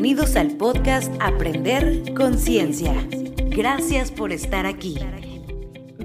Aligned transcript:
Bienvenidos 0.00 0.36
al 0.36 0.52
podcast 0.52 1.12
Aprender 1.18 2.14
Conciencia. 2.14 2.94
Gracias 3.48 4.12
por 4.12 4.30
estar 4.30 4.64
aquí. 4.64 4.96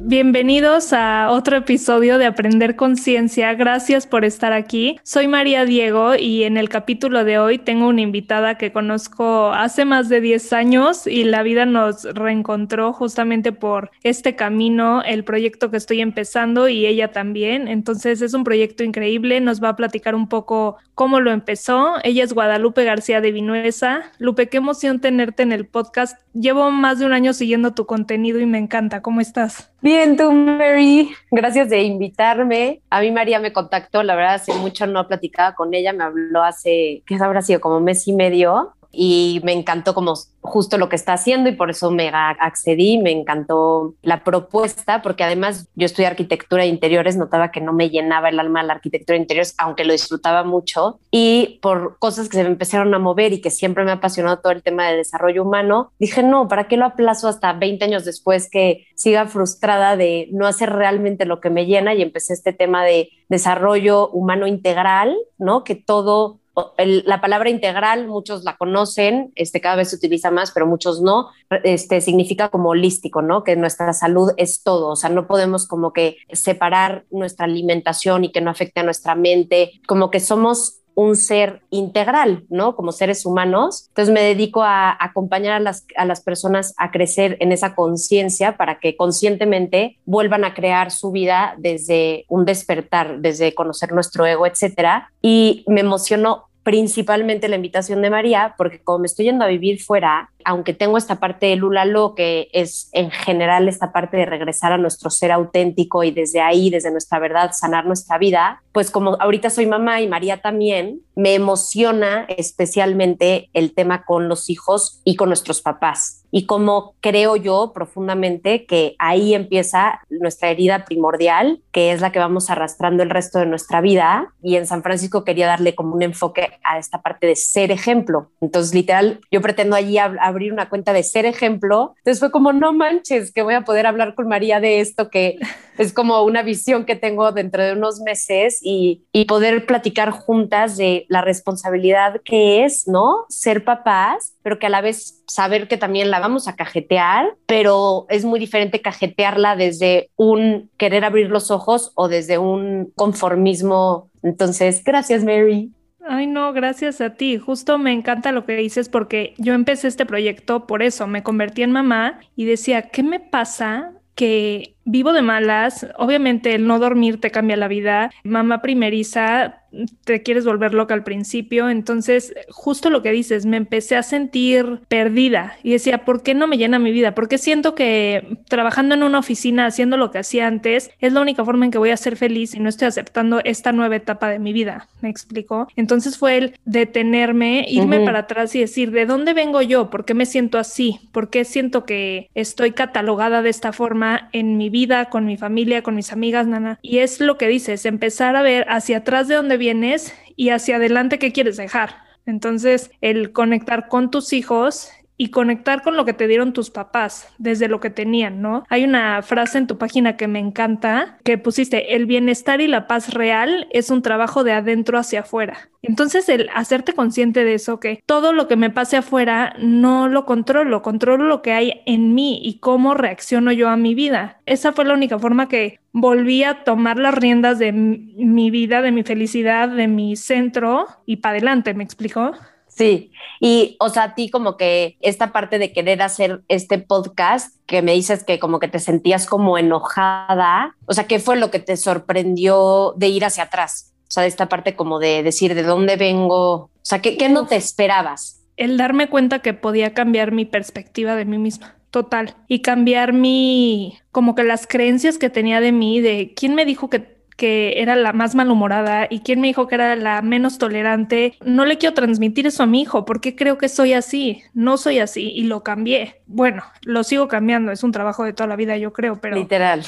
Bienvenidos 0.06 0.92
a 0.92 1.32
otro 1.32 1.56
episodio 1.56 2.18
de 2.18 2.26
Aprender 2.26 2.76
Conciencia. 2.76 3.54
Gracias 3.54 4.06
por 4.06 4.26
estar 4.26 4.52
aquí. 4.52 5.00
Soy 5.04 5.30
María 5.30 5.64
Diego 5.64 6.16
y 6.16 6.44
en 6.44 6.58
el 6.58 6.68
capítulo 6.68 7.24
de 7.24 7.40
hoy 7.40 7.58
tengo 7.58 7.88
una 7.88 8.02
invitada 8.02 8.58
que 8.58 8.74
conozco 8.74 9.54
hace 9.54 9.86
más 9.86 10.10
de 10.10 10.20
10 10.20 10.52
años 10.52 11.08
y 11.08 11.24
la 11.24 11.42
vida 11.42 11.66
nos 11.66 12.04
reencontró 12.04 12.92
justamente 12.92 13.54
por 13.54 13.92
este 14.04 14.36
camino, 14.36 15.02
el 15.04 15.24
proyecto 15.24 15.72
que 15.72 15.78
estoy 15.78 16.02
empezando 16.02 16.68
y 16.68 16.86
ella 16.86 17.14
también. 17.14 17.70
Entonces 17.70 18.22
es 18.22 18.34
un 18.34 18.44
proyecto 18.44 18.84
increíble. 18.84 19.40
Nos 19.40 19.64
va 19.64 19.70
a 19.70 19.76
platicar 19.78 20.16
un 20.16 20.28
poco 20.28 20.80
cómo 20.96 21.22
lo 21.22 21.32
empezó. 21.32 21.94
Ella 22.04 22.26
es 22.26 22.34
Guadalupe 22.34 22.84
García 22.84 23.22
de 23.22 23.32
Vinuesa. 23.32 24.12
Lupe, 24.20 24.50
qué 24.50 24.58
emoción 24.58 25.00
tenerte 25.00 25.44
en 25.44 25.54
el 25.54 25.66
podcast. 25.66 26.20
Llevo 26.34 26.72
más 26.72 27.00
de 27.00 27.06
un 27.06 27.14
año 27.14 27.32
siguiendo 27.32 27.74
tu 27.74 27.86
contenido 27.86 28.42
y 28.42 28.46
me 28.46 28.58
encanta. 28.58 29.02
¿Cómo 29.02 29.22
estás? 29.22 29.70
Bien, 29.84 29.93
tú, 30.18 30.32
Mary. 30.32 31.12
Gracias 31.32 31.70
de 31.70 31.84
invitarme. 31.84 32.82
A 32.90 33.02
mí 33.02 33.12
María 33.12 33.40
me 33.40 33.54
contactó, 33.54 34.04
la 34.04 34.16
verdad, 34.16 34.36
hace 34.36 34.54
mucho 34.54 34.88
no 34.88 35.08
platicaba 35.08 35.56
con 35.56 35.74
ella, 35.74 35.94
me 35.94 36.04
habló 36.04 36.44
hace, 36.44 37.04
¿qué 37.06 37.16
habrá 37.16 37.42
sido? 37.42 37.62
Como 37.62 37.80
mes 37.80 38.08
y 38.08 38.14
medio 38.14 38.74
y 38.96 39.42
me 39.44 39.54
encantó 39.54 39.96
como 39.96 40.14
justo 40.42 40.78
lo 40.78 40.88
que 40.88 40.96
está 40.96 41.14
haciendo 41.14 41.50
y 41.50 41.56
por 41.56 41.72
eso 41.72 41.90
me 41.90 42.10
accedí, 42.10 43.00
me 43.00 43.12
encantó 43.12 43.96
la 44.04 44.24
propuesta, 44.24 45.02
porque 45.02 45.24
además 45.24 45.68
yo 45.76 45.86
estudié 45.86 46.08
arquitectura 46.08 46.64
de 46.64 46.70
interiores, 46.70 47.18
notaba 47.18 47.52
que 47.52 47.60
no 47.60 47.74
me 47.74 47.90
llenaba 47.90 48.30
el 48.30 48.40
alma 48.40 48.62
la 48.62 48.74
arquitectura 48.74 49.16
de 49.16 49.24
interiores, 49.24 49.56
aunque 49.58 49.84
lo 49.84 49.94
disfrutaba 49.94 50.44
mucho, 50.44 51.00
y 51.10 51.60
por 51.62 51.98
cosas 51.98 52.30
que 52.30 52.38
se 52.38 52.44
me 52.44 52.50
empezaron 52.50 52.94
a 52.94 53.00
mover 53.00 53.34
y 53.34 53.42
que 53.42 53.50
siempre 53.50 53.84
me 53.84 53.92
ha 53.92 53.96
apasionado 53.96 54.40
todo 54.40 54.52
el 54.52 54.62
tema 54.62 54.88
de 54.88 54.98
desarrollo 54.98 55.44
humano, 55.44 55.92
dije, 55.98 56.22
no, 56.22 56.48
¿para 56.48 56.68
qué 56.68 56.78
lo 56.78 56.86
aplazo 56.86 57.28
hasta 57.28 57.54
20 57.54 57.86
años 57.86 58.06
después 58.06 58.48
que 58.50 58.86
siga 58.96 59.26
frustrada 59.26 59.98
de 59.98 60.30
no 60.32 60.46
hacer 60.46 60.72
realmente 60.72 61.26
lo 61.26 61.42
que 61.42 61.50
me 61.50 61.66
llena? 61.66 61.96
Y 61.96 62.04
empecé 62.04 62.34
este 62.34 62.54
tema 62.54 62.84
de 62.84 63.10
desarrollo 63.30 64.10
humano 64.10 64.46
integral, 64.46 65.18
¿no? 65.40 65.64
Que 65.64 65.76
todo 65.76 66.40
la 66.78 67.20
palabra 67.20 67.50
integral, 67.50 68.08
muchos 68.08 68.44
la 68.44 68.58
conocen, 68.58 69.32
este, 69.36 69.60
cada 69.60 69.76
vez 69.76 69.90
se 69.90 69.96
utiliza 69.96 70.30
más, 70.30 70.52
pero 70.52 70.68
muchos 70.68 71.02
no, 71.02 71.30
este, 71.64 72.00
significa 72.00 72.50
como 72.50 72.70
holístico, 72.70 73.24
¿no? 73.24 73.44
Que 73.44 73.56
nuestra 73.56 73.92
salud 73.94 74.32
es 74.38 74.62
todo, 74.62 74.90
o 74.90 74.96
sea, 74.96 75.10
no 75.10 75.26
podemos 75.26 75.68
como 75.68 75.94
que 75.94 76.18
separar 76.32 77.06
nuestra 77.10 77.46
alimentación 77.46 78.24
y 78.24 78.32
que 78.32 78.42
no 78.42 78.52
afecte 78.52 78.82
a 78.82 78.84
nuestra 78.84 79.16
mente, 79.16 79.72
como 79.88 80.12
que 80.12 80.20
somos 80.20 80.83
un 80.96 81.16
ser 81.16 81.62
integral, 81.70 82.44
¿no? 82.50 82.76
Como 82.76 82.92
seres 82.92 83.26
humanos. 83.26 83.86
Entonces 83.90 84.14
me 84.14 84.22
dedico 84.22 84.64
a 84.64 84.96
acompañar 85.00 85.54
a 85.54 85.60
las, 85.60 85.86
a 85.96 86.06
las 86.06 86.22
personas 86.22 86.74
a 86.78 86.92
crecer 86.92 87.38
en 87.40 87.52
esa 87.52 87.76
conciencia 87.76 88.58
para 88.58 88.80
que 88.80 88.96
conscientemente 88.96 89.98
vuelvan 90.06 90.46
a 90.46 90.54
crear 90.54 90.92
su 90.92 91.12
vida 91.12 91.56
desde 91.58 92.26
un 92.28 92.46
despertar, 92.46 93.20
desde 93.20 93.54
conocer 93.54 93.92
nuestro 93.92 94.26
ego, 94.26 94.46
etcétera. 94.46 95.12
Y 95.22 95.64
me 95.68 95.82
emocionó 95.82 96.48
principalmente 96.64 97.50
la 97.50 97.58
invitación 97.58 98.02
de 98.02 98.10
María, 98.10 98.56
porque 98.58 98.80
como 98.82 99.00
me 99.00 99.08
estoy 99.08 99.26
yendo 99.26 99.44
a 99.44 99.50
vivir 99.50 99.82
fuera, 99.82 100.30
aunque 100.46 100.74
tengo 100.74 100.98
esta 100.98 101.20
parte 101.20 101.48
de 101.48 101.58
Lulalo, 101.58 102.16
que 102.16 102.50
es 102.54 102.90
en 102.94 103.12
general 103.12 103.68
esta 103.68 103.92
parte 103.92 104.18
de 104.18 104.26
regresar 104.26 104.72
a 104.72 104.78
nuestro 104.78 105.10
ser 105.10 105.32
auténtico 105.32 106.04
y 106.04 106.12
desde 106.12 106.40
ahí, 106.40 106.70
desde 106.70 106.92
nuestra 106.92 107.20
verdad, 107.20 107.52
sanar 107.54 107.86
nuestra 107.86 108.18
vida, 108.18 108.63
pues 108.74 108.92
como 108.92 109.16
ahorita 109.22 109.50
soy 109.50 109.68
mamá 109.68 110.02
y 110.02 110.08
María 110.08 110.42
también, 110.42 111.02
me 111.16 111.36
emociona 111.36 112.26
especialmente 112.28 113.50
el 113.54 113.74
tema 113.74 114.04
con 114.04 114.28
los 114.28 114.50
hijos 114.50 115.02
y 115.06 115.16
con 115.16 115.30
nuestros 115.30 115.62
papás. 115.62 116.24
Y 116.36 116.48
como 116.48 116.96
creo 117.00 117.36
yo 117.36 117.74
profundamente 117.76 118.66
que 118.66 118.96
ahí 118.98 119.36
empieza 119.36 120.02
nuestra 120.10 120.50
herida 120.50 120.84
primordial, 120.84 121.62
que 121.72 121.92
es 121.92 122.02
la 122.02 122.12
que 122.12 122.18
vamos 122.18 122.50
arrastrando 122.50 123.04
el 123.04 123.12
resto 123.12 123.38
de 123.38 123.46
nuestra 123.46 123.82
vida. 123.82 124.34
Y 124.42 124.56
en 124.56 124.66
San 124.66 124.82
Francisco 124.82 125.26
quería 125.26 125.46
darle 125.46 125.76
como 125.76 125.94
un 125.94 126.02
enfoque 126.02 126.54
a 126.64 126.80
esta 126.80 127.04
parte 127.04 127.28
de 127.28 127.36
ser 127.36 127.70
ejemplo. 127.70 128.32
Entonces, 128.42 128.74
literal, 128.74 129.22
yo 129.30 129.42
pretendo 129.42 129.76
allí 129.76 130.00
abrir 130.00 130.52
una 130.52 130.70
cuenta 130.70 130.92
de 130.92 131.04
ser 131.04 131.28
ejemplo. 131.28 131.94
Entonces 132.00 132.20
fue 132.20 132.32
como, 132.32 132.52
no 132.52 132.74
manches, 132.74 133.32
que 133.32 133.44
voy 133.44 133.54
a 133.54 133.62
poder 133.62 133.86
hablar 133.86 134.16
con 134.16 134.28
María 134.28 134.60
de 134.60 134.80
esto, 134.80 135.12
que 135.12 135.38
es 135.78 135.94
como 135.94 136.24
una 136.24 136.42
visión 136.42 136.86
que 136.86 136.96
tengo 136.96 137.32
dentro 137.32 137.64
de 137.64 137.74
unos 137.74 138.00
meses 138.00 138.60
y, 138.64 139.02
poder 139.28 139.66
platicar 139.66 140.12
juntas 140.12 140.78
de 140.78 141.06
la 141.10 141.22
responsabilidad 141.22 142.22
que 142.24 142.66
es, 142.66 142.88
¿no? 142.88 143.26
Ser 143.30 143.64
papás, 143.64 144.36
pero 144.44 144.60
que 144.60 144.68
a 144.68 144.70
la 144.70 144.82
vez 144.82 145.24
saber 145.28 145.68
que 145.68 145.78
también 145.78 146.12
la 146.12 146.20
vamos 146.20 146.48
a 146.48 146.56
cajetear, 146.56 147.36
pero 147.48 148.06
es 148.10 148.26
muy 148.26 148.40
diferente 148.40 148.82
cajetearla 148.82 149.56
desde 149.56 150.10
un 150.18 150.70
querer 150.78 151.06
abrir 151.06 151.30
los 151.30 151.52
ojos 151.52 151.92
o 151.96 152.10
desde 152.10 152.38
un 152.38 152.92
conformismo. 152.96 154.10
Entonces, 154.22 154.84
gracias, 154.84 155.24
Mary. 155.24 155.72
Ay, 156.06 156.28
no, 156.28 156.52
gracias 156.52 157.00
a 157.00 157.12
ti. 157.12 157.38
Justo 157.38 157.78
me 157.78 157.94
encanta 157.94 158.34
lo 158.34 158.46
que 158.46 158.56
dices 158.58 158.90
porque 158.90 159.34
yo 159.38 159.54
empecé 159.54 159.88
este 159.88 160.06
proyecto 160.06 160.68
por 160.68 160.84
eso, 160.84 161.08
me 161.08 161.24
convertí 161.24 161.64
en 161.64 161.72
mamá 161.72 162.20
y 162.36 162.46
decía, 162.46 162.90
¿qué 162.90 163.04
me 163.04 163.20
pasa 163.22 163.94
que 164.16 164.76
vivo 164.86 165.14
de 165.14 165.22
malas? 165.22 165.88
Obviamente 165.98 166.56
el 166.56 166.68
no 166.68 166.80
dormir 166.80 167.20
te 167.20 167.32
cambia 167.32 167.58
la 167.58 167.68
vida. 167.68 168.12
Mamá 168.24 168.62
primeriza, 168.62 169.63
te 170.04 170.22
quieres 170.22 170.46
volver 170.46 170.74
loca 170.74 170.94
al 170.94 171.04
principio. 171.04 171.70
Entonces, 171.70 172.34
justo 172.50 172.90
lo 172.90 173.02
que 173.02 173.12
dices, 173.12 173.46
me 173.46 173.58
empecé 173.58 173.96
a 173.96 174.04
sentir 174.04 174.82
perdida 174.88 175.58
y 175.64 175.72
decía, 175.72 176.06
¿por 176.06 176.24
qué 176.24 176.34
no 176.34 176.48
me 176.48 176.58
llena 176.58 176.80
mi 176.80 176.92
vida? 176.92 177.16
Porque 177.16 177.38
siento 177.38 177.76
que 177.76 178.38
trabajando 178.48 178.96
en 178.96 179.04
una 179.04 179.20
oficina, 179.20 179.66
haciendo 179.66 179.98
lo 179.98 180.12
que 180.12 180.20
hacía 180.20 180.48
antes, 180.48 180.92
es 181.00 181.14
la 181.14 181.22
única 181.22 181.46
forma 181.46 181.66
en 181.66 181.72
que 181.72 181.78
voy 181.78 181.90
a 181.90 181.98
ser 181.98 182.16
feliz 182.18 182.54
y 182.56 182.60
no 182.60 182.70
estoy 182.70 182.88
aceptando 182.88 183.42
esta 183.44 183.72
nueva 183.72 183.96
etapa 183.96 184.30
de 184.30 184.40
mi 184.40 184.54
vida. 184.54 184.88
¿Me 185.02 185.10
explico? 185.10 185.68
Entonces 185.76 186.18
fue 186.18 186.38
el 186.38 186.60
detenerme, 186.66 187.66
irme 187.68 188.06
para 188.06 188.20
atrás 188.20 188.56
y 188.56 188.60
decir, 188.60 188.92
¿de 188.92 189.06
dónde 189.06 189.34
vengo 189.34 189.62
yo? 189.62 189.90
¿Por 189.90 190.06
qué 190.06 190.14
me 190.14 190.26
siento 190.26 190.58
así? 190.58 191.00
¿Por 191.12 191.30
qué 191.30 191.46
siento 191.46 191.86
que 191.86 192.30
estoy 192.36 192.72
catalogada 192.72 193.42
de 193.42 193.50
esta 193.50 193.74
forma 193.74 194.30
en 194.32 194.58
mi 194.58 194.70
vida, 194.70 195.06
con 195.06 195.26
mi 195.26 195.38
familia, 195.38 195.84
con 195.84 195.96
mis 195.96 196.12
amigas, 196.12 196.48
nana? 196.48 196.80
Y 196.82 197.00
es 197.00 197.20
lo 197.20 197.38
que 197.38 197.48
dices, 197.48 197.86
empezar 197.86 198.36
a 198.36 198.42
ver 198.42 198.66
hacia 198.70 198.98
atrás 198.98 199.28
de 199.28 199.36
dónde 199.36 199.58
vienes 199.64 200.14
y 200.36 200.50
hacia 200.50 200.76
adelante 200.76 201.20
qué 201.20 201.32
quieres 201.32 201.56
dejar. 201.56 201.96
Entonces, 202.26 202.92
el 203.00 203.32
conectar 203.32 203.88
con 203.88 204.12
tus 204.12 204.34
hijos 204.34 204.90
y 205.24 205.30
conectar 205.30 205.84
con 205.84 205.96
lo 205.96 206.04
que 206.04 206.12
te 206.12 206.28
dieron 206.28 206.52
tus 206.52 206.70
papás 206.70 207.30
desde 207.38 207.70
lo 207.70 207.80
que 207.80 207.90
tenían, 207.90 208.42
¿no? 208.42 208.66
Hay 208.68 208.84
una 208.84 209.22
frase 209.22 209.58
en 209.58 209.68
tu 209.68 209.78
página 209.78 210.18
que 210.18 210.28
me 210.28 210.40
encanta 210.40 211.18
que 211.24 211.38
pusiste, 211.38 211.96
el 211.96 212.08
bienestar 212.08 212.60
y 212.60 212.68
la 212.68 212.88
paz 212.88 213.14
real 213.14 213.66
es 213.72 213.90
un 213.90 214.02
trabajo 214.02 214.44
de 214.44 214.52
adentro 214.52 214.98
hacia 214.98 215.22
afuera. 215.22 215.70
Entonces, 215.82 216.28
el 216.28 216.50
hacerte 216.54 216.92
consciente 216.92 217.46
de 217.46 217.54
eso, 217.54 217.80
que 217.80 218.04
todo 218.06 218.34
lo 218.34 218.50
que 218.50 218.58
me 218.58 218.70
pase 218.70 218.98
afuera 218.98 219.56
no 219.60 220.10
lo 220.10 220.26
controlo, 220.26 220.82
controlo 220.82 221.24
lo 221.24 221.42
que 221.42 221.54
hay 221.54 221.82
en 221.86 222.14
mí 222.14 222.42
y 222.44 222.60
cómo 222.60 222.94
reacciono 222.94 223.54
yo 223.54 223.70
a 223.70 223.78
mi 223.78 223.96
vida. 223.96 224.42
Esa 224.46 224.74
fue 224.74 224.84
la 224.84 224.94
única 224.94 225.20
forma 225.20 225.48
que 225.48 225.80
volví 225.94 226.44
a 226.44 226.66
tomar 226.66 227.00
las 227.00 227.16
riendas 227.16 227.60
de 227.60 227.72
mi 227.72 228.52
vida, 228.52 228.82
de 228.82 228.92
mi 228.92 229.04
felicidad, 229.04 229.70
de 229.70 229.88
mi 229.88 230.18
centro 230.18 230.88
y 231.06 231.18
para 231.18 231.38
adelante, 231.38 231.74
¿me 231.74 231.86
explicó? 231.86 232.34
Sí, 232.76 233.12
y 233.40 233.76
o 233.80 233.90
sea, 233.90 234.04
a 234.04 234.16
ti 234.16 234.30
como 234.30 234.58
que 234.58 234.98
esta 235.02 235.32
parte 235.32 235.60
de 235.60 235.72
querer 235.72 236.02
hacer 236.02 236.42
este 236.48 236.80
podcast, 236.80 237.56
que 237.66 237.82
me 237.82 237.94
dices 237.94 238.24
que 238.24 238.40
como 238.40 238.60
que 238.60 238.68
te 238.68 238.80
sentías 238.80 239.28
como 239.28 239.58
enojada, 239.58 240.76
o 240.86 240.94
sea, 240.94 241.06
¿qué 241.06 241.20
fue 241.20 241.36
lo 241.36 241.52
que 241.52 241.60
te 241.60 241.78
sorprendió 241.78 242.94
de 242.98 243.10
ir 243.10 243.26
hacia 243.26 243.44
atrás? 243.44 243.94
O 244.08 244.12
sea, 244.14 244.24
de 244.24 244.30
esta 244.30 244.50
parte 244.50 244.76
como 244.76 245.00
de 245.00 245.24
decir 245.24 245.56
de 245.56 245.64
dónde 245.64 245.98
vengo, 245.98 246.54
o 246.54 246.70
sea, 246.82 247.00
¿qué, 247.00 247.18
qué 247.18 247.30
no 247.30 247.46
te 247.46 247.56
esperabas? 247.56 248.42
El 248.58 248.78
darme 248.78 249.10
cuenta 249.10 249.40
que 249.40 249.54
podía 249.54 249.94
cambiar 249.94 250.32
mi 250.32 250.46
perspectiva 250.46 251.16
de 251.16 251.26
mí 251.26 251.38
misma 251.38 251.76
total. 251.94 252.36
Y 252.48 252.64
cambiar 252.64 253.14
mi, 253.14 254.00
como 254.12 254.34
que 254.34 254.44
las 254.44 254.66
creencias 254.66 255.20
que 255.20 255.30
tenía 255.30 255.62
de 255.62 255.72
mí, 255.72 256.02
de 256.02 256.34
quién 256.36 256.56
me 256.56 256.66
dijo 256.66 256.90
que 256.90 257.14
que 257.36 257.82
era 257.82 257.96
la 257.96 258.14
más 258.14 258.36
malhumorada 258.36 259.08
y 259.10 259.20
quién 259.20 259.42
me 259.42 259.48
dijo 259.48 259.68
que 259.68 259.76
era 259.76 259.96
la 259.96 260.22
menos 260.22 260.58
tolerante. 260.58 261.38
No 261.46 261.66
le 261.66 261.78
quiero 261.78 261.94
transmitir 261.94 262.48
eso 262.48 262.64
a 262.64 262.68
mi 262.68 262.82
hijo 262.82 263.06
porque 263.06 263.36
creo 263.36 263.58
que 263.58 263.70
soy 263.70 263.94
así. 263.94 264.44
No 264.54 264.78
soy 264.78 265.00
así 265.00 265.32
y 265.32 265.44
lo 265.44 265.64
cambié. 265.64 266.22
Bueno, 266.26 266.64
lo 266.84 267.04
sigo 267.04 267.28
cambiando. 267.28 267.72
Es 267.72 267.84
un 267.84 267.92
trabajo 267.92 268.24
de 268.24 268.34
toda 268.34 268.48
la 268.48 268.56
vida, 268.56 268.78
yo 268.78 268.94
creo, 268.94 269.20
pero. 269.20 269.36
Literal. 269.36 269.84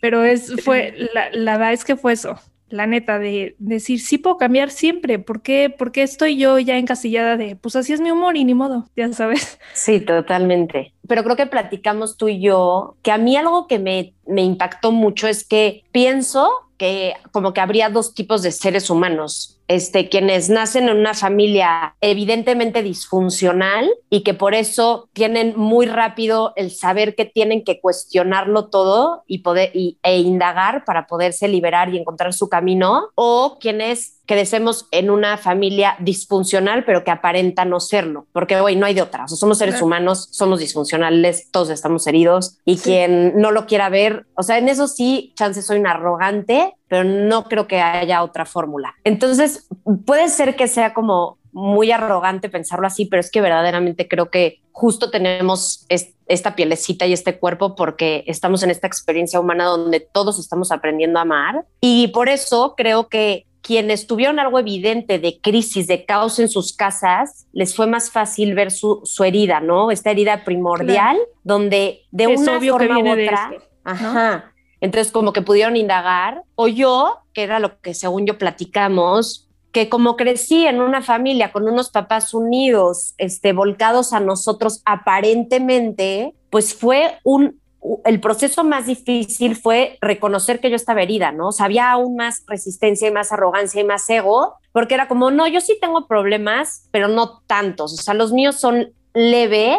Pero 0.00 0.24
es, 0.24 0.54
fue, 0.62 0.94
la, 1.14 1.30
la 1.32 1.52
verdad 1.56 1.72
es 1.72 1.84
que 1.84 1.96
fue 1.96 2.12
eso 2.12 2.38
la 2.74 2.86
neta, 2.86 3.18
de 3.18 3.54
decir, 3.58 4.00
sí 4.00 4.18
puedo 4.18 4.36
cambiar 4.36 4.70
siempre, 4.70 5.18
¿por 5.18 5.42
qué, 5.42 5.70
¿por 5.70 5.92
estoy 5.94 6.36
yo 6.36 6.58
ya 6.58 6.76
encasillada 6.76 7.36
de, 7.36 7.56
pues 7.56 7.76
así 7.76 7.92
es 7.92 8.00
mi 8.00 8.10
humor 8.10 8.36
y 8.36 8.44
ni 8.44 8.54
modo, 8.54 8.88
ya 8.96 9.12
sabes? 9.12 9.58
Sí, 9.74 10.00
totalmente. 10.00 10.92
Pero 11.06 11.22
creo 11.22 11.36
que 11.36 11.46
platicamos 11.46 12.16
tú 12.16 12.28
y 12.28 12.40
yo, 12.40 12.96
que 13.02 13.12
a 13.12 13.18
mí 13.18 13.36
algo 13.36 13.66
que 13.68 13.78
me, 13.78 14.14
me 14.26 14.42
impactó 14.42 14.90
mucho 14.92 15.28
es 15.28 15.46
que 15.46 15.84
pienso 15.92 16.50
que 16.76 17.14
como 17.32 17.52
que 17.52 17.60
habría 17.60 17.88
dos 17.88 18.14
tipos 18.14 18.42
de 18.42 18.52
seres 18.52 18.90
humanos 18.90 19.54
este, 19.66 20.08
quienes 20.10 20.50
nacen 20.50 20.88
en 20.88 20.98
una 20.98 21.14
familia 21.14 21.96
evidentemente 22.00 22.82
disfuncional 22.82 23.90
y 24.10 24.22
que 24.22 24.34
por 24.34 24.54
eso 24.54 25.08
tienen 25.12 25.54
muy 25.56 25.86
rápido 25.86 26.52
el 26.56 26.70
saber 26.70 27.14
que 27.14 27.24
tienen 27.24 27.64
que 27.64 27.80
cuestionarlo 27.80 28.68
todo 28.68 29.24
y 29.26 29.38
poder 29.38 29.72
e 29.74 30.18
indagar 30.18 30.84
para 30.84 31.06
poderse 31.06 31.48
liberar 31.48 31.92
y 31.92 31.98
encontrar 31.98 32.34
su 32.34 32.48
camino, 32.48 33.08
o 33.14 33.56
quienes 33.58 34.13
crecemos 34.26 34.86
en 34.90 35.10
una 35.10 35.36
familia 35.36 35.96
disfuncional, 36.00 36.84
pero 36.84 37.04
que 37.04 37.10
aparenta 37.10 37.64
no 37.64 37.80
serlo, 37.80 38.26
porque 38.32 38.56
hoy 38.56 38.76
no 38.76 38.86
hay 38.86 38.94
de 38.94 39.02
otra. 39.02 39.24
O 39.24 39.28
somos 39.28 39.58
seres 39.58 39.82
humanos, 39.82 40.28
somos 40.30 40.60
disfuncionales, 40.60 41.50
todos 41.50 41.70
estamos 41.70 42.06
heridos 42.06 42.58
y 42.64 42.78
quien 42.78 43.38
no 43.38 43.50
lo 43.50 43.66
quiera 43.66 43.88
ver, 43.88 44.26
o 44.34 44.42
sea, 44.42 44.58
en 44.58 44.68
eso 44.68 44.88
sí, 44.88 45.32
chance 45.36 45.62
soy 45.62 45.78
un 45.78 45.86
arrogante, 45.86 46.74
pero 46.88 47.04
no 47.04 47.44
creo 47.44 47.66
que 47.66 47.80
haya 47.80 48.22
otra 48.22 48.44
fórmula. 48.44 48.94
Entonces, 49.04 49.68
puede 50.06 50.28
ser 50.28 50.56
que 50.56 50.68
sea 50.68 50.94
como 50.94 51.38
muy 51.52 51.92
arrogante 51.92 52.48
pensarlo 52.48 52.86
así, 52.86 53.06
pero 53.06 53.20
es 53.20 53.30
que 53.30 53.40
verdaderamente 53.40 54.08
creo 54.08 54.28
que 54.28 54.60
justo 54.72 55.10
tenemos 55.10 55.86
esta 55.88 56.56
pielecita 56.56 57.06
y 57.06 57.12
este 57.12 57.38
cuerpo 57.38 57.76
porque 57.76 58.24
estamos 58.26 58.64
en 58.64 58.70
esta 58.70 58.88
experiencia 58.88 59.38
humana 59.38 59.66
donde 59.66 60.00
todos 60.00 60.40
estamos 60.40 60.72
aprendiendo 60.72 61.20
a 61.20 61.22
amar. 61.22 61.64
Y 61.80 62.08
por 62.08 62.28
eso 62.28 62.74
creo 62.76 63.08
que 63.08 63.46
quienes 63.64 64.06
tuvieron 64.06 64.38
algo 64.38 64.58
evidente 64.58 65.18
de 65.18 65.40
crisis, 65.40 65.86
de 65.86 66.04
caos 66.04 66.38
en 66.38 66.50
sus 66.50 66.76
casas, 66.76 67.46
les 67.54 67.74
fue 67.74 67.86
más 67.86 68.10
fácil 68.10 68.54
ver 68.54 68.70
su, 68.70 69.02
herida, 69.24 69.60
¿no? 69.60 69.90
Esta 69.90 70.10
herida 70.10 70.44
primordial, 70.44 71.16
donde 71.42 72.02
de 72.10 72.26
una 72.26 72.60
forma 72.60 72.98
u 72.98 73.10
otra, 73.10 73.52
ajá, 73.82 74.52
entonces 74.82 75.10
como 75.10 75.32
que 75.32 75.40
pudieron 75.40 75.76
indagar, 75.76 76.42
o 76.56 76.68
yo, 76.68 77.20
que 77.32 77.42
era 77.42 77.58
lo 77.58 77.80
que 77.80 77.94
según 77.94 78.26
yo 78.26 78.36
platicamos, 78.36 79.48
que 79.72 79.88
como 79.88 80.16
crecí 80.16 80.66
en 80.66 80.82
una 80.82 81.00
familia 81.00 81.50
con 81.50 81.66
unos 81.66 81.88
papás 81.88 82.34
unidos, 82.34 83.14
este, 83.16 83.54
volcados 83.54 84.12
a 84.12 84.20
nosotros 84.20 84.82
aparentemente, 84.84 86.34
pues 86.50 86.74
fue 86.74 87.18
un, 87.24 87.62
el 88.04 88.20
proceso 88.20 88.64
más 88.64 88.86
difícil 88.86 89.56
fue 89.56 89.98
reconocer 90.00 90.60
que 90.60 90.70
yo 90.70 90.76
estaba 90.76 91.02
herida, 91.02 91.32
¿no? 91.32 91.48
O 91.48 91.52
sea, 91.52 91.66
había 91.66 91.90
aún 91.90 92.16
más 92.16 92.42
resistencia 92.46 93.08
y 93.08 93.12
más 93.12 93.32
arrogancia 93.32 93.80
y 93.80 93.84
más 93.84 94.08
ego, 94.08 94.54
porque 94.72 94.94
era 94.94 95.08
como, 95.08 95.30
no, 95.30 95.46
yo 95.46 95.60
sí 95.60 95.76
tengo 95.80 96.06
problemas, 96.06 96.88
pero 96.90 97.08
no 97.08 97.42
tantos, 97.46 97.92
o 97.92 98.02
sea, 98.02 98.14
los 98.14 98.32
míos 98.32 98.56
son 98.58 98.92
leve, 99.12 99.78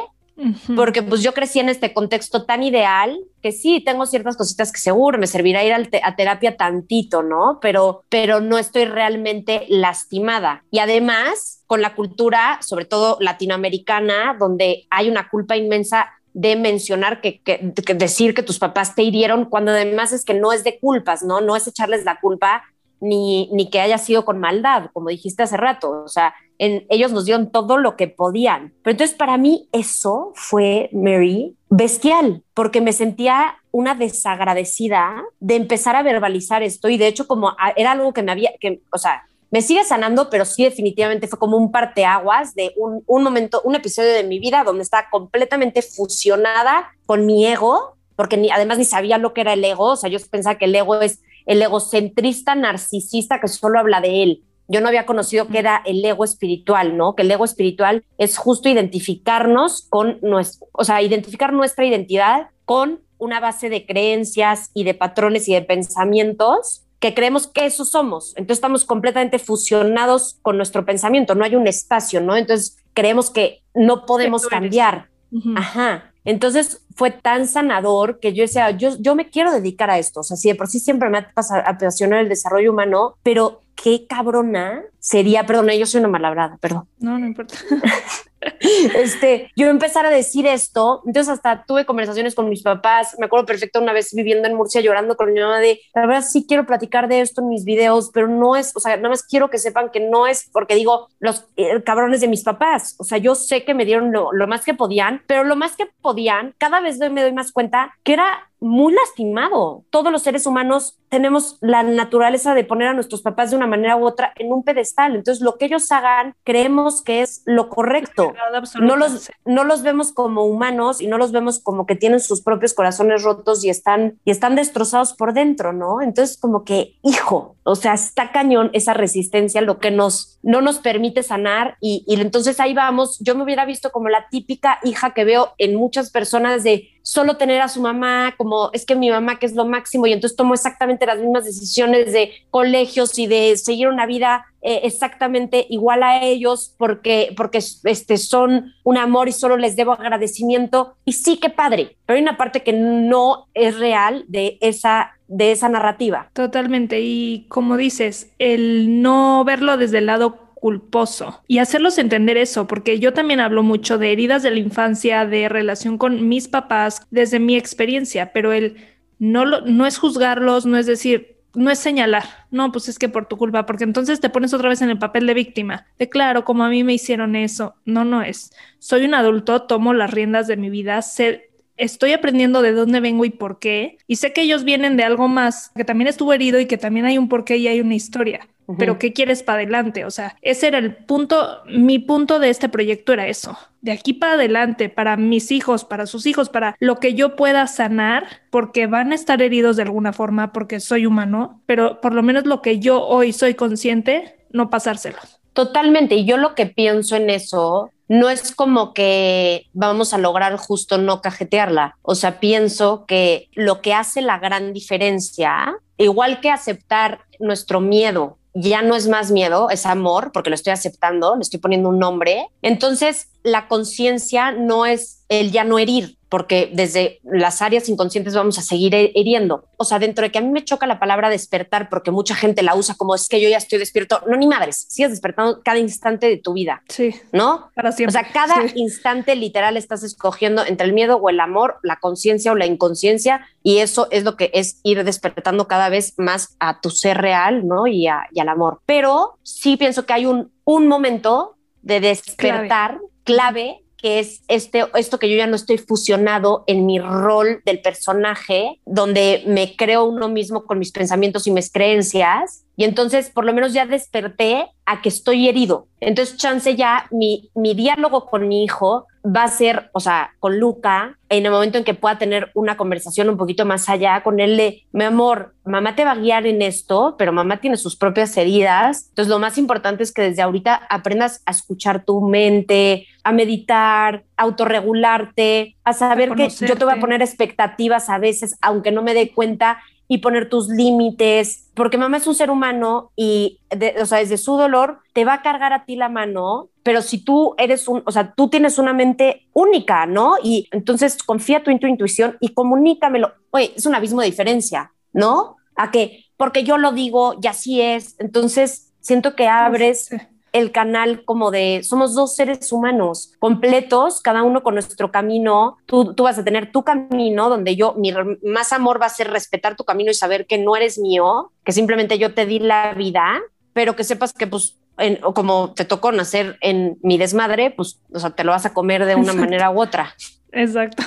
porque 0.76 1.02
pues 1.02 1.24
yo 1.24 1.34
crecí 1.34 1.60
en 1.60 1.70
este 1.70 1.94
contexto 1.94 2.46
tan 2.46 2.62
ideal 2.62 3.18
que 3.42 3.54
sí, 3.54 3.82
tengo 3.82 4.06
ciertas 4.06 4.36
cositas 4.36 4.74
que 4.74 4.80
seguro 4.80 5.18
me 5.18 5.28
servirá 5.28 5.64
ir 5.64 5.74
a 5.74 6.16
terapia 6.18 6.58
tantito, 6.58 7.24
¿no? 7.24 7.60
Pero, 7.62 8.04
pero 8.10 8.42
no 8.42 8.58
estoy 8.58 8.84
realmente 8.84 9.66
lastimada. 9.70 10.66
Y 10.72 10.80
además, 10.80 11.64
con 11.68 11.82
la 11.82 11.96
cultura, 11.96 12.60
sobre 12.62 12.84
todo 12.84 13.18
latinoamericana, 13.22 14.36
donde 14.38 14.88
hay 14.90 15.08
una 15.10 15.30
culpa 15.30 15.56
inmensa 15.56 16.12
de 16.36 16.58
mencionar 16.58 17.22
que, 17.22 17.40
que, 17.42 17.94
decir 17.96 18.34
que 18.34 18.44
tus 18.44 18.60
papás 18.60 18.94
te 18.94 19.04
hirieron, 19.04 19.46
cuando 19.46 19.72
además 19.72 20.12
es 20.12 20.26
que 20.26 20.34
no 20.34 20.52
es 20.52 20.66
de 20.66 20.78
culpas, 20.80 21.24
¿no? 21.24 21.40
No 21.40 21.56
es 21.56 21.66
echarles 21.66 22.04
la 22.04 22.20
culpa 22.20 22.64
ni, 23.00 23.50
ni 23.54 23.70
que 23.70 23.80
haya 23.80 23.98
sido 23.98 24.26
con 24.26 24.38
maldad, 24.38 24.90
como 24.92 25.10
dijiste 25.10 25.44
hace 25.44 25.56
rato. 25.56 26.04
O 26.04 26.10
sea, 26.10 26.36
en, 26.58 26.86
ellos 26.90 27.14
nos 27.14 27.24
dieron 27.24 27.52
todo 27.52 27.78
lo 27.78 27.96
que 27.96 28.10
podían. 28.10 28.74
Pero 28.84 28.92
entonces 28.92 29.16
para 29.16 29.38
mí 29.38 29.70
eso 29.72 30.34
fue, 30.36 30.90
Mary, 30.92 31.56
bestial, 31.70 32.44
porque 32.54 32.82
me 32.82 32.92
sentía 32.92 33.56
una 33.72 33.96
desagradecida 33.96 35.24
de 35.40 35.56
empezar 35.56 35.96
a 35.96 36.04
verbalizar 36.04 36.64
esto 36.64 36.90
y 36.90 36.98
de 36.98 37.08
hecho 37.08 37.28
como 37.28 37.56
era 37.78 37.94
algo 37.94 38.12
que 38.12 38.24
me 38.24 38.34
había, 38.34 38.52
que, 38.60 38.82
o 38.92 38.98
sea, 38.98 39.24
me 39.52 39.62
sigue 39.62 39.84
sanando, 39.84 40.30
pero 40.30 40.46
sí 40.46 40.64
definitivamente 40.64 41.28
fue 41.28 41.40
como 41.40 41.58
un 41.58 41.72
parteaguas 41.72 42.56
de 42.56 42.74
un, 42.78 43.04
un 43.06 43.24
momento, 43.24 43.62
un 43.64 43.76
episodio 43.76 44.12
de 44.12 44.24
mi 44.24 44.40
vida 44.40 44.64
donde 44.64 44.84
estaba 44.84 45.10
completamente 45.10 45.82
fusionada 45.82 46.90
con 47.06 47.26
mi 47.26 47.46
ego, 47.46 47.96
porque 48.16 48.38
ni, 48.38 48.50
además 48.50 48.78
ni 48.78 48.86
sabía 48.86 49.18
lo 49.18 49.34
que 49.34 49.42
era 49.42 49.54
el 49.54 49.64
ego, 49.64 49.92
o 49.92 49.96
sea, 49.96 50.10
yo 50.10 50.20
pensaba 50.30 50.58
que 50.58 50.66
el 50.66 50.76
ego 50.76 51.00
es 51.02 51.20
el 51.46 51.62
egocentrista 51.62 52.56
narcisista 52.56 53.40
que 53.40 53.48
solo 53.48 53.80
habla 53.80 54.02
de 54.02 54.24
él. 54.24 54.44
Yo 54.68 54.82
no 54.82 54.88
había 54.88 55.06
conocido 55.06 55.48
que 55.48 55.60
era 55.60 55.84
el 55.86 56.04
ego 56.04 56.24
espiritual, 56.24 56.98
¿no? 56.98 57.16
Que 57.16 57.22
el 57.22 57.30
ego 57.30 57.46
espiritual 57.46 58.04
es 58.18 58.38
justo 58.38 58.68
identificarnos 58.68 59.86
con 59.90 60.18
nuestro, 60.22 60.68
o 60.72 60.84
sea, 60.84 61.04
identificar 61.04 61.54
nuestra 61.54 61.86
identidad 61.86 62.48
con 62.66 63.02
una 63.20 63.40
base 63.40 63.70
de 63.70 63.86
creencias 63.86 64.72
y 64.74 64.84
de 64.84 64.96
patrones 64.96 65.48
y 65.48 65.54
de 65.54 65.62
pensamientos 65.62 66.85
que 67.06 67.14
creemos 67.14 67.46
que 67.46 67.68
eso 67.68 67.86
somos. 67.86 68.30
Entonces 68.30 68.58
estamos 68.58 68.84
completamente 68.84 69.38
fusionados 69.38 70.40
con 70.42 70.58
nuestro 70.58 70.86
pensamiento, 70.86 71.36
no 71.36 71.46
hay 71.46 71.56
un 71.56 71.68
espacio, 71.68 72.20
¿no? 72.20 72.36
Entonces 72.36 72.78
creemos 72.96 73.30
que 73.30 73.62
no 73.76 74.08
podemos 74.08 74.48
cambiar. 74.48 75.10
Ajá. 75.56 76.12
Entonces 76.24 76.82
fue 76.96 77.12
tan 77.12 77.48
sanador 77.48 78.20
que 78.20 78.34
yo 78.34 78.44
decía, 78.44 78.72
yo, 78.72 78.96
yo 79.00 79.16
me 79.16 79.30
quiero 79.30 79.52
dedicar 79.52 79.90
a 79.90 80.00
esto. 80.00 80.22
O 80.22 80.24
sea, 80.24 80.38
sí, 80.38 80.50
de 80.50 80.56
por 80.56 80.68
sí 80.68 80.80
siempre 80.80 81.10
me 81.10 81.20
ha 81.20 81.32
apasionado 81.66 82.22
el 82.22 82.30
desarrollo 82.30 82.72
humano, 82.72 83.16
pero 83.22 83.62
qué 83.76 84.08
cabrona 84.08 84.84
sería, 85.00 85.46
perdón, 85.46 85.70
yo 85.70 85.86
soy 85.86 86.00
una 86.00 86.08
malabrada, 86.08 86.58
perdón. 86.58 86.88
No, 86.98 87.20
no 87.20 87.28
importa. 87.28 87.56
este, 88.96 89.52
yo 89.56 89.68
empezar 89.68 90.06
a 90.06 90.10
decir 90.10 90.48
esto, 90.48 91.02
entonces 91.06 91.32
hasta 91.32 91.64
tuve 91.66 91.86
conversaciones 91.86 92.36
con 92.36 92.50
mis 92.50 92.64
papás, 92.64 93.16
me 93.20 93.26
acuerdo 93.26 93.46
perfecto 93.46 93.80
una 93.80 93.94
vez 93.94 94.14
viviendo 94.14 94.48
en 94.48 94.56
Murcia 94.56 94.82
llorando 94.82 95.16
con 95.16 95.34
mi 95.34 95.40
mamá 95.40 95.60
de, 95.60 95.82
la 95.94 96.06
verdad 96.06 96.26
sí 96.28 96.46
quiero 96.48 96.66
platicar 96.66 97.08
de 97.08 97.22
esto 97.22 97.42
en 97.42 97.50
mis 97.50 97.66
videos, 97.66 98.12
pero 98.14 98.28
no 98.28 98.56
es, 98.56 98.76
o 98.76 98.80
sea, 98.80 98.96
nada 98.98 99.10
más 99.10 99.24
quiero 99.24 99.50
que 99.50 99.58
sepan 99.58 99.90
que 99.90 100.00
no 100.00 100.28
es 100.28 100.50
porque 100.52 100.76
digo 100.76 101.10
los 101.20 101.46
eh, 101.58 101.82
cabrones 101.84 102.22
de 102.22 102.28
mis 102.28 102.44
papás, 102.44 102.96
o 102.98 103.04
sea, 103.04 103.18
yo 103.18 103.36
sé 103.36 103.64
que 103.64 103.74
me 103.74 103.86
dieron 103.86 104.12
lo, 104.12 104.32
lo 104.32 104.48
más 104.48 104.64
que 104.64 104.74
podían, 104.74 105.22
pero 105.28 105.44
lo 105.44 105.56
más 105.56 105.76
que 105.76 105.88
podían, 106.02 106.54
cada 106.58 106.80
vez 106.82 106.85
me 107.12 107.22
doy 107.22 107.34
más 107.34 107.52
cuenta 107.52 107.96
que 108.04 108.14
era 108.14 108.50
muy 108.66 108.94
lastimado. 108.94 109.86
Todos 109.92 110.12
los 110.12 110.24
seres 110.24 110.48
humanos 110.48 110.98
tenemos 111.10 111.58
la 111.62 111.84
naturaleza 111.84 112.54
de 112.56 112.64
poner 112.64 112.88
a 112.88 112.94
nuestros 112.94 113.22
papás 113.22 113.52
de 113.52 113.58
una 113.58 113.68
manera 113.68 113.96
u 113.96 114.06
otra 114.06 114.34
en 114.38 114.52
un 114.52 114.64
pedestal. 114.64 115.16
Entonces, 115.16 115.42
lo 115.42 115.58
que 115.58 115.66
ellos 115.66 115.92
hagan, 115.92 116.36
creemos 116.44 117.04
que 117.04 117.22
es 117.22 117.44
lo 117.46 117.70
correcto. 117.70 118.34
No 118.82 118.96
los, 118.96 119.32
no 119.46 119.64
los 119.64 119.84
vemos 119.84 120.12
como 120.12 120.44
humanos 120.46 121.00
y 121.00 121.08
no 121.08 121.18
los 121.18 121.32
vemos 121.32 121.60
como 121.60 121.86
que 121.86 121.96
tienen 121.96 122.20
sus 122.20 122.42
propios 122.42 122.74
corazones 122.74 123.24
rotos 123.24 123.64
y 123.64 123.70
están, 123.70 124.20
y 124.26 124.32
están 124.32 124.56
destrozados 124.56 125.14
por 125.14 125.34
dentro, 125.34 125.72
¿no? 125.72 126.02
Entonces, 126.02 126.38
como 126.38 126.64
que, 126.64 126.98
hijo, 127.04 127.56
o 127.64 127.76
sea, 127.76 127.94
está 127.94 128.32
cañón 128.32 128.72
esa 128.74 128.94
resistencia, 128.94 129.62
lo 129.62 129.80
que 129.80 129.92
nos, 129.92 130.40
no 130.42 130.62
nos 130.62 130.80
permite 130.80 131.22
sanar. 131.22 131.78
Y, 131.82 132.04
y 132.08 132.20
entonces 132.20 132.60
ahí 132.60 132.74
vamos. 132.74 133.20
Yo 133.20 133.36
me 133.36 133.44
hubiera 133.44 133.66
visto 133.66 133.92
como 133.92 134.10
la 134.10 134.28
típica 134.30 134.80
hija 134.84 135.14
que 135.14 135.24
veo 135.24 135.54
en 135.60 135.76
muchas 135.76 136.10
personas 136.10 136.64
de 136.64 136.90
solo 137.06 137.38
tener 137.38 137.62
a 137.62 137.70
su 137.70 137.82
mamá 137.82 138.34
como 138.36 138.72
es 138.74 138.84
que 138.84 138.96
mi 138.96 139.12
mamá 139.12 139.38
que 139.38 139.46
es 139.46 139.54
lo 139.54 139.66
máximo 139.66 140.08
y 140.08 140.14
entonces 140.14 140.36
tomo 140.36 140.56
exactamente 140.56 141.06
las 141.06 141.20
mismas 141.20 141.46
decisiones 141.46 142.12
de 142.12 142.32
colegios 142.50 143.20
y 143.20 143.28
de 143.28 143.56
seguir 143.58 143.90
una 143.90 144.08
vida 144.08 144.48
eh, 144.64 144.82
exactamente 144.86 145.68
igual 145.70 146.02
a 146.02 146.24
ellos 146.24 146.74
porque, 146.80 147.32
porque 147.38 147.60
este, 147.84 148.18
son 148.18 148.74
un 148.84 148.98
amor 148.98 149.30
y 149.30 149.34
solo 149.34 149.56
les 149.56 149.76
debo 149.76 149.92
agradecimiento. 149.92 150.96
Y 151.06 151.14
sí, 151.14 151.38
qué 151.38 151.52
padre, 151.52 151.96
pero 152.08 152.18
hay 152.18 152.24
una 152.24 152.38
parte 152.38 152.64
que 152.64 152.74
no 152.74 153.46
es 153.54 153.78
real 153.78 154.26
de 154.28 154.58
esa 154.62 155.12
de 155.28 155.52
esa 155.52 155.70
narrativa. 155.70 156.30
Totalmente. 156.34 157.02
Y 157.02 157.46
como 157.50 157.78
dices, 157.78 158.32
el 158.38 159.02
no 159.02 159.44
verlo 159.44 159.78
desde 159.78 160.00
el 160.00 160.06
lado 160.06 160.45
culposo 160.66 161.44
y 161.48 161.60
hacerlos 161.60 162.00
entender 162.00 162.38
eso, 162.38 162.66
porque 162.66 162.98
yo 162.98 163.14
también 163.14 163.40
hablo 163.40 163.62
mucho 163.62 164.00
de 164.00 164.12
heridas 164.12 164.42
de 164.42 164.50
la 164.50 164.58
infancia, 164.58 165.24
de 165.28 165.48
relación 165.48 166.00
con 166.00 166.28
mis 166.28 166.48
papás, 166.48 167.06
desde 167.12 167.40
mi 167.40 167.56
experiencia, 167.56 168.34
pero 168.34 168.52
el 168.52 168.78
no, 169.20 169.46
lo, 169.46 169.62
no 169.62 169.86
es 169.86 170.00
juzgarlos, 170.00 170.66
no 170.66 170.80
es 170.80 170.88
decir, 170.88 171.38
no 171.54 171.70
es 171.70 171.78
señalar, 171.78 172.24
no, 172.50 172.72
pues 172.72 172.90
es 172.90 172.98
que 172.98 173.10
por 173.10 173.28
tu 173.28 173.38
culpa, 173.38 173.68
porque 173.68 173.84
entonces 173.84 174.20
te 174.20 174.32
pones 174.32 174.56
otra 174.56 174.70
vez 174.70 174.82
en 174.82 174.90
el 174.90 174.98
papel 174.98 175.28
de 175.28 175.36
víctima, 175.36 175.86
de 176.00 176.10
claro, 176.10 176.46
como 176.46 176.64
a 176.64 176.70
mí 176.70 176.84
me 176.84 176.96
hicieron 176.96 177.36
eso, 177.36 177.76
no, 177.86 178.04
no 178.04 178.24
es, 178.24 178.52
soy 178.80 179.06
un 179.06 179.14
adulto, 179.14 179.68
tomo 179.68 179.94
las 179.94 180.10
riendas 180.10 180.48
de 180.48 180.58
mi 180.58 180.72
vida, 180.72 181.00
sé, 181.04 181.52
estoy 181.78 182.14
aprendiendo 182.14 182.64
de 182.64 182.72
dónde 182.72 183.02
vengo 183.02 183.24
y 183.24 183.30
por 183.30 183.60
qué, 183.60 184.00
y 184.08 184.16
sé 184.16 184.34
que 184.34 184.42
ellos 184.42 184.64
vienen 184.64 184.98
de 184.98 185.04
algo 185.04 185.28
más, 185.28 185.70
que 185.76 185.86
también 185.86 186.08
estuvo 186.08 186.34
herido 186.34 186.60
y 186.60 186.66
que 186.66 186.80
también 186.80 187.06
hay 187.06 187.20
un 187.20 187.30
porqué 187.30 187.58
y 187.58 187.68
hay 187.68 187.82
una 187.82 187.94
historia 187.94 188.48
pero 188.78 188.98
¿qué 189.00 189.14
quieres 189.14 189.44
para 189.44 189.60
adelante? 189.60 190.06
O 190.06 190.12
sea, 190.12 190.36
ese 190.42 190.68
era 190.68 190.78
el 190.78 190.96
punto, 190.96 191.62
mi 191.68 192.00
punto 192.00 192.40
de 192.40 192.50
este 192.50 192.70
proyecto 192.70 193.14
era 193.14 193.28
eso, 193.28 193.58
de 193.82 193.92
aquí 193.92 194.14
para 194.14 194.34
adelante, 194.34 194.90
para 194.90 195.18
mis 195.18 195.52
hijos, 195.52 195.86
para 195.86 196.06
sus 196.06 196.26
hijos, 196.26 196.50
para 196.50 196.76
lo 196.80 196.98
que 196.98 197.14
yo 197.14 197.36
pueda 197.36 197.68
sanar, 197.68 198.26
porque 198.50 198.88
van 198.88 199.12
a 199.12 199.16
estar 199.16 199.42
heridos 199.42 199.76
de 199.76 199.84
alguna 199.84 200.14
forma, 200.14 200.52
porque 200.52 200.80
soy 200.80 201.06
humano, 201.06 201.62
pero 201.66 202.02
por 202.02 202.14
lo 202.14 202.24
menos 202.24 202.46
lo 202.46 202.62
que 202.62 202.80
yo 202.80 203.04
hoy 203.04 203.34
soy 203.34 203.54
consciente, 203.54 204.38
no 204.52 204.70
pasárselos. 204.70 205.40
Totalmente. 205.54 206.16
Y 206.16 206.26
yo 206.26 206.36
lo 206.36 206.54
que 206.54 206.66
pienso 206.66 207.16
en 207.16 207.30
eso 207.30 207.90
no 208.08 208.30
es 208.30 208.54
como 208.54 208.94
que 208.94 209.68
vamos 209.74 210.14
a 210.14 210.18
lograr 210.18 210.58
justo 210.58 210.98
no 210.98 211.22
cajetearla. 211.22 211.98
O 212.02 212.16
sea, 212.16 212.40
pienso 212.40 213.06
que 213.06 213.48
lo 213.54 213.82
que 213.82 213.94
hace 213.94 214.22
la 214.22 214.38
gran 214.38 214.74
diferencia, 214.74 215.74
igual 215.98 216.42
que 216.42 216.52
aceptar 216.52 217.22
nuestro 217.40 217.80
miedo, 217.80 218.38
ya 218.56 218.82
no 218.82 218.96
es 218.96 219.08
más 219.08 219.32
miedo, 219.32 219.70
es 219.70 219.86
amor, 219.86 220.32
porque 220.32 220.50
lo 220.50 220.56
estoy 220.56 220.72
aceptando, 220.72 221.36
le 221.36 221.42
estoy 221.42 221.60
poniendo 221.60 221.90
un 221.90 222.00
nombre. 222.00 222.48
Entonces, 222.62 223.28
la 223.44 223.68
conciencia 223.68 224.52
no 224.52 224.86
es 224.86 225.24
el 225.30 225.52
ya 225.52 225.66
no 225.66 225.78
herir, 225.78 226.18
porque 226.30 226.70
desde 226.74 227.20
las 227.24 227.62
áreas 227.62 227.88
inconscientes 227.88 228.34
vamos 228.34 228.58
a 228.58 228.62
seguir 228.62 228.94
hiriendo. 229.14 229.70
O 229.78 229.86
sea, 229.86 230.00
dentro 230.00 230.24
de 230.24 230.32
que 230.32 230.40
a 230.40 230.42
mí 230.42 230.50
me 230.50 230.64
choca 230.64 230.88
la 230.88 231.00
palabra 231.00 231.30
despertar, 231.30 231.90
porque 231.90 232.12
mucha 232.12 232.36
gente 232.36 232.64
la 232.64 232.76
usa 232.76 232.96
como 232.96 233.16
es 233.16 233.30
que 233.30 233.40
yo 233.40 233.50
ya 233.50 233.58
estoy 233.58 233.80
despierto. 233.80 234.22
No, 234.28 234.36
ni 234.38 234.48
madres, 234.48 234.86
sigues 234.90 235.12
despertando 235.12 235.62
cada 235.64 235.80
instante 235.80 236.28
de 236.28 236.38
tu 236.38 236.54
vida. 236.54 236.84
Sí. 236.90 237.14
¿No? 237.32 237.72
Para 237.76 237.92
siempre. 237.92 238.18
O 238.18 238.24
sea, 238.24 238.32
cada 238.32 238.56
instante 238.76 239.36
literal 239.36 239.78
estás 239.78 240.04
escogiendo 240.04 240.66
entre 240.66 240.88
el 240.88 240.94
miedo 240.94 241.18
o 241.18 241.30
el 241.30 241.40
amor, 241.40 241.78
la 241.84 241.98
conciencia 241.98 242.52
o 242.52 242.56
la 242.56 242.66
inconsciencia, 242.66 243.48
y 243.64 243.78
eso 243.78 244.08
es 244.12 244.24
lo 244.24 244.36
que 244.36 244.52
es 244.54 244.80
ir 244.84 245.04
despertando 245.04 245.68
cada 245.68 245.90
vez 245.90 246.14
más 246.18 246.56
a 246.60 246.82
tu 246.82 246.90
ser 246.90 247.18
real, 247.18 247.68
¿no? 247.68 247.88
Y, 247.88 248.08
y 248.32 248.40
al 248.40 248.50
amor. 248.50 248.82
Pero 248.86 249.38
sí 249.44 249.78
pienso 249.78 250.06
que 250.06 250.14
hay 250.14 250.26
un, 250.26 250.52
un 250.64 250.88
momento 250.88 251.56
de 251.82 252.00
despertar 252.00 253.00
clave 253.24 253.85
que 254.06 254.20
es 254.20 254.44
este, 254.50 254.86
esto 254.94 255.18
que 255.18 255.28
yo 255.32 255.36
ya 255.36 255.48
no 255.48 255.56
estoy 255.56 255.80
fusionado 255.80 256.64
en 256.68 256.86
mi 256.86 257.00
rol 257.00 257.64
del 257.66 257.82
personaje, 257.82 258.80
donde 258.86 259.42
me 259.48 259.76
creo 259.76 260.04
uno 260.04 260.30
mismo 260.30 260.66
con 260.66 260.78
mis 260.78 260.92
pensamientos 260.92 261.48
y 261.48 261.52
mis 261.52 261.72
creencias. 261.72 262.65
Y 262.78 262.84
entonces, 262.84 263.30
por 263.30 263.46
lo 263.46 263.54
menos 263.54 263.74
ya 263.74 263.86
desperté 263.86 264.68
a 264.86 265.02
que 265.02 265.10
estoy 265.10 265.48
herido. 265.48 265.88
Entonces, 266.00 266.38
chance 266.38 266.76
ya 266.76 267.08
mi, 267.10 267.50
mi 267.56 267.74
diálogo 267.74 268.26
con 268.26 268.48
mi 268.48 268.64
hijo 268.64 269.08
va 269.26 269.44
a 269.44 269.48
ser, 269.48 269.90
o 269.94 270.00
sea, 270.00 270.34
con 270.40 270.60
Luca, 270.60 271.18
en 271.30 271.46
el 271.46 271.52
momento 271.52 271.78
en 271.78 271.84
que 271.84 271.96
pueda 271.96 272.20
tener 272.20 272.52
una 272.54 272.78
conversación 272.78 273.30
un 273.30 273.38
poquito 273.38 273.66
más 273.66 273.90
allá 273.90 274.22
con 274.22 274.40
él 274.40 274.56
de, 274.58 274.84
mi 274.92 275.04
amor, 275.04 275.56
mamá 275.66 275.96
te 275.96 276.06
va 276.06 276.12
a 276.12 276.16
guiar 276.16 276.46
en 276.46 276.62
esto, 276.62 277.16
pero 277.18 277.34
mamá 277.34 277.58
tiene 277.58 277.78
sus 277.78 277.96
propias 277.96 278.38
heridas. 278.38 279.08
Entonces, 279.10 279.30
lo 279.30 279.40
más 279.40 279.58
importante 279.58 280.04
es 280.04 280.14
que 280.14 280.22
desde 280.22 280.44
ahorita 280.44 280.76
aprendas 280.90 281.42
a 281.46 281.52
escuchar 281.52 282.06
tu 282.06 282.22
mente, 282.22 283.08
a 283.24 283.32
meditar, 283.32 284.26
a 284.38 284.44
autorregularte, 284.44 285.76
a 285.84 285.94
saber 285.94 286.36
que 286.36 286.50
yo 286.50 286.76
te 286.76 286.86
voy 286.86 286.94
a 286.94 287.00
poner 287.00 287.22
expectativas 287.24 288.10
a 288.10 288.20
veces, 288.20 288.56
aunque 288.62 288.92
no 288.92 289.02
me 289.02 289.16
dé 289.16 289.32
cuenta 289.32 289.80
y 290.08 290.20
poner 290.20 290.50
tus 290.50 290.68
límites, 290.68 291.70
porque 291.74 291.98
mamá 291.98 292.18
es 292.18 292.28
un 292.28 292.36
ser 292.36 292.52
humano 292.52 293.12
y, 293.16 293.60
o 294.00 294.06
sea, 294.06 294.20
desde 294.20 294.38
su 294.38 294.56
dolor 294.58 295.00
te 295.14 295.26
va 295.26 295.36
a 295.36 295.42
cargar 295.42 295.74
a 295.74 295.86
ti 295.86 295.96
la 295.96 296.10
mano, 296.10 296.70
pero 296.84 297.02
si 297.02 297.24
tú 297.24 297.56
eres 297.58 297.88
un, 297.88 298.04
o 298.06 298.12
sea, 298.12 298.34
tú 298.36 298.50
tienes 298.50 298.78
una 298.78 298.94
mente 298.94 299.48
única, 299.54 300.06
¿no? 300.06 300.36
Y 300.44 300.68
entonces 300.72 301.22
confía 301.24 301.64
tú 301.64 301.72
en 301.72 301.80
tu 301.80 301.88
intuición 301.88 302.38
y 302.40 302.54
comunícamelo. 302.54 303.34
Oye, 303.52 303.74
es 303.76 303.86
un 303.86 303.96
abismo 303.96 304.22
de 304.22 304.28
diferencia, 304.28 304.94
¿no? 305.12 305.58
A 305.76 305.92
que, 305.92 306.26
porque 306.38 306.64
yo 306.64 306.78
lo 306.78 306.92
digo 306.92 307.36
y 307.42 307.48
así 307.48 307.82
es, 307.82 308.16
entonces 308.20 308.94
siento 309.00 309.36
que 309.36 309.48
abres 309.48 310.10
el 310.56 310.72
canal 310.72 311.26
como 311.26 311.52
de 311.52 311.82
somos 311.84 312.16
dos 312.16 312.34
seres 312.34 312.72
humanos 312.72 313.34
completos, 313.40 314.22
cada 314.22 314.42
uno 314.42 314.64
con 314.64 314.76
nuestro 314.76 315.12
camino. 315.12 315.76
Tú, 315.86 316.14
tú 316.14 316.24
vas 316.24 316.40
a 316.40 316.46
tener 316.46 316.72
tu 316.72 316.84
camino 316.84 317.50
donde 317.50 317.76
yo, 317.76 317.94
mi 317.98 318.14
más 318.42 318.72
amor 318.72 319.02
va 319.02 319.08
a 319.08 319.10
ser 319.10 319.30
respetar 319.30 319.76
tu 319.76 319.84
camino 319.84 320.12
y 320.12 320.14
saber 320.14 320.48
que 320.48 320.58
no 320.58 320.78
eres 320.78 320.98
mío, 320.98 321.52
que 321.66 321.74
simplemente 321.74 322.18
yo 322.18 322.34
te 322.34 322.46
di 322.46 322.60
la 322.60 322.94
vida, 322.94 323.42
pero 323.74 323.98
que 323.98 324.06
sepas 324.06 324.32
que 324.32 324.48
pues 324.48 324.78
en, 324.98 325.20
o 325.26 325.34
como 325.34 325.74
te 325.74 325.84
tocó 325.84 326.14
nacer 326.14 326.58
en 326.62 326.98
mi 327.04 327.18
desmadre, 327.18 327.72
pues, 327.72 328.00
o 328.14 328.20
sea, 328.20 328.30
te 328.30 328.46
lo 328.46 328.52
vas 328.52 328.66
a 328.66 328.74
comer 328.74 329.04
de 329.04 329.16
una 329.16 329.34
manera 329.34 329.72
u 329.72 329.82
otra. 329.82 330.16
Exacto, 330.54 331.04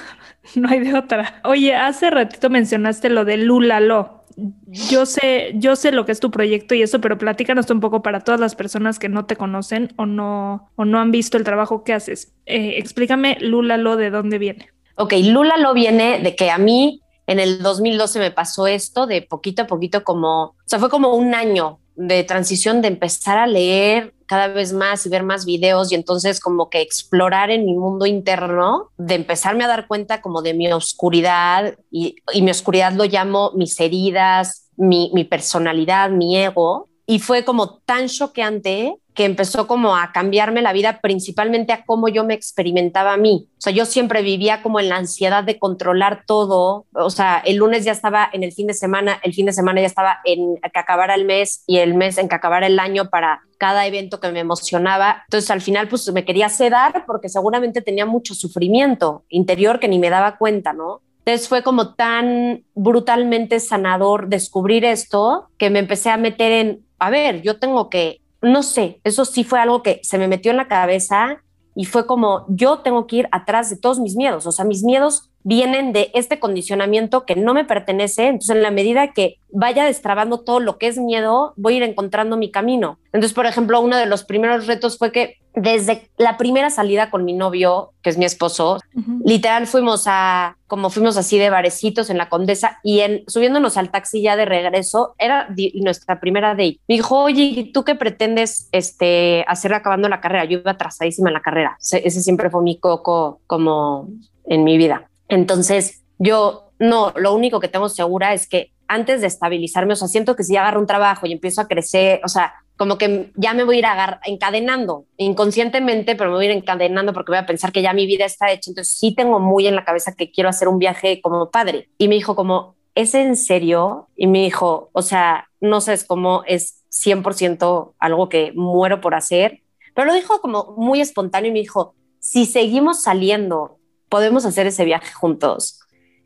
no 0.56 0.68
hay 0.68 0.80
de 0.80 0.96
otra. 0.96 1.40
Oye, 1.44 1.74
hace 1.74 2.10
ratito 2.10 2.50
mencionaste 2.50 3.10
lo 3.10 3.24
de 3.24 3.36
Lulalo 3.36 4.18
yo 4.66 5.04
sé, 5.06 5.52
yo 5.54 5.74
sé 5.74 5.90
lo 5.90 6.06
que 6.06 6.12
es 6.12 6.20
tu 6.20 6.30
proyecto 6.30 6.74
y 6.74 6.82
eso, 6.82 7.00
pero 7.00 7.18
platícanos 7.18 7.68
un 7.70 7.80
poco 7.80 8.02
para 8.02 8.20
todas 8.20 8.40
las 8.40 8.54
personas 8.54 8.98
que 8.98 9.08
no 9.08 9.26
te 9.26 9.36
conocen 9.36 9.92
o 9.96 10.06
no, 10.06 10.70
o 10.76 10.84
no 10.84 11.00
han 11.00 11.10
visto 11.10 11.36
el 11.36 11.44
trabajo 11.44 11.82
que 11.82 11.92
haces. 11.92 12.32
Eh, 12.46 12.74
explícame, 12.76 13.38
Lúlalo, 13.40 13.96
¿de 13.96 14.10
dónde 14.10 14.38
viene? 14.38 14.68
Ok, 14.96 15.14
Lúlalo 15.24 15.74
viene 15.74 16.20
de 16.20 16.36
que 16.36 16.50
a 16.50 16.58
mí 16.58 17.02
en 17.26 17.40
el 17.40 17.62
2012 17.62 18.20
me 18.20 18.30
pasó 18.30 18.66
esto 18.66 19.06
de 19.06 19.22
poquito 19.22 19.62
a 19.62 19.66
poquito 19.66 20.04
como, 20.04 20.44
o 20.44 20.56
sea, 20.66 20.78
fue 20.78 20.88
como 20.88 21.14
un 21.14 21.34
año 21.34 21.80
de 21.96 22.22
transición 22.22 22.80
de 22.80 22.88
empezar 22.88 23.38
a 23.38 23.46
leer 23.46 24.14
cada 24.28 24.49
vez 24.49 24.73
más 24.73 25.04
y 25.04 25.08
ver 25.08 25.25
más 25.25 25.44
videos 25.44 25.90
y 25.90 25.94
entonces 25.94 26.38
como 26.38 26.70
que 26.70 26.80
explorar 26.80 27.50
en 27.50 27.64
mi 27.64 27.75
mundo 27.75 28.06
interno, 28.06 28.90
de 28.99 29.14
empezarme 29.14 29.64
a 29.64 29.68
dar 29.68 29.88
cuenta 29.88 30.20
como 30.20 30.42
de 30.42 30.54
mi 30.54 30.70
oscuridad 30.70 31.76
y, 31.90 32.16
mi 32.40 32.50
oscuridad 32.50 32.92
lo 32.92 33.04
llamo 33.04 33.52
mis 33.56 33.80
heridas, 33.80 34.70
mi, 34.76 35.11
mi 35.14 35.25
personalidad, 35.25 36.11
mi 36.11 36.37
ego. 36.37 36.88
Y 37.06 37.20
fue 37.20 37.42
como 37.42 37.78
tan 37.78 38.06
choqueante 38.06 38.94
que 39.18 39.25
empezó 39.25 39.66
como 39.66 39.97
a 39.97 40.12
cambiarme 40.12 40.62
la 40.62 40.73
vida, 40.73 41.00
principalmente 41.00 41.73
a 41.73 41.85
cómo 41.85 42.08
yo 42.08 42.23
me 42.23 42.35
experimentaba 42.35 43.14
a 43.14 43.16
mí. 43.16 43.49
O 43.58 43.61
sea, 43.61 43.73
yo 43.73 43.85
siempre 43.85 44.23
vivía 44.23 44.62
como 44.62 44.78
en 44.78 44.90
la 44.90 44.97
ansiedad 44.97 45.42
de 45.42 45.58
controlar 45.58 46.23
todo. 46.25 46.87
O 46.92 47.11
sea, 47.11 47.42
el 47.44 47.56
lunes 47.56 47.85
ya 47.85 47.90
estaba 47.90 48.28
en 48.32 48.44
el 48.44 48.52
fin 48.52 48.68
de 48.68 48.75
semana, 48.75 49.18
el 49.25 49.35
fin 49.35 49.47
de 49.47 49.52
semana 49.52 49.80
ya 49.80 49.88
estaba 49.88 50.18
en 50.25 50.56
que 50.56 50.78
acabara 50.78 51.16
el 51.16 51.25
mes 51.25 51.64
y 51.66 51.78
el 51.78 51.94
mes 51.94 52.16
en 52.18 52.28
que 52.28 52.37
acabara 52.37 52.68
el 52.68 52.78
año 52.78 53.11
para 53.11 53.40
cada 53.58 53.86
evento 53.86 54.20
que 54.20 54.30
me 54.32 54.40
emocionaba. 54.40 55.24
Entonces, 55.26 55.50
al 55.50 55.60
final, 55.60 55.88
pues 55.88 56.10
me 56.12 56.24
quería 56.24 56.48
sedar 56.48 57.04
porque 57.06 57.28
seguramente 57.28 57.82
tenía 57.82 58.06
mucho 58.06 58.34
sufrimiento 58.34 59.24
interior 59.28 59.80
que 59.80 59.88
ni 59.88 59.98
me 59.98 60.10
daba 60.10 60.38
cuenta, 60.38 60.72
¿no? 60.72 61.02
Entonces 61.24 61.48
fue 61.48 61.62
como 61.62 61.94
tan 61.94 62.64
brutalmente 62.74 63.60
sanador 63.60 64.28
descubrir 64.28 64.86
esto 64.86 65.50
que 65.58 65.68
me 65.68 65.80
empecé 65.80 66.08
a 66.08 66.16
meter 66.16 66.52
en, 66.52 66.86
a 66.98 67.10
ver, 67.10 67.42
yo 67.42 67.58
tengo 67.58 67.90
que 67.90 68.22
no 68.40 68.62
sé, 68.62 69.00
eso 69.04 69.24
sí 69.24 69.44
fue 69.44 69.60
algo 69.60 69.82
que 69.82 70.00
se 70.02 70.18
me 70.18 70.28
metió 70.28 70.50
en 70.50 70.56
la 70.56 70.68
cabeza 70.68 71.42
y 71.74 71.84
fue 71.84 72.06
como 72.06 72.44
yo 72.48 72.78
tengo 72.80 73.06
que 73.06 73.16
ir 73.16 73.28
atrás 73.32 73.70
de 73.70 73.76
todos 73.76 73.98
mis 74.00 74.16
miedos, 74.16 74.46
o 74.46 74.52
sea, 74.52 74.64
mis 74.64 74.82
miedos 74.82 75.30
vienen 75.42 75.92
de 75.92 76.11
este 76.14 76.38
condicionamiento 76.38 77.25
que 77.25 77.37
no 77.37 77.54
me 77.54 77.64
pertenece, 77.64 78.26
entonces 78.26 78.57
en 78.57 78.62
la 78.62 78.71
medida 78.71 79.12
que 79.12 79.38
vaya 79.50 79.85
destrabando 79.85 80.40
todo 80.40 80.61
lo 80.61 80.78
que 80.78 80.88
es 80.88 80.99
miedo, 80.99 81.54
voy 81.57 81.75
a 81.75 81.76
ir 81.78 81.83
encontrando 81.85 82.37
mi 82.37 82.50
camino. 82.50 82.99
Entonces, 83.07 83.33
por 83.33 83.47
ejemplo, 83.47 83.80
uno 83.80 83.97
de 83.97 84.07
los 84.07 84.25
primeros 84.25 84.66
retos 84.66 84.99
fue 84.99 85.11
que 85.11 85.38
desde 85.54 86.11
la 86.18 86.37
primera 86.37 86.71
salida 86.71 87.11
con 87.11 87.25
mi 87.25 87.33
novio, 87.33 87.92
que 88.02 88.11
es 88.11 88.18
mi 88.18 88.25
esposo, 88.25 88.78
literal 89.25 89.66
fuimos 89.66 90.04
a, 90.07 90.57
como 90.66 90.90
fuimos 90.90 91.16
así 91.16 91.38
de 91.38 91.50
barecitos 91.50 92.11
en 92.11 92.18
la 92.18 92.28
Condesa 92.28 92.78
y 92.85 93.00
en 93.00 93.25
subiéndonos 93.26 93.76
al 93.76 93.90
taxi 93.90 94.23
ya 94.23 94.37
de 94.37 94.45
regreso, 94.45 95.14
era 95.18 95.49
nuestra 95.75 96.21
primera 96.21 96.50
date. 96.50 96.78
Me 96.87 96.97
dijo, 96.97 97.18
oye, 97.18 97.71
¿tú 97.73 97.85
qué 97.85 97.95
pretendes 97.95 98.68
este, 98.73 99.45
hacer 99.49 99.75
acabando 99.75 100.09
la 100.09 100.21
carrera? 100.21 100.45
Yo 100.45 100.59
iba 100.59 100.73
atrasadísima 100.73 101.30
en 101.30 101.35
la 101.35 101.42
carrera. 101.42 101.76
Ese 101.80 102.23
siempre 102.23 102.50
fue 102.50 102.62
mi 102.62 102.78
coco 102.78 103.40
como 103.47 104.09
en 104.45 104.64
mi 104.64 104.78
vida. 104.78 105.07
Entonces, 105.28 106.02
yo 106.18 106.70
no, 106.78 107.12
lo 107.16 107.35
único 107.35 107.61
que 107.61 107.68
tengo 107.68 107.88
segura 107.88 108.35
es 108.35 108.49
que 108.49 108.73
antes 108.87 109.20
de 109.20 109.26
estabilizarme, 109.26 109.92
o 109.92 109.97
sea, 109.97 110.08
siento 110.08 110.35
que 110.35 110.44
si 110.44 110.56
agarro 110.56 110.80
un 110.80 110.87
trabajo 110.87 111.26
y 111.26 111.32
empiezo 111.32 111.61
a 111.61 111.68
crecer, 111.68 112.20
o 112.25 112.28
sea, 112.28 112.54
como 112.76 112.97
que 112.97 113.32
ya 113.35 113.54
me 113.54 113.64
voy 113.64 113.76
a 113.76 113.78
ir 113.78 114.18
encadenando 114.25 115.04
inconscientemente, 115.16 116.14
pero 116.14 116.30
me 116.30 116.37
voy 116.37 116.47
a 116.47 116.50
ir 116.50 116.56
encadenando 116.56 117.12
porque 117.12 117.32
voy 117.32 117.38
a 117.38 117.47
pensar 117.47 117.73
que 117.73 117.82
ya 117.82 117.92
mi 117.92 118.06
vida 118.06 118.25
está 118.25 118.50
hecha. 118.50 118.70
Entonces 118.70 118.97
sí 118.97 119.14
tengo 119.14 119.40
muy 119.40 119.66
en 119.66 119.75
la 119.75 119.85
cabeza 119.85 120.14
que 120.14 120.30
quiero 120.30 120.49
hacer 120.49 120.68
un 120.68 120.78
viaje 120.78 121.20
como 121.20 121.50
padre. 121.50 121.90
Y 121.99 122.08
me 122.08 122.14
dijo 122.14 122.37
como, 122.37 122.76
¿es 122.94 123.14
en 123.14 123.37
serio? 123.37 124.08
Y 124.16 124.28
me 124.28 124.44
dijo, 124.44 124.90
o 124.92 125.02
sea, 125.02 125.49
no 125.61 125.80
sé 125.80 125.99
cómo 126.06 126.44
es 126.47 126.85
100% 126.90 127.94
algo 127.99 128.28
que 128.28 128.52
muero 128.54 129.00
por 129.00 129.14
hacer, 129.14 129.62
pero 129.94 130.06
lo 130.06 130.14
dijo 130.14 130.40
como 130.40 130.75
muy 130.76 131.00
espontáneo 131.00 131.50
y 131.50 131.52
me 131.52 131.58
dijo, 131.58 131.94
si 132.20 132.47
seguimos 132.47 133.02
saliendo, 133.02 133.77
podemos 134.08 134.44
hacer 134.44 134.66
ese 134.66 134.84
viaje 134.84 135.12
juntos. 135.12 135.80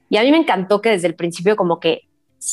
Y 0.08 0.16
a 0.18 0.22
mí 0.22 0.30
me 0.30 0.38
encantó 0.38 0.80
que 0.80 0.90
desde 0.90 1.08
el 1.08 1.14
principio 1.14 1.56
como 1.56 1.80
que 1.80 2.02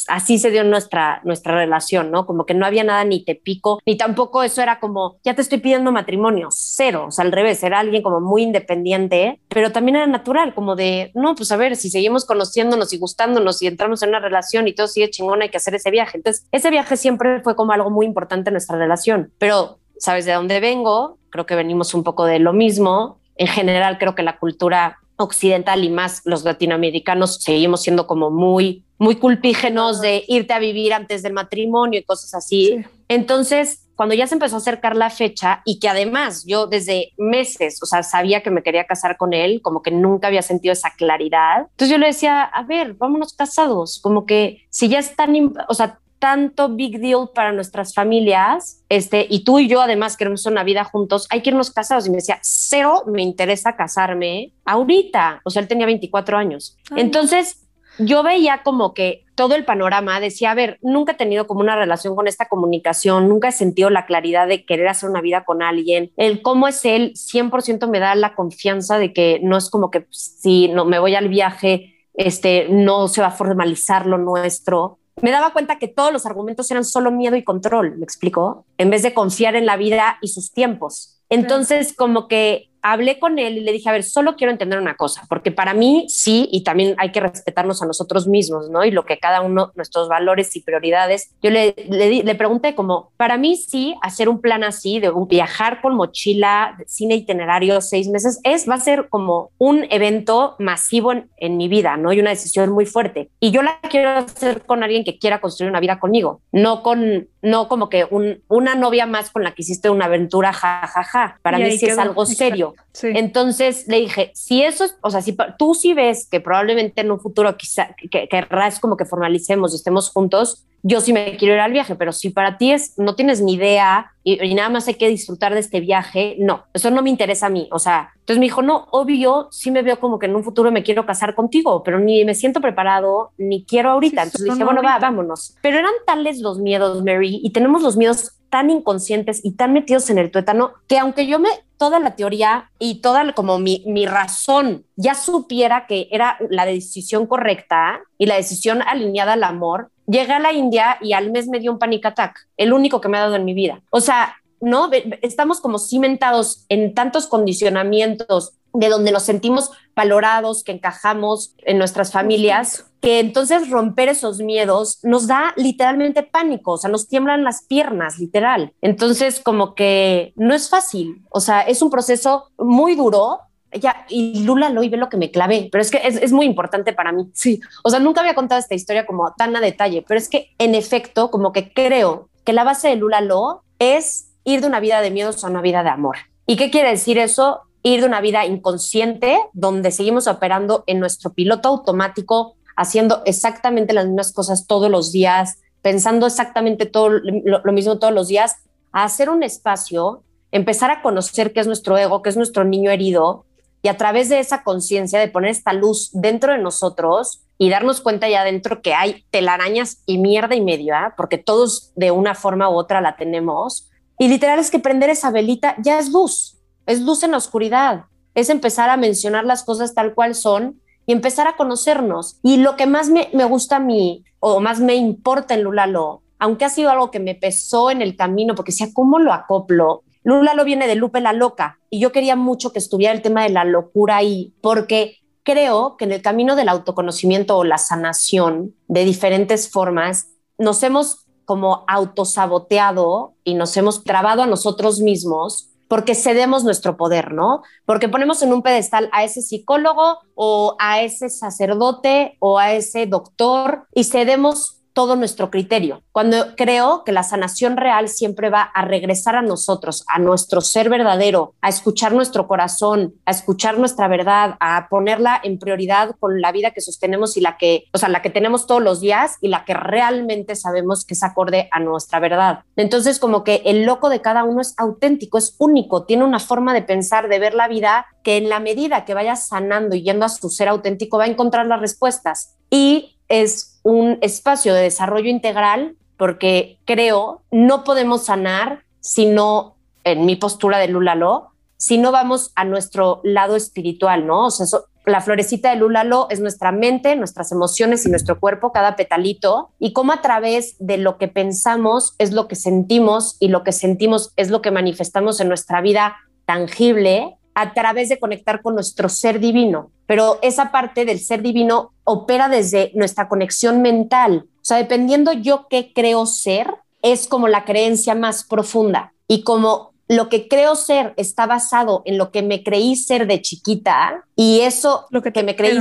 así 0.07 0.37
se 0.37 0.51
dio 0.51 0.63
nuestra, 0.63 1.21
nuestra 1.23 1.55
relación, 1.55 2.11
¿no? 2.11 2.25
Como 2.25 2.45
que 2.45 2.53
no 2.53 2.65
había 2.65 2.83
nada 2.83 3.03
ni 3.03 3.23
te 3.23 3.35
pico, 3.35 3.79
ni 3.85 3.97
tampoco 3.97 4.43
eso 4.43 4.61
era 4.61 4.79
como, 4.79 5.17
ya 5.23 5.33
te 5.33 5.41
estoy 5.41 5.59
pidiendo 5.59 5.91
matrimonio, 5.91 6.49
cero, 6.51 7.05
o 7.07 7.11
sea, 7.11 7.25
al 7.25 7.31
revés, 7.31 7.63
era 7.63 7.79
alguien 7.79 8.03
como 8.03 8.21
muy 8.21 8.43
independiente, 8.43 9.39
pero 9.47 9.71
también 9.71 9.97
era 9.97 10.07
natural, 10.07 10.53
como 10.53 10.75
de, 10.75 11.11
no, 11.15 11.35
pues 11.35 11.51
a 11.51 11.57
ver, 11.57 11.75
si 11.75 11.89
seguimos 11.89 12.25
conociéndonos 12.25 12.93
y 12.93 12.97
gustándonos 12.97 13.61
y 13.61 13.67
entramos 13.67 14.03
en 14.03 14.09
una 14.09 14.19
relación 14.19 14.67
y 14.67 14.73
todo 14.73 14.87
sigue 14.87 15.09
chingón, 15.09 15.41
hay 15.41 15.49
que 15.49 15.57
hacer 15.57 15.75
ese 15.75 15.91
viaje. 15.91 16.17
Entonces, 16.17 16.45
ese 16.51 16.69
viaje 16.69 16.97
siempre 16.97 17.41
fue 17.41 17.55
como 17.55 17.71
algo 17.71 17.89
muy 17.89 18.05
importante 18.05 18.49
en 18.49 18.53
nuestra 18.53 18.77
relación, 18.77 19.31
pero 19.39 19.79
sabes 19.97 20.25
de 20.25 20.33
dónde 20.33 20.59
vengo, 20.59 21.17
creo 21.29 21.45
que 21.45 21.55
venimos 21.55 21.93
un 21.93 22.03
poco 22.03 22.25
de 22.25 22.39
lo 22.39 22.53
mismo. 22.53 23.19
En 23.35 23.47
general, 23.47 23.97
creo 23.97 24.15
que 24.15 24.23
la 24.23 24.37
cultura 24.37 24.99
occidental 25.19 25.83
y 25.83 25.89
más 25.89 26.21
los 26.25 26.43
latinoamericanos 26.43 27.35
seguimos 27.41 27.83
siendo 27.83 28.07
como 28.07 28.31
muy, 28.31 28.83
muy 28.97 29.15
culpígenos 29.15 30.01
de 30.01 30.23
irte 30.27 30.53
a 30.53 30.59
vivir 30.59 30.93
antes 30.93 31.21
del 31.21 31.33
matrimonio 31.33 31.99
y 31.99 32.03
cosas 32.03 32.33
así. 32.33 32.83
Entonces, 33.07 33.85
cuando 33.95 34.15
ya 34.15 34.27
se 34.27 34.35
empezó 34.35 34.55
a 34.55 34.59
acercar 34.59 34.95
la 34.95 35.09
fecha 35.09 35.61
y 35.65 35.79
que 35.79 35.89
además 35.89 36.45
yo 36.47 36.67
desde 36.67 37.11
meses, 37.17 37.83
o 37.83 37.85
sea, 37.85 38.01
sabía 38.01 38.41
que 38.41 38.49
me 38.49 38.63
quería 38.63 38.85
casar 38.85 39.17
con 39.17 39.33
él, 39.33 39.61
como 39.61 39.81
que 39.81 39.91
nunca 39.91 40.27
había 40.27 40.41
sentido 40.41 40.71
esa 40.71 40.91
claridad. 40.91 41.67
Entonces 41.71 41.89
yo 41.89 41.97
le 41.97 42.07
decía, 42.07 42.43
a 42.43 42.63
ver, 42.63 42.93
vámonos 42.93 43.33
casados, 43.33 43.99
como 44.01 44.25
que 44.25 44.65
si 44.69 44.87
ya 44.87 44.99
es 44.99 45.17
tan, 45.17 45.53
o 45.67 45.73
sea, 45.73 45.99
tanto 46.19 46.69
big 46.69 46.99
deal 46.99 47.29
para 47.33 47.51
nuestras 47.51 47.93
familias, 47.93 48.83
este, 48.89 49.25
y 49.29 49.43
tú 49.43 49.59
y 49.59 49.67
yo 49.67 49.81
además 49.81 50.17
queremos 50.17 50.45
una 50.45 50.63
vida 50.63 50.83
juntos, 50.83 51.27
hay 51.29 51.41
que 51.41 51.49
irnos 51.49 51.71
casados. 51.71 52.05
Y 52.05 52.09
me 52.09 52.17
decía, 52.17 52.39
cero 52.41 53.03
me 53.07 53.21
interesa 53.21 53.75
casarme 53.75 54.53
ahorita. 54.65 55.41
O 55.45 55.49
sea, 55.49 55.61
él 55.61 55.67
tenía 55.67 55.85
24 55.85 56.37
años. 56.37 56.77
Entonces, 56.95 57.65
yo 57.99 58.23
veía 58.23 58.61
como 58.63 58.93
que 58.93 59.25
todo 59.35 59.55
el 59.55 59.65
panorama 59.65 60.19
decía, 60.19 60.51
a 60.51 60.55
ver, 60.55 60.79
nunca 60.81 61.13
he 61.13 61.15
tenido 61.15 61.47
como 61.47 61.61
una 61.61 61.75
relación 61.75 62.15
con 62.15 62.27
esta 62.27 62.47
comunicación, 62.47 63.29
nunca 63.29 63.49
he 63.49 63.51
sentido 63.51 63.89
la 63.89 64.05
claridad 64.05 64.47
de 64.47 64.65
querer 64.65 64.87
hacer 64.87 65.09
una 65.09 65.21
vida 65.21 65.43
con 65.43 65.61
alguien. 65.61 66.11
El 66.17 66.41
cómo 66.41 66.67
es 66.67 66.83
él 66.85 67.13
100% 67.13 67.89
me 67.89 67.99
da 67.99 68.15
la 68.15 68.35
confianza 68.35 68.97
de 68.97 69.13
que 69.13 69.39
no 69.43 69.57
es 69.57 69.69
como 69.69 69.91
que 69.91 70.07
si 70.11 70.69
no 70.69 70.85
me 70.85 70.99
voy 70.99 71.15
al 71.15 71.29
viaje, 71.29 71.95
este 72.13 72.67
no 72.69 73.07
se 73.07 73.21
va 73.21 73.27
a 73.27 73.31
formalizar 73.31 74.05
lo 74.05 74.17
nuestro. 74.17 74.98
Me 75.21 75.31
daba 75.31 75.51
cuenta 75.51 75.77
que 75.77 75.87
todos 75.87 76.13
los 76.13 76.25
argumentos 76.25 76.69
eran 76.71 76.85
solo 76.85 77.11
miedo 77.11 77.35
y 77.35 77.43
control, 77.43 77.97
¿me 77.97 78.03
explico? 78.03 78.65
En 78.77 78.89
vez 78.89 79.03
de 79.03 79.13
confiar 79.13 79.55
en 79.55 79.65
la 79.65 79.77
vida 79.77 80.17
y 80.21 80.29
sus 80.29 80.51
tiempos. 80.53 81.21
Entonces, 81.29 81.93
como 81.93 82.27
que 82.27 82.69
hablé 82.81 83.19
con 83.19 83.39
él 83.39 83.57
y 83.57 83.61
le 83.61 83.71
dije, 83.71 83.89
a 83.89 83.91
ver, 83.91 84.03
solo 84.03 84.35
quiero 84.35 84.51
entender 84.51 84.79
una 84.79 84.95
cosa, 84.95 85.23
porque 85.29 85.51
para 85.51 85.73
mí 85.73 86.05
sí, 86.09 86.47
y 86.51 86.63
también 86.63 86.95
hay 86.97 87.11
que 87.11 87.19
respetarnos 87.19 87.81
a 87.81 87.85
nosotros 87.85 88.27
mismos, 88.27 88.69
¿no? 88.69 88.83
Y 88.85 88.91
lo 88.91 89.05
que 89.05 89.19
cada 89.19 89.41
uno, 89.41 89.71
nuestros 89.75 90.07
valores 90.07 90.55
y 90.55 90.61
prioridades. 90.61 91.31
Yo 91.41 91.49
le, 91.49 91.75
le, 91.89 92.35
pregunté 92.35 92.75
como, 92.75 93.11
para 93.17 93.37
mí 93.37 93.57
sí, 93.57 93.95
hacer 94.01 94.29
un 94.29 94.41
plan 94.41 94.63
así, 94.63 94.99
de 94.99 95.11
viajar 95.27 95.81
con 95.81 95.95
mochila, 95.95 96.77
cine 96.85 97.15
itinerario, 97.15 97.81
seis 97.81 98.07
meses, 98.07 98.39
es, 98.43 98.69
va 98.69 98.75
a 98.75 98.79
ser 98.79 99.09
como 99.09 99.51
un 99.57 99.85
evento 99.89 100.55
masivo 100.59 101.11
en, 101.11 101.29
en 101.37 101.57
mi 101.57 101.67
vida, 101.67 101.97
¿no? 101.97 102.13
Y 102.13 102.19
una 102.19 102.29
decisión 102.29 102.71
muy 102.71 102.85
fuerte. 102.85 103.29
Y 103.39 103.51
yo 103.51 103.61
la 103.61 103.79
quiero 103.89 104.11
hacer 104.11 104.61
con 104.63 104.83
alguien 104.83 105.03
que 105.03 105.17
quiera 105.17 105.41
construir 105.41 105.69
una 105.69 105.79
vida 105.79 105.99
conmigo, 105.99 106.41
no 106.51 106.83
con, 106.83 107.27
no 107.41 107.67
como 107.67 107.89
que 107.89 108.05
un, 108.09 108.41
una 108.47 108.75
novia 108.75 109.05
más 109.05 109.29
con 109.29 109.43
la 109.43 109.53
que 109.53 109.61
hiciste 109.61 109.89
una 109.89 110.05
aventura, 110.05 110.53
jajaja. 110.53 111.03
Ja, 111.03 111.03
ja. 111.03 111.39
Para 111.41 111.57
mí 111.57 111.71
sí 111.77 111.85
es 111.85 111.97
algo 111.97 112.25
serio. 112.25 112.68
Entonces 113.01 113.87
le 113.87 113.99
dije, 113.99 114.31
si 114.33 114.63
eso 114.63 114.85
es, 114.85 114.95
o 115.01 115.09
sea, 115.09 115.21
si 115.21 115.35
tú 115.57 115.73
sí 115.73 115.93
ves 115.93 116.27
que 116.29 116.39
probablemente 116.39 117.01
en 117.01 117.11
un 117.11 117.19
futuro 117.19 117.55
quizá 117.57 117.95
que, 117.95 118.27
querrás 118.27 118.79
como 118.79 118.97
que 118.97 119.05
formalicemos 119.05 119.73
y 119.73 119.77
estemos 119.77 120.09
juntos, 120.09 120.65
yo 120.81 121.01
sí 121.01 121.11
me 121.11 121.35
quiero 121.37 121.55
ir 121.55 121.59
al 121.59 121.73
viaje, 121.73 121.95
pero 121.95 122.13
si 122.13 122.29
para 122.29 122.57
ti 122.57 122.71
es, 122.71 122.97
no 122.97 123.15
tienes 123.15 123.41
ni 123.41 123.55
idea 123.55 124.13
y, 124.23 124.53
nada 124.53 124.69
más 124.69 124.87
hay 124.87 124.93
que 124.93 125.09
disfrutar 125.09 125.53
de 125.53 125.59
este 125.59 125.79
viaje, 125.79 126.35
no, 126.39 126.65
eso 126.73 126.89
no 126.91 127.01
me 127.01 127.09
interesa 127.09 127.47
a 127.47 127.49
mí. 127.49 127.67
O 127.71 127.79
sea, 127.79 128.11
entonces 128.15 128.39
me 128.39 128.45
dijo, 128.45 128.61
no, 128.61 128.87
obvio, 128.91 129.47
sí 129.51 129.71
me 129.71 129.81
veo 129.81 129.99
como 129.99 130.19
que 130.19 130.27
en 130.27 130.35
un 130.35 130.43
futuro 130.43 130.71
me 130.71 130.83
quiero 130.83 131.05
casar 131.05 131.35
contigo, 131.35 131.83
pero 131.83 131.99
ni 131.99 132.23
me 132.23 132.35
siento 132.35 132.61
preparado, 132.61 133.31
ni 133.37 133.65
quiero 133.65 133.91
ahorita. 133.91 134.23
entonces 134.23 134.45
dije, 134.45 134.63
bueno, 134.63 134.81
va, 134.81 134.99
vámonos. 134.99 135.55
Pero 135.61 135.79
eran 135.79 135.93
tales 136.05 136.39
los 136.39 136.59
miedos, 136.59 137.03
Mary, 137.03 137.39
y 137.43 137.49
tenemos 137.51 137.81
los 137.81 137.97
miedos 137.97 138.38
tan 138.49 138.69
inconscientes 138.69 139.41
y 139.43 139.51
tan 139.51 139.73
metidos 139.73 140.09
en 140.09 140.17
el 140.17 140.31
tuétano 140.31 140.73
que 140.87 140.97
aunque 140.97 141.27
yo 141.27 141.39
me 141.39 141.49
toda 141.77 141.99
la 141.99 142.15
teoría 142.15 142.69
y 142.77 143.01
toda 143.01 143.33
como 143.33 143.57
mi, 143.57 143.83
mi 143.87 144.05
razón 144.05 144.85
ya 144.97 145.15
supiera 145.15 145.87
que 145.87 146.09
era 146.11 146.37
la 146.49 146.65
decisión 146.65 147.25
correcta 147.25 148.01
y 148.17 148.25
la 148.25 148.35
decisión 148.35 148.81
alineada 148.81 149.33
al 149.33 149.43
amor, 149.43 149.89
llegué 150.05 150.33
a 150.33 150.39
la 150.39 150.51
India 150.51 150.97
y 151.01 151.13
al 151.13 151.31
mes 151.31 151.47
me 151.47 151.59
dio 151.59 151.71
un 151.71 151.79
panic 151.79 152.05
attack, 152.05 152.47
el 152.57 152.73
único 152.73 152.99
que 152.99 153.07
me 153.07 153.17
ha 153.17 153.21
dado 153.21 153.35
en 153.35 153.45
mi 153.45 153.53
vida. 153.53 153.81
O 153.91 154.01
sea, 154.01 154.35
¿no? 154.61 154.89
Estamos 155.21 155.61
como 155.61 155.79
cimentados 155.79 156.65
en 156.69 156.93
tantos 156.93 157.27
condicionamientos 157.27 158.53
de 158.73 158.89
donde 158.89 159.11
nos 159.11 159.23
sentimos 159.23 159.71
valorados, 159.95 160.63
que 160.63 160.71
encajamos 160.71 161.55
en 161.59 161.77
nuestras 161.77 162.11
familias, 162.11 162.85
que 163.01 163.19
entonces 163.19 163.69
romper 163.69 164.09
esos 164.09 164.39
miedos 164.39 164.99
nos 165.03 165.27
da 165.27 165.53
literalmente 165.55 166.23
pánico, 166.23 166.73
o 166.73 166.77
sea, 166.77 166.89
nos 166.89 167.07
tiemblan 167.07 167.43
las 167.43 167.63
piernas, 167.63 168.19
literal. 168.19 168.73
Entonces, 168.81 169.39
como 169.39 169.75
que 169.75 170.33
no 170.35 170.53
es 170.53 170.69
fácil, 170.69 171.23
o 171.29 171.39
sea, 171.39 171.61
es 171.61 171.81
un 171.81 171.89
proceso 171.89 172.49
muy 172.57 172.95
duro. 172.95 173.39
Ya, 173.71 174.07
y 174.09 174.43
Lula 174.45 174.69
lo 174.69 174.81
y 174.81 174.89
ve 174.89 174.97
lo 174.97 175.09
que 175.09 175.17
me 175.17 175.29
clavé, 175.29 175.69
pero 175.71 175.83
es 175.83 175.91
que 175.91 176.01
es, 176.03 176.15
es 176.15 176.31
muy 176.31 176.47
importante 176.47 176.91
para 176.91 177.11
mí. 177.11 177.29
Sí, 177.33 177.61
o 177.83 177.91
sea, 177.91 177.99
nunca 177.99 178.21
había 178.21 178.33
contado 178.33 178.59
esta 178.59 178.73
historia 178.73 179.05
como 179.05 179.31
tan 179.37 179.55
a 179.55 179.59
detalle, 179.59 180.03
pero 180.07 180.17
es 180.17 180.27
que 180.27 180.49
en 180.57 180.73
efecto, 180.73 181.29
como 181.29 181.51
que 181.51 181.71
creo 181.71 182.29
que 182.43 182.51
la 182.51 182.63
base 182.63 182.87
de 182.87 182.95
Lula 182.95 183.21
Lo 183.21 183.61
es 183.77 184.31
ir 184.43 184.61
de 184.61 184.67
una 184.67 184.79
vida 184.79 185.01
de 185.01 185.11
miedos 185.11 185.43
a 185.43 185.49
una 185.49 185.61
vida 185.61 185.83
de 185.83 185.89
amor. 185.89 186.17
¿Y 186.47 186.55
qué 186.55 186.71
quiere 186.71 186.89
decir 186.89 187.19
eso? 187.19 187.61
Ir 187.83 188.01
de 188.01 188.07
una 188.07 188.21
vida 188.21 188.45
inconsciente, 188.45 189.39
donde 189.53 189.91
seguimos 189.91 190.27
operando 190.27 190.83
en 190.87 190.99
nuestro 190.99 191.31
piloto 191.31 191.69
automático, 191.69 192.55
haciendo 192.75 193.21
exactamente 193.25 193.93
las 193.93 194.05
mismas 194.05 194.31
cosas 194.31 194.67
todos 194.67 194.89
los 194.89 195.11
días, 195.11 195.59
pensando 195.81 196.27
exactamente 196.27 196.85
todo 196.85 197.09
lo, 197.09 197.71
mismo 197.71 197.99
todos 197.99 198.13
los 198.13 198.27
días, 198.27 198.57
a 198.91 199.03
hacer 199.03 199.29
un 199.29 199.43
espacio, 199.43 200.23
empezar 200.51 200.91
a 200.91 201.01
conocer 201.01 201.53
qué 201.53 201.59
es 201.59 201.67
nuestro 201.67 201.97
ego, 201.97 202.21
qué 202.21 202.29
es 202.29 202.37
nuestro 202.37 202.63
niño 202.63 202.91
herido, 202.91 203.45
y 203.81 203.87
a 203.87 203.97
través 203.97 204.27
de 204.29 204.39
esa 204.39 204.63
conciencia 204.63 205.19
de 205.19 205.29
poner 205.29 205.51
esta 205.51 205.73
luz 205.73 206.09
dentro 206.13 206.51
de 206.51 206.57
nosotros 206.57 207.41
y 207.57 207.69
darnos 207.69 208.01
cuenta 208.01 208.27
ya 208.27 208.41
adentro 208.41 208.81
que 208.81 208.93
hay 208.93 209.23
telarañas 209.29 210.01
y 210.05 210.17
mierda 210.17 210.55
y 210.55 210.61
media, 210.61 211.13
porque 211.15 211.37
todos 211.37 211.91
de 211.95 212.11
una 212.11 212.35
forma 212.35 212.69
u 212.69 212.73
otra 212.73 212.99
la 212.99 213.15
tenemos, 213.15 213.89
y 214.17 214.27
literal 214.27 214.59
es 214.59 214.69
que 214.69 214.79
prender 214.79 215.09
esa 215.09 215.31
velita 215.31 215.75
ya 215.81 215.97
es 215.99 216.09
luz, 216.11 216.58
es 216.89 217.01
luz 217.01 217.21
en 217.21 217.31
la 217.31 217.37
oscuridad, 217.37 218.05
es 218.33 218.49
empezar 218.49 218.89
a 218.89 218.97
mencionar 218.97 219.45
las 219.45 219.63
cosas 219.63 219.93
tal 219.93 220.15
cual 220.15 220.33
son 220.33 220.81
y 221.05 221.11
empezar 221.11 221.47
a 221.47 221.55
conocernos. 221.55 222.39
Y 222.41 222.57
lo 222.57 222.75
que 222.77 222.87
más 222.87 223.09
me, 223.09 223.29
gusta 223.45 223.75
a 223.75 223.79
mí 223.79 224.23
o 224.39 224.59
más 224.59 224.79
me 224.79 224.95
importa 224.95 225.53
en 225.53 225.61
Lulalo, 225.61 226.23
aunque 226.39 226.65
ha 226.65 226.69
sido 226.69 226.89
algo 226.89 227.11
que 227.11 227.19
me 227.19 227.35
pesó 227.35 227.91
en 227.91 228.01
el 228.01 228.15
camino, 228.15 228.55
porque 228.55 228.71
decía, 228.71 228.89
¿cómo 228.91 229.19
lo 229.19 229.33
acoplo? 229.33 230.01
Lulalo 230.23 230.65
viene 230.65 230.87
de 230.87 230.95
Lupe 230.95 231.21
la 231.21 231.31
loca 231.31 231.79
y 231.91 231.99
yo 231.99 232.11
quería 232.11 232.35
mucho 232.35 232.73
que 232.73 232.79
estuviera 232.79 233.13
el 233.13 233.21
tema 233.21 233.43
de 233.43 233.49
la 233.49 233.65
locura 233.65 234.17
ahí, 234.17 234.55
porque 234.59 235.17
creo 235.43 235.95
que 235.95 236.05
en 236.05 236.11
el 236.11 236.23
camino 236.23 236.55
del 236.55 236.69
autoconocimiento 236.69 237.55
o 237.55 237.63
la 237.63 237.77
sanación 237.77 238.73
de 238.87 239.05
diferentes 239.05 239.69
formas, 239.69 240.29
nos 240.57 240.81
hemos 240.81 241.27
como 241.45 241.83
autosaboteado 241.87 243.35
y 243.43 243.53
nos 243.53 243.77
hemos 243.77 244.03
trabado 244.03 244.41
a 244.41 244.47
nosotros 244.47 245.01
mismos 245.01 245.69
porque 245.89 246.15
cedemos 246.15 246.63
nuestro 246.63 246.95
poder, 246.95 247.33
¿no? 247.33 247.63
Porque 247.83 248.07
ponemos 248.07 248.41
en 248.43 248.53
un 248.53 248.61
pedestal 248.61 249.09
a 249.11 249.25
ese 249.25 249.41
psicólogo 249.41 250.19
o 250.35 250.77
a 250.79 251.01
ese 251.01 251.29
sacerdote 251.29 252.37
o 252.39 252.59
a 252.59 252.73
ese 252.73 253.07
doctor 253.07 253.87
y 253.93 254.05
cedemos 254.05 254.78
todo 254.93 255.15
nuestro 255.15 255.49
criterio. 255.49 256.03
Cuando 256.11 256.55
creo 256.55 257.03
que 257.03 257.11
la 257.11 257.23
sanación 257.23 257.77
real 257.77 258.09
siempre 258.09 258.49
va 258.49 258.61
a 258.61 258.83
regresar 258.85 259.35
a 259.35 259.41
nosotros, 259.41 260.05
a 260.07 260.19
nuestro 260.19 260.61
ser 260.61 260.89
verdadero, 260.89 261.55
a 261.61 261.69
escuchar 261.69 262.13
nuestro 262.13 262.47
corazón, 262.47 263.15
a 263.25 263.31
escuchar 263.31 263.77
nuestra 263.77 264.07
verdad, 264.07 264.55
a 264.59 264.87
ponerla 264.89 265.39
en 265.43 265.59
prioridad 265.59 266.15
con 266.19 266.41
la 266.41 266.51
vida 266.51 266.71
que 266.71 266.81
sostenemos 266.81 267.37
y 267.37 267.41
la 267.41 267.57
que, 267.57 267.85
o 267.93 267.97
sea, 267.97 268.09
la 268.09 268.21
que 268.21 268.29
tenemos 268.29 268.67
todos 268.67 268.81
los 268.81 269.01
días 269.01 269.37
y 269.41 269.47
la 269.47 269.65
que 269.65 269.73
realmente 269.73 270.55
sabemos 270.55 271.05
que 271.05 271.13
es 271.13 271.23
acorde 271.23 271.69
a 271.71 271.79
nuestra 271.79 272.19
verdad. 272.19 272.63
Entonces, 272.75 273.19
como 273.19 273.43
que 273.43 273.61
el 273.65 273.85
loco 273.85 274.09
de 274.09 274.21
cada 274.21 274.43
uno 274.43 274.61
es 274.61 274.73
auténtico, 274.77 275.37
es 275.37 275.55
único, 275.59 276.05
tiene 276.05 276.23
una 276.23 276.39
forma 276.39 276.73
de 276.73 276.81
pensar, 276.81 277.29
de 277.29 277.39
ver 277.39 277.53
la 277.53 277.67
vida 277.67 278.05
que 278.23 278.37
en 278.37 278.49
la 278.49 278.59
medida 278.59 279.05
que 279.05 279.13
vaya 279.13 279.35
sanando 279.35 279.95
y 279.95 280.03
yendo 280.03 280.25
a 280.25 280.29
su 280.29 280.49
ser 280.49 280.67
auténtico 280.67 281.17
va 281.17 281.25
a 281.25 281.27
encontrar 281.27 281.65
las 281.65 281.79
respuestas. 281.79 282.55
Y 282.69 283.18
es 283.29 283.79
un 283.83 284.17
espacio 284.21 284.73
de 284.73 284.81
desarrollo 284.81 285.29
integral 285.29 285.95
porque 286.17 286.79
creo 286.85 287.43
no 287.51 287.83
podemos 287.83 288.25
sanar 288.25 288.83
si 288.99 289.25
no, 289.25 289.77
en 290.03 290.25
mi 290.25 290.35
postura 290.35 290.77
de 290.77 290.89
Lulalo, 290.89 291.51
si 291.77 291.97
no 291.97 292.11
vamos 292.11 292.51
a 292.55 292.65
nuestro 292.65 293.21
lado 293.23 293.55
espiritual, 293.55 294.27
¿no? 294.27 294.47
O 294.47 294.51
sea, 294.51 294.65
la 295.05 295.21
florecita 295.21 295.69
de 295.69 295.77
Lulalo 295.77 296.27
es 296.29 296.41
nuestra 296.41 296.71
mente, 296.71 297.15
nuestras 297.15 297.51
emociones 297.51 298.05
y 298.05 298.09
nuestro 298.09 298.39
cuerpo, 298.39 298.73
cada 298.73 298.95
petalito, 298.95 299.71
y 299.79 299.93
cómo 299.93 300.11
a 300.11 300.21
través 300.21 300.75
de 300.79 300.97
lo 300.97 301.17
que 301.17 301.27
pensamos 301.29 302.15
es 302.17 302.33
lo 302.33 302.47
que 302.47 302.55
sentimos 302.55 303.37
y 303.39 303.47
lo 303.47 303.63
que 303.63 303.71
sentimos 303.71 304.33
es 304.35 304.49
lo 304.49 304.61
que 304.61 304.71
manifestamos 304.71 305.39
en 305.39 305.47
nuestra 305.47 305.81
vida 305.81 306.17
tangible 306.45 307.38
a 307.59 307.73
través 307.73 308.07
de 308.07 308.19
conectar 308.19 308.61
con 308.61 308.73
nuestro 308.73 309.09
ser 309.09 309.39
divino. 309.39 309.91
Pero 310.05 310.39
esa 310.41 310.71
parte 310.71 311.03
del 311.03 311.19
ser 311.19 311.41
divino 311.41 311.91
opera 312.05 312.47
desde 312.47 312.91
nuestra 312.95 313.27
conexión 313.27 313.81
mental. 313.81 314.45
O 314.55 314.65
sea, 314.65 314.77
dependiendo 314.77 315.33
yo 315.33 315.67
qué 315.69 315.91
creo 315.93 316.25
ser, 316.25 316.73
es 317.01 317.27
como 317.27 317.49
la 317.49 317.65
creencia 317.65 318.15
más 318.15 318.45
profunda. 318.45 319.11
Y 319.27 319.43
como 319.43 319.91
lo 320.07 320.29
que 320.29 320.47
creo 320.47 320.75
ser 320.75 321.13
está 321.17 321.45
basado 321.45 322.01
en 322.05 322.17
lo 322.17 322.31
que 322.31 322.43
me 322.43 322.63
creí 322.63 322.95
ser 322.95 323.27
de 323.27 323.41
chiquita 323.41 324.23
y 324.35 324.61
eso 324.61 325.05
lo 325.11 325.21
que, 325.21 325.31
me 325.43 325.55
creí 325.55 325.77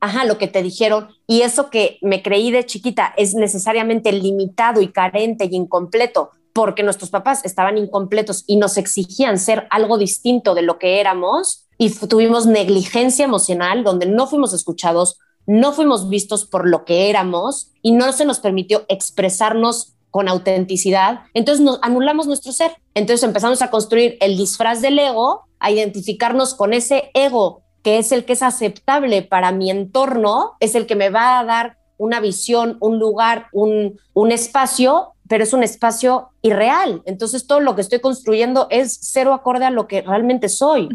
ajá, 0.00 0.24
lo 0.24 0.36
que 0.36 0.48
te 0.48 0.62
dijeron, 0.62 1.08
y 1.28 1.42
eso 1.42 1.70
que 1.70 1.98
me 2.02 2.22
creí 2.22 2.50
de 2.50 2.66
chiquita 2.66 3.14
es 3.16 3.34
necesariamente 3.34 4.10
limitado 4.10 4.82
y 4.82 4.88
carente 4.88 5.44
y 5.44 5.54
incompleto 5.54 6.32
porque 6.52 6.82
nuestros 6.82 7.10
papás 7.10 7.44
estaban 7.44 7.78
incompletos 7.78 8.44
y 8.46 8.56
nos 8.56 8.76
exigían 8.76 9.38
ser 9.38 9.66
algo 9.70 9.98
distinto 9.98 10.54
de 10.54 10.62
lo 10.62 10.78
que 10.78 11.00
éramos 11.00 11.66
y 11.78 11.90
tuvimos 11.90 12.46
negligencia 12.46 13.24
emocional 13.24 13.84
donde 13.84 14.06
no 14.06 14.26
fuimos 14.26 14.52
escuchados, 14.52 15.18
no 15.46 15.72
fuimos 15.72 16.08
vistos 16.08 16.44
por 16.44 16.68
lo 16.68 16.84
que 16.84 17.10
éramos 17.10 17.72
y 17.82 17.92
no 17.92 18.12
se 18.12 18.24
nos 18.24 18.38
permitió 18.38 18.84
expresarnos 18.88 19.94
con 20.10 20.28
autenticidad, 20.28 21.20
entonces 21.32 21.64
nos 21.64 21.78
anulamos 21.80 22.26
nuestro 22.26 22.52
ser. 22.52 22.72
Entonces 22.94 23.24
empezamos 23.24 23.62
a 23.62 23.70
construir 23.70 24.18
el 24.20 24.36
disfraz 24.36 24.82
del 24.82 24.98
ego, 24.98 25.46
a 25.58 25.70
identificarnos 25.70 26.54
con 26.54 26.74
ese 26.74 27.10
ego 27.14 27.62
que 27.82 27.98
es 27.98 28.12
el 28.12 28.24
que 28.24 28.34
es 28.34 28.42
aceptable 28.42 29.22
para 29.22 29.52
mi 29.52 29.70
entorno, 29.70 30.52
es 30.60 30.74
el 30.74 30.86
que 30.86 30.96
me 30.96 31.10
va 31.10 31.38
a 31.38 31.44
dar 31.44 31.78
una 31.96 32.20
visión, 32.20 32.76
un 32.80 32.98
lugar, 32.98 33.48
un, 33.52 33.98
un 34.12 34.32
espacio, 34.32 35.11
pero 35.32 35.44
es 35.44 35.54
un 35.54 35.62
espacio 35.62 36.28
irreal. 36.42 37.00
Entonces 37.06 37.46
todo 37.46 37.60
lo 37.60 37.74
que 37.74 37.80
estoy 37.80 38.00
construyendo 38.00 38.66
es 38.68 38.98
cero 39.00 39.32
acorde 39.32 39.64
a 39.64 39.70
lo 39.70 39.88
que 39.88 40.02
realmente 40.02 40.50
soy. 40.50 40.90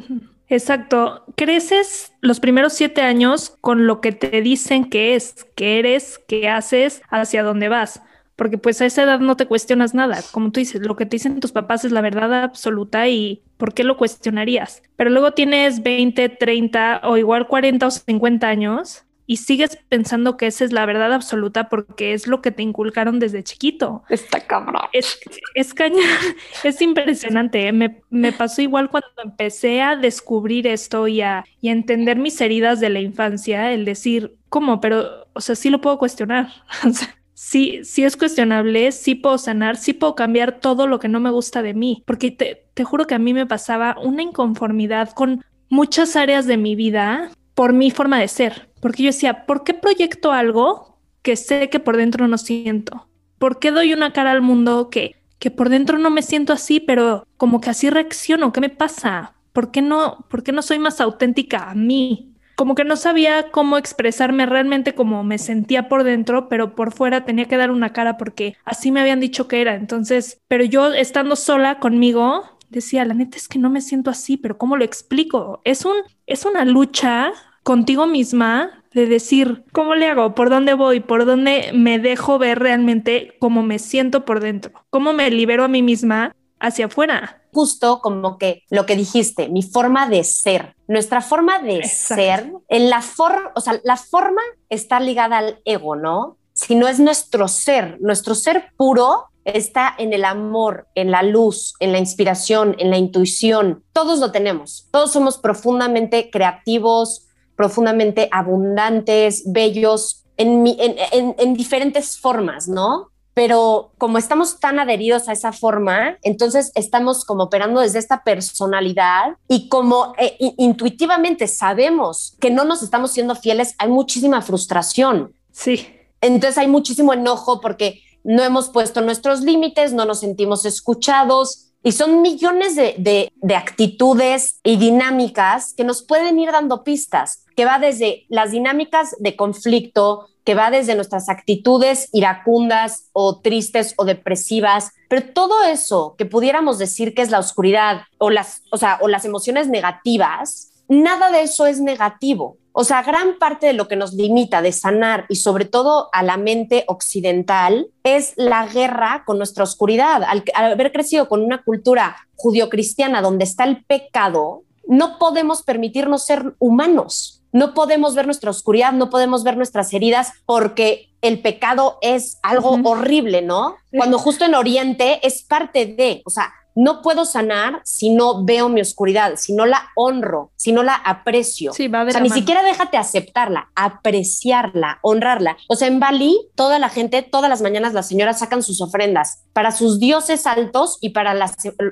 Exacto. 0.47 1.23
Creces 1.35 2.13
los 2.21 2.39
primeros 2.39 2.73
siete 2.73 3.01
años 3.01 3.57
con 3.61 3.87
lo 3.87 3.99
que 3.99 4.11
te 4.11 4.43
dicen 4.43 4.91
que 4.91 5.15
es, 5.15 5.47
que 5.55 5.79
eres, 5.79 6.19
que 6.27 6.49
haces, 6.49 7.01
hacia 7.09 7.41
dónde 7.41 7.67
vas. 7.67 8.03
Porque 8.35 8.59
pues 8.59 8.79
a 8.79 8.85
esa 8.85 9.01
edad 9.01 9.19
no 9.21 9.37
te 9.37 9.47
cuestionas 9.47 9.95
nada. 9.95 10.19
Como 10.31 10.51
tú 10.51 10.59
dices, 10.59 10.85
lo 10.85 10.95
que 10.95 11.07
te 11.07 11.15
dicen 11.15 11.39
tus 11.39 11.51
papás 11.51 11.83
es 11.83 11.91
la 11.91 12.01
verdad 12.01 12.43
absoluta 12.43 13.07
y 13.07 13.41
¿por 13.57 13.73
qué 13.73 13.83
lo 13.83 13.97
cuestionarías? 13.97 14.83
Pero 14.97 15.09
luego 15.09 15.31
tienes 15.31 15.81
20, 15.81 16.29
30 16.29 17.01
o 17.05 17.17
igual 17.17 17.47
40 17.47 17.87
o 17.87 17.89
50 17.89 18.47
años 18.47 19.03
y 19.29 19.37
sigues 19.37 19.77
pensando 19.89 20.37
que 20.37 20.47
esa 20.47 20.63
es 20.63 20.71
la 20.71 20.85
verdad 20.85 21.13
absoluta 21.13 21.67
porque 21.67 22.13
es 22.13 22.27
lo 22.27 22.41
que 22.41 22.51
te 22.51 22.63
inculcaron 22.63 23.19
desde 23.19 23.43
chiquito. 23.43 24.03
Está 24.09 24.39
cabrón. 24.39 24.83
Es, 24.93 25.19
es 25.53 25.73
cañón, 25.73 25.99
es 26.63 26.81
impresionante. 26.81 27.71
Me, 27.73 28.01
me, 28.09 28.31
pasó 28.31 28.61
igual 28.61 28.89
cuando 28.89 29.09
empecé 29.21 29.81
a 29.81 29.97
descubrir 29.97 30.65
esto 30.65 31.09
y 31.09 31.21
a, 31.21 31.43
y 31.61 31.67
a 31.67 31.73
entender 31.73 32.17
mis 32.17 32.39
heridas 32.39 32.79
de 32.79 32.89
la 32.89 33.01
infancia, 33.01 33.73
el 33.73 33.83
decir, 33.83 34.37
¿cómo? 34.47 34.79
Pero, 34.79 35.27
o 35.33 35.41
sea, 35.41 35.55
sí 35.55 35.69
lo 35.69 35.81
puedo 35.81 35.97
cuestionar. 35.97 36.47
sí, 37.33 37.81
sí 37.83 38.05
es 38.05 38.15
cuestionable, 38.15 38.93
sí 38.93 39.13
puedo 39.13 39.37
sanar, 39.37 39.75
sí 39.75 39.91
puedo 39.91 40.15
cambiar 40.15 40.61
todo 40.61 40.87
lo 40.87 40.99
que 40.99 41.09
no 41.09 41.19
me 41.19 41.31
gusta 41.31 41.61
de 41.61 41.73
mí, 41.73 42.01
porque 42.05 42.31
te, 42.31 42.63
te 42.73 42.85
juro 42.85 43.07
que 43.07 43.15
a 43.15 43.19
mí 43.19 43.33
me 43.33 43.45
pasaba 43.45 43.97
una 44.01 44.23
inconformidad 44.23 45.11
con 45.11 45.43
muchas 45.69 46.15
áreas 46.15 46.47
de 46.47 46.55
mi 46.55 46.75
vida 46.75 47.29
por 47.57 47.73
mi 47.73 47.89
forma 47.89 48.19
de 48.19 48.27
ser, 48.27 48.69
porque 48.79 49.01
yo 49.01 49.07
decía, 49.07 49.47
¿por 49.47 49.63
qué 49.63 49.73
proyecto 49.73 50.31
algo 50.31 50.99
que 51.23 51.35
sé 51.35 51.71
que 51.71 51.79
por 51.79 51.97
dentro 51.97 52.27
no 52.27 52.37
siento? 52.37 53.07
¿Por 53.39 53.57
qué 53.57 53.71
doy 53.71 53.93
una 53.93 54.13
cara 54.13 54.29
al 54.29 54.43
mundo 54.43 54.91
que, 54.91 55.15
que 55.39 55.49
por 55.49 55.69
dentro 55.69 55.97
no 55.97 56.11
me 56.11 56.21
siento 56.21 56.53
así, 56.53 56.79
pero 56.79 57.25
como 57.35 57.59
que 57.59 57.71
así 57.71 57.89
reacciono? 57.89 58.53
¿Qué 58.53 58.61
me 58.61 58.69
pasa? 58.69 59.33
¿Por 59.53 59.71
qué 59.71 59.81
no, 59.81 60.27
por 60.29 60.43
qué 60.43 60.51
no 60.51 60.61
soy 60.61 60.77
más 60.77 61.01
auténtica 61.01 61.71
a 61.71 61.73
mí? 61.73 62.35
Como 62.55 62.75
que 62.75 62.83
no 62.83 62.95
sabía 62.95 63.49
cómo 63.49 63.79
expresarme 63.79 64.45
realmente 64.45 64.93
como 64.93 65.23
me 65.23 65.39
sentía 65.39 65.89
por 65.89 66.03
dentro, 66.03 66.49
pero 66.49 66.75
por 66.75 66.93
fuera 66.93 67.25
tenía 67.25 67.45
que 67.45 67.57
dar 67.57 67.71
una 67.71 67.91
cara 67.91 68.19
porque 68.19 68.55
así 68.65 68.91
me 68.91 69.01
habían 69.01 69.19
dicho 69.19 69.47
que 69.47 69.61
era. 69.61 69.73
Entonces, 69.73 70.39
pero 70.47 70.63
yo 70.63 70.93
estando 70.93 71.35
sola 71.35 71.79
conmigo, 71.79 72.43
decía, 72.69 73.03
la 73.03 73.15
neta 73.15 73.35
es 73.37 73.47
que 73.47 73.57
no 73.57 73.71
me 73.71 73.81
siento 73.81 74.11
así, 74.11 74.37
pero 74.37 74.59
¿cómo 74.59 74.77
lo 74.77 74.85
explico? 74.85 75.59
Es 75.63 75.85
un 75.85 75.95
es 76.27 76.45
una 76.45 76.65
lucha 76.65 77.31
contigo 77.67 78.07
misma 78.07 78.85
de 78.93 79.07
decir, 79.07 79.65
¿cómo 79.73 79.93
le 79.93 80.07
hago? 80.07 80.33
¿Por 80.33 80.49
dónde 80.49 80.73
voy? 80.73 81.01
¿Por 81.01 81.25
dónde 81.25 81.71
me 81.73 81.99
dejo 81.99 82.39
ver 82.39 82.59
realmente 82.59 83.35
cómo 83.41 83.61
me 83.61 83.77
siento 83.77 84.23
por 84.23 84.39
dentro? 84.39 84.71
¿Cómo 84.89 85.11
me 85.11 85.29
libero 85.29 85.65
a 85.65 85.67
mí 85.67 85.81
misma 85.81 86.33
hacia 86.61 86.85
afuera? 86.85 87.41
Justo 87.51 87.99
como 87.99 88.37
que 88.37 88.63
lo 88.69 88.85
que 88.85 88.95
dijiste, 88.95 89.49
mi 89.49 89.63
forma 89.63 90.07
de 90.07 90.23
ser, 90.23 90.77
nuestra 90.87 91.19
forma 91.19 91.59
de 91.59 91.83
ser, 91.83 92.53
en 92.69 92.89
la 92.89 93.01
forma, 93.01 93.51
o 93.53 93.59
sea, 93.59 93.81
la 93.83 93.97
forma 93.97 94.41
está 94.69 95.01
ligada 95.01 95.39
al 95.39 95.59
ego, 95.65 95.97
¿no? 95.97 96.37
Si 96.53 96.73
no 96.73 96.87
es 96.87 97.01
nuestro 97.01 97.49
ser, 97.49 97.97
nuestro 97.99 98.33
ser 98.33 98.71
puro 98.77 99.25
está 99.43 99.93
en 99.97 100.13
el 100.13 100.23
amor, 100.23 100.87
en 100.95 101.11
la 101.11 101.21
luz, 101.21 101.73
en 101.81 101.91
la 101.91 101.99
inspiración, 101.99 102.77
en 102.79 102.91
la 102.91 102.97
intuición. 102.97 103.83
Todos 103.91 104.19
lo 104.19 104.31
tenemos. 104.31 104.87
Todos 104.89 105.11
somos 105.11 105.37
profundamente 105.37 106.29
creativos, 106.29 107.26
profundamente 107.57 108.29
abundantes, 108.31 109.43
bellos, 109.51 110.23
en, 110.37 110.65
en, 110.67 111.53
diferentes 111.55 112.19
formas, 112.19 112.67
¿no? 112.67 113.09
Pero 113.33 113.91
como 113.97 114.17
estamos 114.17 114.59
tan 114.59 114.79
adheridos 114.79 115.27
a 115.27 115.33
esa 115.33 115.51
forma, 115.51 116.17
entonces 116.23 116.71
estamos 116.75 117.25
como 117.25 117.43
operando 117.43 117.81
desde 117.81 117.99
esta 117.99 118.23
personalidad 118.23 119.37
y 119.47 119.67
como 119.67 120.13
eh, 120.17 120.37
intuitivamente 120.57 121.47
sabemos 121.47 122.35
que 122.39 122.49
no 122.49 122.63
nos 122.63 122.81
estamos 122.81 123.11
siendo 123.11 123.35
fieles, 123.35 123.75
hay 123.79 123.89
muchísima 123.89 124.41
frustración. 124.41 125.33
Sí. 125.51 125.87
Entonces 126.21 126.57
hay 126.57 126.67
muchísimo 126.67 127.13
enojo 127.13 127.59
porque 127.61 128.01
no 128.23 128.43
hemos 128.43 128.69
puesto 128.69 129.01
nuestros 129.01 129.41
límites, 129.41 129.93
no 129.93 130.05
nos 130.05 130.19
sentimos 130.19 130.65
escuchados, 130.65 131.66
y 131.83 131.91
son 131.91 132.21
millones 132.21 132.75
de, 132.75 133.31
actitudes 133.55 134.59
y 134.63 134.77
dinámicas 134.77 135.73
que 135.73 135.83
nos 135.83 136.03
pueden 136.03 136.39
ir 136.39 136.51
dando 136.51 136.83
pistas, 136.83 137.45
que 137.55 137.65
va 137.65 137.79
desde 137.79 138.25
las 138.29 138.51
dinámicas 138.51 139.15
de 139.19 139.35
conflicto, 139.35 140.27
que 140.43 140.55
va 140.55 140.71
desde 140.71 140.95
nuestras 140.95 141.29
actitudes 141.29 142.09
iracundas 142.13 143.09
o 143.13 143.39
tristes 143.39 143.93
o 143.97 144.05
depresivas, 144.05 144.91
pero 145.09 145.33
todo 145.33 145.63
eso 145.63 146.15
que 146.17 146.25
pudiéramos 146.25 146.77
decir 146.77 147.13
que 147.13 147.21
es 147.21 147.31
la 147.31 147.39
oscuridad 147.39 148.01
o 148.17 148.29
las, 148.29 148.63
o 148.71 148.77
sea, 148.77 148.97
o 149.01 149.07
las 149.07 149.25
emociones 149.25 149.67
negativas, 149.67 150.71
nada 150.87 151.31
de 151.31 151.41
eso 151.41 151.65
es 151.65 151.79
negativo. 151.79 152.57
O 152.79 152.83
sea, 152.83 153.01
gran 153.01 153.39
parte 153.39 153.65
de 153.65 153.73
lo 153.73 153.87
que 153.87 153.95
nos 153.95 154.13
limita 154.13 154.61
de 154.61 154.71
sanar 154.71 155.25
y 155.29 155.37
sobre 155.37 155.65
todo 155.65 156.09
a 156.13 156.21
la 156.21 156.37
mente 156.37 156.83
occidental 156.85 157.87
es 158.03 158.33
la 158.35 158.67
guerra 158.67 159.23
con 159.25 159.39
nuestra 159.39 159.63
oscuridad. 159.63 160.21
Al, 160.21 160.43
haber 160.53 160.91
crecido 160.91 161.27
con 161.27 161.43
una 161.43 161.63
cultura 161.63 162.17
judio-cristiana 162.35 163.23
donde 163.23 163.45
está 163.45 163.63
el 163.63 163.83
pecado, 163.83 164.61
no 164.87 165.17
podemos 165.17 165.63
permitirnos 165.63 166.27
ser 166.27 166.53
humanos. 166.59 167.41
No 167.51 167.73
podemos 167.73 168.13
ver 168.13 168.27
nuestra 168.27 168.51
oscuridad, 168.51 168.93
no 168.93 169.09
podemos 169.09 169.43
ver 169.43 169.57
nuestras 169.57 169.91
heridas 169.91 170.33
porque 170.45 171.09
el 171.21 171.41
pecado 171.41 171.97
es 172.03 172.37
algo 172.43 172.79
horrible, 172.83 173.41
¿no? 173.41 173.75
Cuando 173.89 174.19
justo 174.19 174.45
en 174.45 174.53
Oriente 174.53 175.25
es 175.25 175.41
parte 175.41 175.87
de, 175.87 176.21
o 176.25 176.29
sea, 176.29 176.53
no 176.77 177.01
puedo 177.01 177.25
sanar 177.25 177.81
si 177.83 178.11
no 178.11 178.45
veo 178.45 178.69
mi 178.69 178.81
oscuridad, 178.81 179.33
si 179.35 179.53
no 179.53 179.65
la 179.65 179.89
honro, 179.95 180.51
si 180.55 180.71
no 180.71 180.83
la 180.83 180.93
aprecio. 180.93 181.73
Sí, 181.73 181.87
va 181.87 182.03
o 182.03 182.11
sea, 182.11 182.21
ni 182.21 182.29
siquiera 182.29 182.61
déjate 182.61 182.97
aceptarla, 182.97 183.71
apreciarla, 183.73 184.99
honrarla. 185.01 185.57
O 185.69 185.75
sea, 185.75 185.87
en 185.87 185.99
Bali, 185.99 186.37
toda 186.53 186.77
la 186.77 186.89
gente, 186.89 187.23
todas 187.23 187.49
las 187.49 187.63
mañanas 187.63 187.95
las 187.95 188.07
señoras 188.07 188.37
sacan 188.37 188.61
sus 188.61 188.79
ofrendas 188.79 189.43
para 189.53 189.71
sus 189.71 189.99
dioses 189.99 190.45
altos 190.45 190.99
y 191.01 191.09
para 191.09 191.33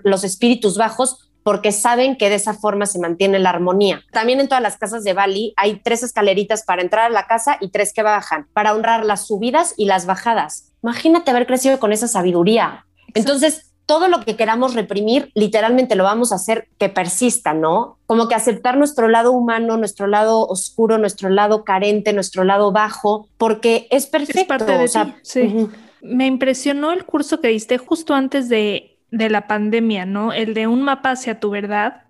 los 0.04 0.24
espíritus 0.24 0.78
bajos 0.78 1.32
porque 1.42 1.72
saben 1.72 2.16
que 2.16 2.30
de 2.30 2.36
esa 2.36 2.54
forma 2.54 2.86
se 2.86 3.00
mantiene 3.00 3.40
la 3.40 3.50
armonía. 3.50 4.04
También 4.12 4.40
en 4.40 4.48
todas 4.48 4.62
las 4.62 4.78
casas 4.78 5.04
de 5.04 5.14
Bali 5.14 5.54
hay 5.58 5.82
tres 5.82 6.04
escaleritas 6.04 6.64
para 6.64 6.84
entrar 6.84 7.06
a 7.06 7.14
la 7.14 7.26
casa 7.26 7.58
y 7.60 7.70
tres 7.70 7.92
que 7.92 8.04
bajan, 8.04 8.48
para 8.54 8.76
honrar 8.76 9.04
las 9.04 9.26
subidas 9.26 9.74
y 9.78 9.86
las 9.86 10.06
bajadas. 10.06 10.74
Imagínate 10.84 11.32
haber 11.32 11.48
crecido 11.48 11.80
con 11.80 11.92
esa 11.92 12.08
sabiduría. 12.08 12.86
Entonces, 13.16 13.72
todo 13.86 14.08
lo 14.08 14.22
que 14.22 14.36
queramos 14.36 14.74
reprimir, 14.74 15.32
literalmente 15.36 15.96
lo 15.96 16.04
vamos 16.04 16.32
a 16.32 16.36
hacer 16.36 16.68
que 16.80 16.90
persista, 16.90 17.54
¿no? 17.54 17.98
Como 18.08 18.28
que 18.28 18.36
aceptar 18.36 18.78
nuestro 18.78 19.08
lado 19.08 19.32
humano, 19.32 19.78
nuestro 19.78 20.08
lado 20.08 20.46
oscuro, 20.48 20.98
nuestro 20.98 21.30
lado 21.30 21.64
carente, 21.64 22.14
nuestro 22.14 22.44
lado 22.44 22.72
bajo, 22.72 23.28
porque 23.38 23.88
es 23.92 24.08
perfecto. 24.08 24.42
Es 24.42 24.48
parte 24.48 24.78
de 24.78 24.88
sí. 25.22 25.68
Me 26.02 26.26
impresionó 26.28 26.92
el 26.92 27.06
curso 27.06 27.42
que 27.42 27.48
diste 27.50 27.78
justo 27.78 28.14
antes 28.14 28.50
de, 28.50 29.00
de 29.12 29.30
la 29.30 29.48
pandemia, 29.48 30.06
¿no? 30.06 30.34
El 30.34 30.54
de 30.54 30.68
un 30.68 30.82
mapa 30.82 31.12
hacia 31.12 31.40
tu 31.40 31.50
verdad. 31.50 32.04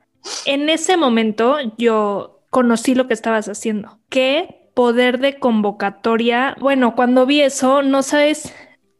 En 0.46 0.70
ese 0.70 0.98
momento 0.98 1.58
yo 1.78 2.42
conocí 2.50 2.96
lo 2.96 3.08
que 3.08 3.14
estabas 3.14 3.48
haciendo. 3.48 4.00
Qué 4.10 4.70
poder 4.74 5.20
de 5.20 5.40
convocatoria. 5.40 6.56
Bueno, 6.60 6.96
cuando 6.96 7.26
vi 7.26 7.42
eso, 7.42 7.82
no 7.82 8.04
sabes 8.04 8.54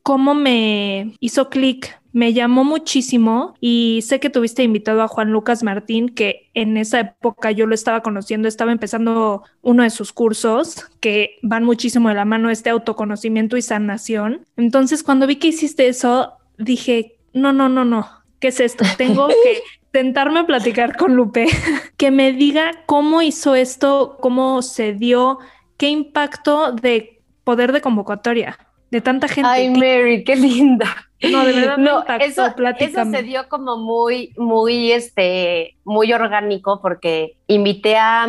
cómo 0.04 0.34
me 0.34 1.14
hizo 1.20 1.50
clic 1.50 2.00
me 2.16 2.32
llamó 2.32 2.64
muchísimo 2.64 3.56
y 3.60 4.00
sé 4.08 4.22
que 4.22 4.30
tuviste 4.30 4.64
invitado 4.64 5.02
a 5.02 5.10
Juan 5.10 5.32
Lucas 5.34 5.64
Martín, 5.64 6.08
que 6.08 6.50
en 6.54 6.78
esa 6.78 7.02
época 7.02 7.52
yo 7.52 7.68
lo 7.68 7.76
estaba 7.76 8.00
conociendo, 8.04 8.48
estaba 8.48 8.72
empezando 8.72 9.44
uno 9.62 9.84
de 9.84 9.90
sus 9.90 10.14
cursos 10.14 10.86
que 11.02 11.32
van 11.42 11.66
muchísimo 11.66 12.08
de 12.08 12.16
la 12.16 12.24
mano 12.24 12.50
este 12.50 12.70
autoconocimiento 12.70 13.58
y 13.58 13.62
sanación. 13.62 14.46
Entonces, 14.56 15.04
cuando 15.04 15.28
vi 15.28 15.36
que 15.36 15.50
hiciste 15.50 15.90
eso, 15.90 16.38
dije, 16.58 17.18
no, 17.34 17.52
no, 17.52 17.68
no, 17.68 17.84
no, 17.84 18.08
¿qué 18.40 18.48
es 18.48 18.62
esto? 18.62 18.86
Tengo 18.98 19.28
que 19.44 19.60
tentarme 19.92 20.40
a 20.40 20.46
platicar 20.46 20.96
con 20.96 21.18
Lupe, 21.18 21.48
que 21.98 22.12
me 22.12 22.32
diga 22.32 22.72
cómo 22.86 23.24
hizo 23.24 23.56
esto, 23.56 24.16
cómo 24.22 24.62
se 24.62 24.94
dio, 24.94 25.40
qué 25.76 25.90
impacto 25.90 26.72
de 26.72 27.22
poder 27.44 27.74
de 27.74 27.82
convocatoria 27.82 28.58
de 28.96 29.02
tanta 29.02 29.28
gente. 29.28 29.50
Ay, 29.50 29.70
Mary, 29.70 30.24
qué 30.24 30.38
linda. 30.38 31.10
No, 31.32 31.46
de 31.46 31.54
verdad 31.54 31.78
no, 31.78 32.04
eso, 32.20 32.46
eso 32.80 33.06
se 33.06 33.24
dio 33.24 33.48
como 33.50 33.78
muy, 33.78 34.34
muy, 34.38 34.92
este, 34.92 35.78
muy 35.84 36.14
orgánico 36.14 36.80
porque 36.82 37.38
invité 37.48 37.98
a, 37.98 38.28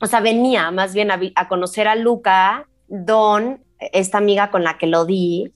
o 0.00 0.06
sea, 0.06 0.20
venía 0.20 0.70
más 0.70 0.94
bien 0.94 1.10
a, 1.10 1.48
conocer 1.48 1.88
a 1.88 1.94
Luca, 1.94 2.66
Don, 2.88 3.60
esta 3.92 4.18
amiga 4.18 4.50
con 4.50 4.64
la 4.64 4.78
que 4.78 4.86
lo 4.86 5.04
di, 5.04 5.52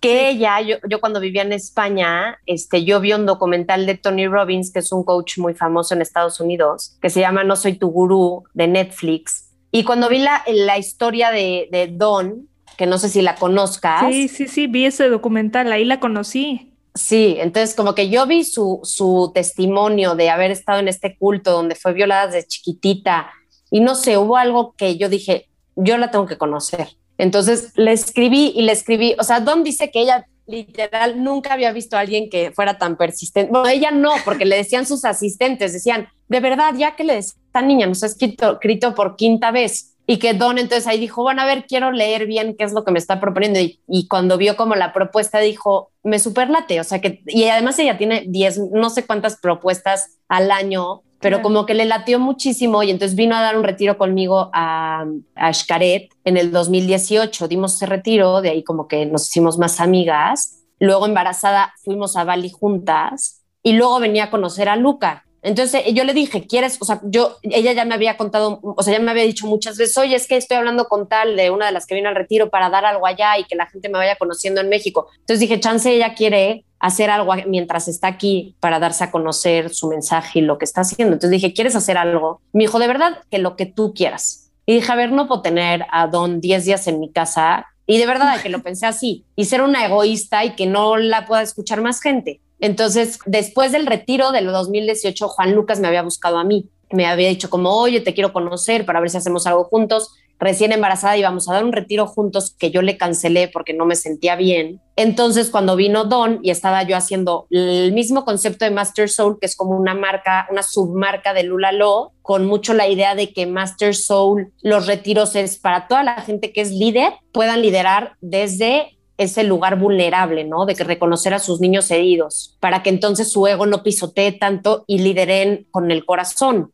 que 0.00 0.28
ella, 0.28 0.60
yo, 0.60 0.76
yo, 0.88 1.00
cuando 1.00 1.20
vivía 1.20 1.42
en 1.42 1.52
España, 1.52 2.38
este, 2.46 2.84
yo 2.84 3.00
vi 3.00 3.12
un 3.12 3.26
documental 3.26 3.86
de 3.86 3.96
Tony 3.96 4.26
Robbins, 4.26 4.72
que 4.72 4.80
es 4.80 4.92
un 4.92 5.04
coach 5.04 5.38
muy 5.38 5.54
famoso 5.54 5.94
en 5.94 6.02
Estados 6.02 6.38
Unidos, 6.38 6.96
que 7.00 7.10
se 7.10 7.20
llama 7.20 7.44
No 7.44 7.56
Soy 7.56 7.74
Tu 7.74 7.88
Gurú, 7.88 8.44
de 8.52 8.68
Netflix. 8.68 9.50
Y 9.72 9.84
cuando 9.84 10.08
vi 10.08 10.18
la, 10.18 10.42
la 10.46 10.78
historia 10.78 11.30
de, 11.30 11.68
de 11.70 11.88
Don, 11.88 12.48
que 12.76 12.86
no 12.86 12.98
sé 12.98 13.08
si 13.08 13.22
la 13.22 13.36
conozcas. 13.36 14.04
Sí, 14.08 14.28
sí, 14.28 14.48
sí, 14.48 14.66
vi 14.66 14.86
ese 14.86 15.08
documental, 15.08 15.72
ahí 15.72 15.84
la 15.84 16.00
conocí. 16.00 16.72
Sí, 16.94 17.36
entonces 17.38 17.74
como 17.74 17.94
que 17.94 18.08
yo 18.08 18.26
vi 18.26 18.44
su, 18.44 18.80
su 18.82 19.30
testimonio 19.34 20.14
de 20.14 20.30
haber 20.30 20.50
estado 20.50 20.78
en 20.80 20.88
este 20.88 21.16
culto 21.18 21.52
donde 21.52 21.74
fue 21.74 21.92
violada 21.92 22.26
desde 22.26 22.46
chiquitita 22.46 23.30
y 23.70 23.80
no 23.80 23.94
sé, 23.94 24.16
hubo 24.16 24.36
algo 24.36 24.74
que 24.76 24.96
yo 24.96 25.08
dije, 25.08 25.48
yo 25.74 25.98
la 25.98 26.10
tengo 26.10 26.26
que 26.26 26.38
conocer. 26.38 26.88
Entonces 27.18 27.72
le 27.76 27.92
escribí 27.92 28.52
y 28.54 28.62
le 28.62 28.72
escribí, 28.72 29.14
o 29.18 29.24
sea, 29.24 29.40
Don 29.40 29.62
dice 29.62 29.90
que 29.90 30.00
ella 30.00 30.26
literal 30.46 31.22
nunca 31.22 31.54
había 31.54 31.72
visto 31.72 31.96
a 31.96 32.00
alguien 32.00 32.30
que 32.30 32.52
fuera 32.52 32.78
tan 32.78 32.96
persistente. 32.96 33.50
Bueno, 33.50 33.68
ella 33.68 33.90
no, 33.90 34.12
porque 34.24 34.44
le 34.44 34.56
decían 34.56 34.86
sus 34.86 35.04
asistentes, 35.04 35.72
decían, 35.72 36.08
de 36.28 36.40
verdad, 36.40 36.74
ya 36.76 36.96
que 36.96 37.04
le 37.04 37.18
esta 37.18 37.62
niña 37.62 37.86
nos 37.86 38.02
ha 38.02 38.06
escrito, 38.06 38.52
escrito 38.52 38.94
por 38.94 39.16
quinta 39.16 39.50
vez 39.50 39.95
y 40.06 40.18
que 40.18 40.34
Don 40.34 40.58
entonces 40.58 40.86
ahí 40.86 41.00
dijo, 41.00 41.22
bueno, 41.22 41.42
a 41.42 41.46
ver, 41.46 41.66
quiero 41.66 41.90
leer 41.90 42.26
bien 42.26 42.54
qué 42.56 42.64
es 42.64 42.72
lo 42.72 42.84
que 42.84 42.92
me 42.92 42.98
está 42.98 43.20
proponiendo. 43.20 43.58
Y, 43.60 44.06
cuando 44.08 44.38
vio 44.38 44.56
como 44.56 44.76
la 44.76 44.92
propuesta 44.92 45.40
dijo, 45.40 45.90
me 46.04 46.20
superlate, 46.20 46.78
o 46.78 46.84
sea 46.84 47.00
que, 47.00 47.22
y 47.26 47.44
además 47.44 47.78
ella 47.80 47.98
tiene 47.98 48.24
10, 48.28 48.70
no 48.72 48.88
sé 48.90 49.04
cuántas 49.04 49.36
propuestas 49.36 50.18
al 50.28 50.52
año, 50.52 51.02
pero 51.18 51.42
como 51.42 51.66
que 51.66 51.74
le 51.74 51.86
latió 51.86 52.20
muchísimo 52.20 52.84
y 52.84 52.90
entonces 52.90 53.16
vino 53.16 53.34
a 53.34 53.40
dar 53.40 53.56
un 53.56 53.64
retiro 53.64 53.98
conmigo 53.98 54.50
a, 54.52 55.06
a 55.34 55.52
Xcaret 55.52 56.10
en 56.24 56.36
el 56.36 56.52
2018, 56.52 57.48
dimos 57.48 57.74
ese 57.74 57.86
retiro, 57.86 58.42
de 58.42 58.50
ahí 58.50 58.62
como 58.62 58.86
que 58.86 59.06
nos 59.06 59.26
hicimos 59.28 59.58
más 59.58 59.80
amigas. 59.80 60.62
Luego 60.78 61.06
embarazada 61.06 61.72
fuimos 61.82 62.16
a 62.16 62.24
Bali 62.24 62.50
juntas 62.50 63.42
y 63.62 63.72
luego 63.72 63.98
venía 63.98 64.24
a 64.24 64.30
conocer 64.30 64.68
a 64.68 64.76
Luca 64.76 65.25
entonces 65.46 65.84
yo 65.94 66.02
le 66.02 66.12
dije, 66.12 66.44
¿quieres? 66.44 66.76
O 66.80 66.84
sea, 66.84 67.00
yo, 67.04 67.36
ella 67.42 67.72
ya 67.72 67.84
me 67.84 67.94
había 67.94 68.16
contado, 68.16 68.58
o 68.62 68.82
sea, 68.82 68.94
ya 68.94 68.98
me 68.98 69.12
había 69.12 69.22
dicho 69.22 69.46
muchas 69.46 69.76
veces, 69.76 69.96
oye, 69.96 70.16
es 70.16 70.26
que 70.26 70.36
estoy 70.36 70.56
hablando 70.56 70.86
con 70.86 71.08
tal 71.08 71.36
de 71.36 71.50
una 71.50 71.66
de 71.66 71.72
las 71.72 71.86
que 71.86 71.94
vino 71.94 72.08
al 72.08 72.16
retiro 72.16 72.50
para 72.50 72.68
dar 72.68 72.84
algo 72.84 73.06
allá 73.06 73.38
y 73.38 73.44
que 73.44 73.54
la 73.54 73.66
gente 73.66 73.88
me 73.88 73.96
vaya 73.96 74.16
conociendo 74.16 74.60
en 74.60 74.68
México. 74.68 75.06
Entonces 75.20 75.38
dije, 75.38 75.60
chance, 75.60 75.88
ella 75.88 76.14
quiere 76.14 76.64
hacer 76.80 77.10
algo 77.10 77.32
mientras 77.46 77.86
está 77.86 78.08
aquí 78.08 78.56
para 78.58 78.80
darse 78.80 79.04
a 79.04 79.12
conocer 79.12 79.72
su 79.72 79.86
mensaje 79.86 80.40
y 80.40 80.42
lo 80.42 80.58
que 80.58 80.64
está 80.64 80.80
haciendo. 80.80 81.14
Entonces 81.14 81.40
dije, 81.40 81.54
¿quieres 81.54 81.76
hacer 81.76 81.96
algo? 81.96 82.40
Me 82.52 82.64
dijo, 82.64 82.80
de 82.80 82.88
verdad, 82.88 83.20
que 83.30 83.38
lo 83.38 83.54
que 83.54 83.66
tú 83.66 83.94
quieras. 83.94 84.50
Y 84.66 84.74
dije, 84.74 84.90
a 84.90 84.96
ver, 84.96 85.12
no 85.12 85.28
puedo 85.28 85.42
tener 85.42 85.86
a 85.92 86.08
Don 86.08 86.40
10 86.40 86.64
días 86.64 86.88
en 86.88 86.98
mi 86.98 87.12
casa. 87.12 87.66
Y 87.86 87.98
de 87.98 88.06
verdad 88.06 88.42
que 88.42 88.48
lo 88.48 88.64
pensé 88.64 88.86
así 88.86 89.24
y 89.36 89.44
ser 89.44 89.62
una 89.62 89.86
egoísta 89.86 90.44
y 90.44 90.56
que 90.56 90.66
no 90.66 90.96
la 90.96 91.24
pueda 91.24 91.42
escuchar 91.42 91.80
más 91.82 92.00
gente. 92.00 92.40
Entonces, 92.60 93.18
después 93.26 93.72
del 93.72 93.86
retiro 93.86 94.32
del 94.32 94.46
2018, 94.46 95.28
Juan 95.28 95.54
Lucas 95.54 95.80
me 95.80 95.88
había 95.88 96.02
buscado 96.02 96.38
a 96.38 96.44
mí. 96.44 96.70
Me 96.90 97.06
había 97.06 97.28
dicho 97.28 97.50
como, 97.50 97.70
oye, 97.70 98.00
te 98.00 98.14
quiero 98.14 98.32
conocer 98.32 98.86
para 98.86 99.00
ver 99.00 99.10
si 99.10 99.16
hacemos 99.16 99.46
algo 99.46 99.64
juntos. 99.64 100.12
Recién 100.38 100.72
embarazada 100.72 101.16
íbamos 101.16 101.48
a 101.48 101.54
dar 101.54 101.64
un 101.64 101.72
retiro 101.72 102.06
juntos 102.06 102.54
que 102.58 102.70
yo 102.70 102.82
le 102.82 102.98
cancelé 102.98 103.48
porque 103.48 103.72
no 103.72 103.86
me 103.86 103.96
sentía 103.96 104.36
bien. 104.36 104.82
Entonces, 104.94 105.50
cuando 105.50 105.76
vino 105.76 106.04
Don 106.04 106.40
y 106.42 106.50
estaba 106.50 106.82
yo 106.82 106.96
haciendo 106.96 107.46
el 107.50 107.92
mismo 107.92 108.24
concepto 108.24 108.66
de 108.66 108.70
Master 108.70 109.08
Soul, 109.08 109.38
que 109.40 109.46
es 109.46 109.56
como 109.56 109.76
una 109.76 109.94
marca, 109.94 110.46
una 110.50 110.62
submarca 110.62 111.32
de 111.32 111.42
Lula 111.42 111.72
Lo, 111.72 112.12
con 112.20 112.46
mucho 112.46 112.74
la 112.74 112.86
idea 112.86 113.14
de 113.14 113.32
que 113.32 113.46
Master 113.46 113.94
Soul, 113.94 114.52
los 114.62 114.86
retiros 114.86 115.36
es 115.36 115.56
para 115.58 115.88
toda 115.88 116.02
la 116.02 116.20
gente 116.20 116.52
que 116.52 116.60
es 116.60 116.70
líder, 116.70 117.14
puedan 117.32 117.62
liderar 117.62 118.16
desde 118.20 118.95
ese 119.18 119.44
lugar 119.44 119.78
vulnerable, 119.78 120.44
¿no? 120.44 120.66
De 120.66 120.74
que 120.74 120.84
reconocer 120.84 121.34
a 121.34 121.38
sus 121.38 121.60
niños 121.60 121.90
heridos, 121.90 122.56
para 122.60 122.82
que 122.82 122.90
entonces 122.90 123.30
su 123.30 123.46
ego 123.46 123.66
no 123.66 123.82
pisotee 123.82 124.32
tanto 124.32 124.84
y 124.86 124.98
lideren 124.98 125.66
con 125.70 125.90
el 125.90 126.04
corazón. 126.04 126.72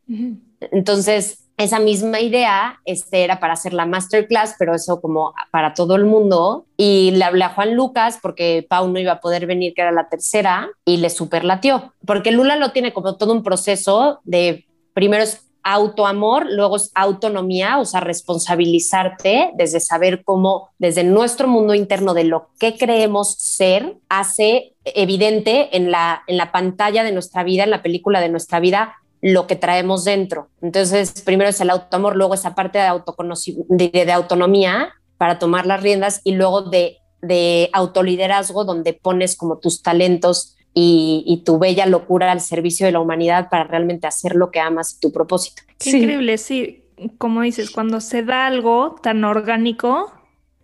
Entonces, 0.60 1.42
esa 1.56 1.78
misma 1.78 2.20
idea 2.20 2.80
este, 2.84 3.24
era 3.24 3.38
para 3.38 3.52
hacer 3.52 3.72
la 3.72 3.86
masterclass, 3.86 4.56
pero 4.58 4.74
eso 4.74 5.00
como 5.00 5.34
para 5.50 5.74
todo 5.74 5.96
el 5.96 6.04
mundo. 6.04 6.66
Y 6.76 7.12
le 7.12 7.24
hablé 7.24 7.44
a 7.44 7.50
Juan 7.50 7.74
Lucas 7.74 8.18
porque 8.20 8.66
Pau 8.68 8.88
no 8.88 8.98
iba 8.98 9.12
a 9.12 9.20
poder 9.20 9.46
venir, 9.46 9.74
que 9.74 9.82
era 9.82 9.92
la 9.92 10.08
tercera, 10.08 10.70
y 10.84 10.96
le 10.96 11.10
superlatió. 11.10 11.92
Porque 12.06 12.32
Lula 12.32 12.56
lo 12.56 12.72
tiene 12.72 12.92
como 12.92 13.16
todo 13.16 13.32
un 13.32 13.42
proceso 13.42 14.20
de 14.24 14.66
primero 14.94 15.22
es 15.22 15.46
autoamor, 15.62 16.46
luego 16.50 16.76
es 16.76 16.90
autonomía, 16.94 17.78
o 17.78 17.84
sea, 17.84 18.00
responsabilizarte 18.00 19.50
desde 19.56 19.80
saber 19.80 20.24
cómo, 20.24 20.70
desde 20.78 21.04
nuestro 21.04 21.48
mundo 21.48 21.74
interno 21.74 22.14
de 22.14 22.24
lo 22.24 22.50
que 22.58 22.76
creemos 22.76 23.34
ser, 23.38 23.96
hace 24.08 24.74
evidente 24.84 25.76
en 25.76 25.90
la, 25.90 26.22
en 26.26 26.36
la 26.36 26.52
pantalla 26.52 27.04
de 27.04 27.12
nuestra 27.12 27.44
vida, 27.44 27.64
en 27.64 27.70
la 27.70 27.82
película 27.82 28.20
de 28.20 28.28
nuestra 28.28 28.60
vida, 28.60 28.96
lo 29.20 29.46
que 29.46 29.56
traemos 29.56 30.04
dentro. 30.04 30.48
Entonces, 30.60 31.22
primero 31.22 31.50
es 31.50 31.60
el 31.60 31.70
autoamor, 31.70 32.16
luego 32.16 32.34
esa 32.34 32.54
parte 32.54 32.78
de, 32.78 33.90
de, 33.92 34.12
autonomía 34.12 34.92
para 35.16 35.38
tomar 35.38 35.64
las 35.64 35.80
riendas 35.80 36.20
y 36.24 36.32
luego 36.32 36.62
de, 36.62 36.98
de 37.20 37.70
autoliderazgo, 37.72 38.64
donde 38.64 38.94
pones 38.94 39.36
como 39.36 39.58
tus 39.58 39.82
talentos 39.82 40.56
y, 40.74 41.42
tu 41.44 41.58
bella 41.58 41.86
locura 41.86 42.32
al 42.32 42.40
servicio 42.40 42.86
de 42.86 42.92
la 42.92 43.00
humanidad 43.00 43.48
para 43.50 43.64
realmente 43.64 44.06
hacer 44.06 44.34
lo 44.34 44.50
que 44.50 44.60
amas, 44.60 44.98
tu 45.00 45.12
propósito. 45.12 45.62
Qué 45.78 45.90
increíble, 45.90 46.38
sí. 46.38 46.84
Como 47.18 47.42
dices, 47.42 47.70
cuando 47.70 48.00
se 48.00 48.22
da 48.22 48.46
algo 48.46 48.96
tan 49.02 49.24
orgánico. 49.24 50.12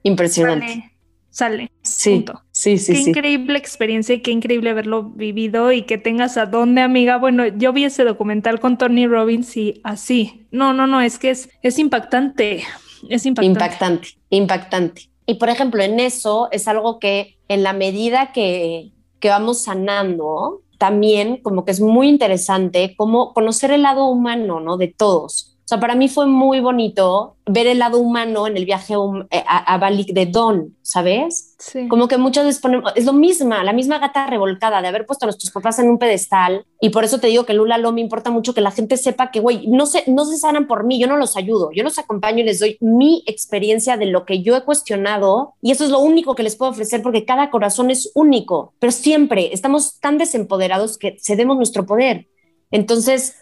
Impresionante. 0.03 0.92
Sale. 1.31 1.71
Sí, 1.83 2.25
sí, 2.51 2.79
sí. 2.79 2.92
Qué 2.92 3.11
increíble 3.11 3.59
experiencia 3.59 4.14
y 4.14 4.23
qué 4.23 4.31
increíble 4.31 4.71
haberlo 4.71 5.05
vivido 5.05 5.73
y 5.73 5.83
que 5.83 5.99
tengas 5.99 6.37
a 6.37 6.47
dónde, 6.47 6.81
amiga. 6.81 7.18
Bueno, 7.18 7.47
yo 7.47 7.73
vi 7.73 7.85
ese 7.85 8.05
documental 8.05 8.61
con 8.61 8.79
Tony 8.79 9.07
Robbins 9.07 9.57
y 9.57 9.81
así. 9.85 10.47
No, 10.51 10.73
no, 10.73 10.87
no, 10.87 11.01
es 11.01 11.18
que 11.18 11.31
es, 11.31 11.51
es 11.62 11.79
impactante. 11.79 12.64
Es 13.09 13.27
impactante. 13.27 13.47
Impactante, 13.47 14.09
impactante. 14.31 15.03
Y 15.27 15.35
por 15.35 15.51
ejemplo, 15.51 15.83
en 15.83 16.01
eso 16.01 16.49
es 16.51 16.66
algo 16.66 16.99
que 16.99 17.38
en 17.49 17.62
la 17.62 17.73
medida 17.73 18.33
que, 18.33 18.92
que 19.20 19.28
vamos 19.28 19.62
sanando, 19.62 20.62
también 20.78 21.38
como 21.42 21.64
que 21.64 21.72
es 21.72 21.81
muy 21.81 22.09
interesante 22.09 22.94
como 22.96 23.33
conocer 23.35 23.70
el 23.72 23.83
lado 23.83 24.07
humano, 24.07 24.61
¿no? 24.61 24.76
De 24.76 24.88
todos. 24.88 25.47
O 25.68 25.74
sea, 25.76 25.81
para 25.81 25.94
mí 25.94 26.09
fue 26.09 26.24
muy 26.24 26.61
bonito 26.61 27.37
ver 27.44 27.66
el 27.66 27.78
lado 27.78 27.98
humano 27.98 28.46
en 28.46 28.57
el 28.57 28.64
viaje 28.64 28.94
eh, 28.94 29.44
a, 29.46 29.74
a 29.74 29.76
Bali 29.76 30.04
de 30.04 30.24
Don, 30.24 30.74
¿sabes? 30.81 31.57
Sí. 31.59 31.88
Como 31.88 32.09
que 32.09 32.16
muchas 32.16 32.46
veces 32.46 32.62
ponemos, 32.62 32.90
es 32.96 33.04
lo 33.04 33.12
misma, 33.12 33.62
la 33.62 33.74
misma 33.74 33.98
gata 33.98 34.26
revolcada 34.28 34.81
de 34.81 34.88
haber 34.88 35.04
puesto 35.04 35.26
a 35.26 35.28
nuestros 35.28 35.52
papás 35.52 35.78
en 35.78 35.90
un 35.90 35.98
pedestal. 35.98 36.64
Y 36.81 36.88
por 36.88 37.04
eso 37.04 37.20
te 37.20 37.26
digo 37.26 37.44
que 37.44 37.52
Lula 37.52 37.76
lo 37.76 37.92
me 37.92 38.00
importa 38.00 38.31
mucho 38.31 38.54
que 38.54 38.62
la 38.62 38.70
gente 38.70 38.96
sepa 38.96 39.31
que, 39.31 39.40
güey, 39.40 39.66
no 39.66 39.85
se, 39.85 40.04
no 40.07 40.24
se 40.24 40.38
sanan 40.38 40.66
por 40.66 40.85
mí, 40.85 40.98
yo 40.98 41.07
no 41.07 41.18
los 41.18 41.37
ayudo, 41.37 41.70
yo 41.74 41.85
los 41.85 41.98
acompaño 41.98 42.38
y 42.38 42.44
les 42.44 42.61
doy 42.61 42.78
mi 42.81 43.22
experiencia 43.26 43.98
de 43.98 44.07
lo 44.07 44.24
que 44.24 44.40
yo 44.40 44.57
he 44.57 44.64
cuestionado. 44.64 45.52
Y 45.61 45.72
eso 45.72 45.85
es 45.85 45.90
lo 45.90 45.98
único 45.98 46.35
que 46.35 46.44
les 46.44 46.57
puedo 46.57 46.70
ofrecer 46.70 47.02
porque 47.02 47.26
cada 47.26 47.50
corazón 47.50 47.90
es 47.90 48.11
único, 48.14 48.72
pero 48.78 48.90
siempre 48.90 49.52
estamos 49.52 50.00
tan 50.00 50.16
desempoderados 50.16 50.96
que 50.96 51.18
cedemos 51.22 51.59
nuestro 51.59 51.85
poder. 51.85 52.26
Entonces, 52.70 53.35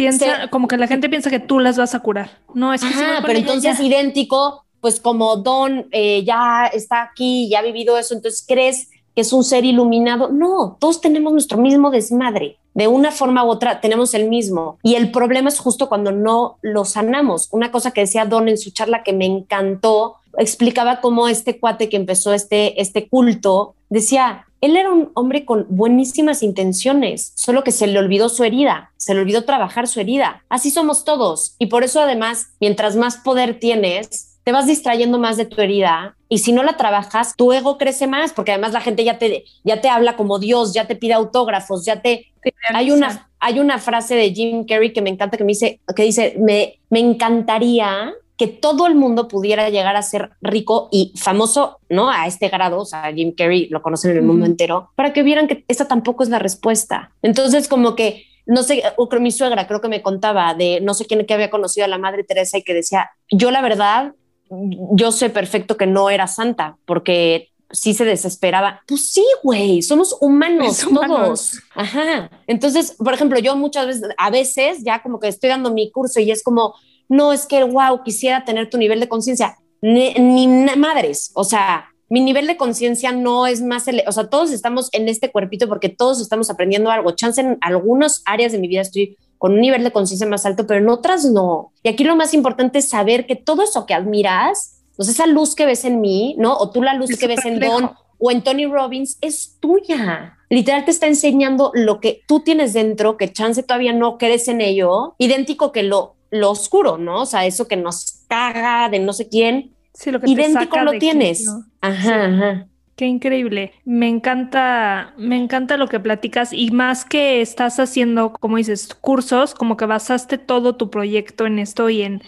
piensa, 0.00 0.48
como 0.50 0.68
que 0.68 0.76
la 0.76 0.86
gente 0.86 1.08
piensa 1.08 1.30
que 1.30 1.40
tú 1.40 1.58
las 1.58 1.76
vas 1.76 1.94
a 1.94 2.00
curar. 2.00 2.30
No, 2.54 2.72
es 2.72 2.82
que 2.82 2.88
pero 3.26 3.38
entonces 3.38 3.74
es 3.74 3.80
idéntico, 3.80 4.64
pues 4.80 5.00
como 5.00 5.36
Don 5.36 5.86
eh, 5.92 6.24
ya 6.24 6.66
está 6.66 7.02
aquí, 7.02 7.48
ya 7.48 7.58
ha 7.58 7.62
vivido 7.62 7.98
eso, 7.98 8.14
entonces 8.14 8.44
crees 8.46 8.88
que 9.14 9.22
es 9.22 9.32
un 9.32 9.44
ser 9.44 9.64
iluminado. 9.64 10.30
No, 10.30 10.76
todos 10.80 11.00
tenemos 11.00 11.32
nuestro 11.32 11.58
mismo 11.58 11.90
desmadre. 11.90 12.56
De 12.72 12.86
una 12.86 13.10
forma 13.10 13.44
u 13.44 13.48
otra 13.48 13.80
tenemos 13.80 14.14
el 14.14 14.28
mismo. 14.28 14.78
Y 14.82 14.94
el 14.94 15.10
problema 15.10 15.48
es 15.48 15.58
justo 15.58 15.88
cuando 15.88 16.12
no 16.12 16.58
lo 16.62 16.84
sanamos. 16.84 17.48
Una 17.50 17.72
cosa 17.72 17.90
que 17.90 18.02
decía 18.02 18.24
Don 18.24 18.48
en 18.48 18.58
su 18.58 18.70
charla 18.70 19.02
que 19.02 19.12
me 19.12 19.26
encantó, 19.26 20.16
explicaba 20.38 21.00
cómo 21.00 21.26
este 21.26 21.58
cuate 21.58 21.88
que 21.88 21.96
empezó 21.96 22.32
este, 22.32 22.80
este 22.80 23.08
culto 23.08 23.74
decía, 23.88 24.46
él 24.60 24.76
era 24.76 24.92
un 24.92 25.10
hombre 25.14 25.44
con 25.44 25.66
buenísimas 25.68 26.42
intenciones, 26.42 27.32
solo 27.34 27.64
que 27.64 27.72
se 27.72 27.86
le 27.86 27.98
olvidó 27.98 28.28
su 28.28 28.44
herida, 28.44 28.92
se 28.96 29.14
le 29.14 29.20
olvidó 29.20 29.44
trabajar 29.44 29.88
su 29.88 30.00
herida. 30.00 30.44
Así 30.48 30.70
somos 30.70 31.04
todos. 31.04 31.54
Y 31.58 31.66
por 31.66 31.82
eso 31.82 32.00
además, 32.00 32.48
mientras 32.60 32.96
más 32.96 33.16
poder 33.18 33.58
tienes, 33.58 34.38
te 34.44 34.52
vas 34.52 34.66
distrayendo 34.66 35.18
más 35.18 35.36
de 35.36 35.44
tu 35.44 35.60
herida 35.60 36.16
y 36.28 36.38
si 36.38 36.52
no 36.52 36.62
la 36.62 36.76
trabajas, 36.76 37.34
tu 37.36 37.52
ego 37.52 37.76
crece 37.76 38.06
más, 38.06 38.32
porque 38.32 38.52
además 38.52 38.72
la 38.72 38.80
gente 38.80 39.04
ya 39.04 39.18
te, 39.18 39.44
ya 39.64 39.80
te 39.80 39.88
habla 39.88 40.16
como 40.16 40.38
Dios, 40.38 40.72
ya 40.72 40.86
te 40.86 40.96
pide 40.96 41.12
autógrafos, 41.12 41.84
ya 41.84 42.02
te... 42.02 42.32
hay 42.72 42.90
una, 42.90 43.28
hay 43.40 43.58
una 43.58 43.78
frase 43.78 44.14
de 44.14 44.32
Jim 44.32 44.64
Carrey 44.64 44.92
que 44.92 45.02
me 45.02 45.10
encanta 45.10 45.36
que 45.36 45.44
me 45.44 45.52
dice, 45.52 45.80
que 45.94 46.04
dice, 46.04 46.36
me, 46.38 46.78
me 46.88 47.00
encantaría 47.00 48.14
que 48.40 48.46
todo 48.46 48.86
el 48.86 48.94
mundo 48.94 49.28
pudiera 49.28 49.68
llegar 49.68 49.96
a 49.96 50.02
ser 50.02 50.30
rico 50.40 50.88
y 50.90 51.12
famoso, 51.14 51.78
¿no? 51.90 52.08
A 52.08 52.26
este 52.26 52.48
grado, 52.48 52.80
o 52.80 52.84
sea, 52.86 53.12
Jim 53.14 53.34
Carrey 53.36 53.68
lo 53.68 53.82
conocen 53.82 54.12
en 54.12 54.16
el 54.16 54.22
mundo 54.22 54.46
entero, 54.46 54.88
para 54.96 55.12
que 55.12 55.22
vieran 55.22 55.46
que 55.46 55.62
esa 55.68 55.86
tampoco 55.86 56.22
es 56.22 56.30
la 56.30 56.38
respuesta. 56.38 57.12
Entonces, 57.20 57.68
como 57.68 57.94
que 57.94 58.24
no 58.46 58.62
sé, 58.62 58.82
mi 59.20 59.30
suegra 59.30 59.66
creo 59.66 59.82
que 59.82 59.88
me 59.88 60.00
contaba 60.00 60.54
de 60.54 60.80
no 60.80 60.94
sé 60.94 61.04
quién 61.04 61.26
que 61.26 61.34
había 61.34 61.50
conocido 61.50 61.84
a 61.84 61.88
la 61.88 61.98
madre 61.98 62.24
Teresa 62.24 62.56
y 62.56 62.62
que 62.62 62.72
decía, 62.72 63.10
yo 63.30 63.50
la 63.50 63.60
verdad, 63.60 64.14
yo 64.48 65.12
sé 65.12 65.28
perfecto 65.28 65.76
que 65.76 65.86
no 65.86 66.08
era 66.08 66.26
santa, 66.26 66.78
porque 66.86 67.50
sí 67.70 67.92
se 67.92 68.06
desesperaba. 68.06 68.80
Pues 68.88 69.12
sí, 69.12 69.26
güey, 69.42 69.82
somos 69.82 70.16
humanos 70.18 70.78
todos. 70.78 71.60
Ajá. 71.74 72.30
Entonces, 72.46 72.96
por 72.96 73.12
ejemplo, 73.12 73.38
yo 73.38 73.54
muchas 73.54 73.86
veces, 73.86 74.08
a 74.16 74.30
veces 74.30 74.78
ya 74.82 75.02
como 75.02 75.20
que 75.20 75.28
estoy 75.28 75.50
dando 75.50 75.70
mi 75.70 75.92
curso 75.92 76.20
y 76.20 76.30
es 76.30 76.42
como, 76.42 76.74
no, 77.10 77.32
es 77.32 77.44
que, 77.44 77.62
wow, 77.64 78.02
quisiera 78.04 78.44
tener 78.44 78.70
tu 78.70 78.78
nivel 78.78 79.00
de 79.00 79.08
conciencia. 79.08 79.58
Ni, 79.82 80.14
ni, 80.14 80.46
madres, 80.46 81.32
o 81.34 81.42
sea, 81.42 81.86
mi 82.08 82.20
nivel 82.20 82.46
de 82.46 82.56
conciencia 82.56 83.12
no 83.12 83.46
es 83.46 83.62
más, 83.62 83.86
o 84.06 84.12
sea, 84.12 84.28
todos 84.28 84.52
estamos 84.52 84.88
en 84.92 85.08
este 85.08 85.30
cuerpito 85.30 85.68
porque 85.68 85.88
todos 85.88 86.20
estamos 86.20 86.50
aprendiendo 86.50 86.90
algo. 86.90 87.10
Chance 87.12 87.40
en 87.40 87.58
algunas 87.60 88.22
áreas 88.26 88.52
de 88.52 88.58
mi 88.58 88.68
vida 88.68 88.82
estoy 88.82 89.16
con 89.38 89.54
un 89.54 89.60
nivel 89.60 89.82
de 89.82 89.90
conciencia 89.90 90.26
más 90.26 90.46
alto, 90.46 90.66
pero 90.66 90.80
en 90.80 90.88
otras 90.88 91.24
no. 91.24 91.72
Y 91.82 91.88
aquí 91.88 92.04
lo 92.04 92.14
más 92.14 92.32
importante 92.32 92.78
es 92.78 92.88
saber 92.88 93.26
que 93.26 93.36
todo 93.36 93.62
eso 93.62 93.86
que 93.86 93.94
admiras, 93.94 94.82
pues 94.96 95.08
esa 95.08 95.26
luz 95.26 95.56
que 95.56 95.66
ves 95.66 95.84
en 95.84 96.00
mí, 96.00 96.36
¿no? 96.38 96.56
O 96.58 96.70
tú 96.70 96.82
la 96.82 96.94
luz 96.94 97.16
que 97.18 97.26
ves 97.26 97.44
en 97.44 97.58
Don 97.58 97.90
o 98.18 98.30
en 98.30 98.42
Tony 98.42 98.66
Robbins 98.66 99.18
es 99.20 99.56
tuya. 99.58 100.36
Literal 100.48 100.84
te 100.84 100.90
está 100.90 101.06
enseñando 101.06 101.72
lo 101.74 102.00
que 102.00 102.22
tú 102.28 102.40
tienes 102.40 102.72
dentro, 102.74 103.16
que 103.16 103.32
chance 103.32 103.62
todavía 103.62 103.92
no 103.92 104.18
crees 104.18 104.46
en 104.46 104.60
ello, 104.60 105.14
idéntico 105.18 105.72
que 105.72 105.82
lo, 105.82 106.16
lo 106.30 106.50
oscuro, 106.50 106.98
¿no? 106.98 107.22
O 107.22 107.26
sea, 107.26 107.46
eso 107.46 107.68
que 107.68 107.76
nos 107.76 108.24
caga 108.28 108.88
de 108.88 108.98
no 108.98 109.12
sé 109.12 109.28
quién. 109.28 109.74
Sí, 109.92 110.10
lo 110.10 110.20
que 110.20 110.30
idéntico 110.30 110.78
lo 110.80 110.92
tienes. 110.92 111.46
Ajá, 111.80 112.26
ajá. 112.26 112.66
Qué 112.96 113.06
increíble. 113.06 113.72
Me 113.84 114.08
encanta, 114.08 115.14
me 115.16 115.36
encanta 115.36 115.78
lo 115.78 115.88
que 115.88 116.00
platicas 116.00 116.52
y 116.52 116.70
más 116.70 117.04
que 117.04 117.40
estás 117.40 117.80
haciendo, 117.80 118.34
como 118.38 118.58
dices, 118.58 118.94
cursos, 118.94 119.54
como 119.54 119.76
que 119.76 119.86
basaste 119.86 120.36
todo 120.36 120.76
tu 120.76 120.90
proyecto 120.90 121.46
en 121.46 121.58
esto 121.58 121.88
y 121.88 122.02
en, 122.02 122.22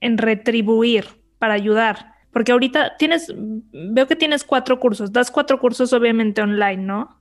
en 0.00 0.16
retribuir 0.16 1.06
para 1.38 1.52
ayudar. 1.52 2.14
Porque 2.32 2.52
ahorita 2.52 2.96
tienes, 2.96 3.32
veo 3.36 4.08
que 4.08 4.16
tienes 4.16 4.44
cuatro 4.44 4.80
cursos, 4.80 5.12
das 5.12 5.30
cuatro 5.30 5.60
cursos 5.60 5.92
obviamente 5.92 6.40
online, 6.40 6.82
¿no? 6.82 7.20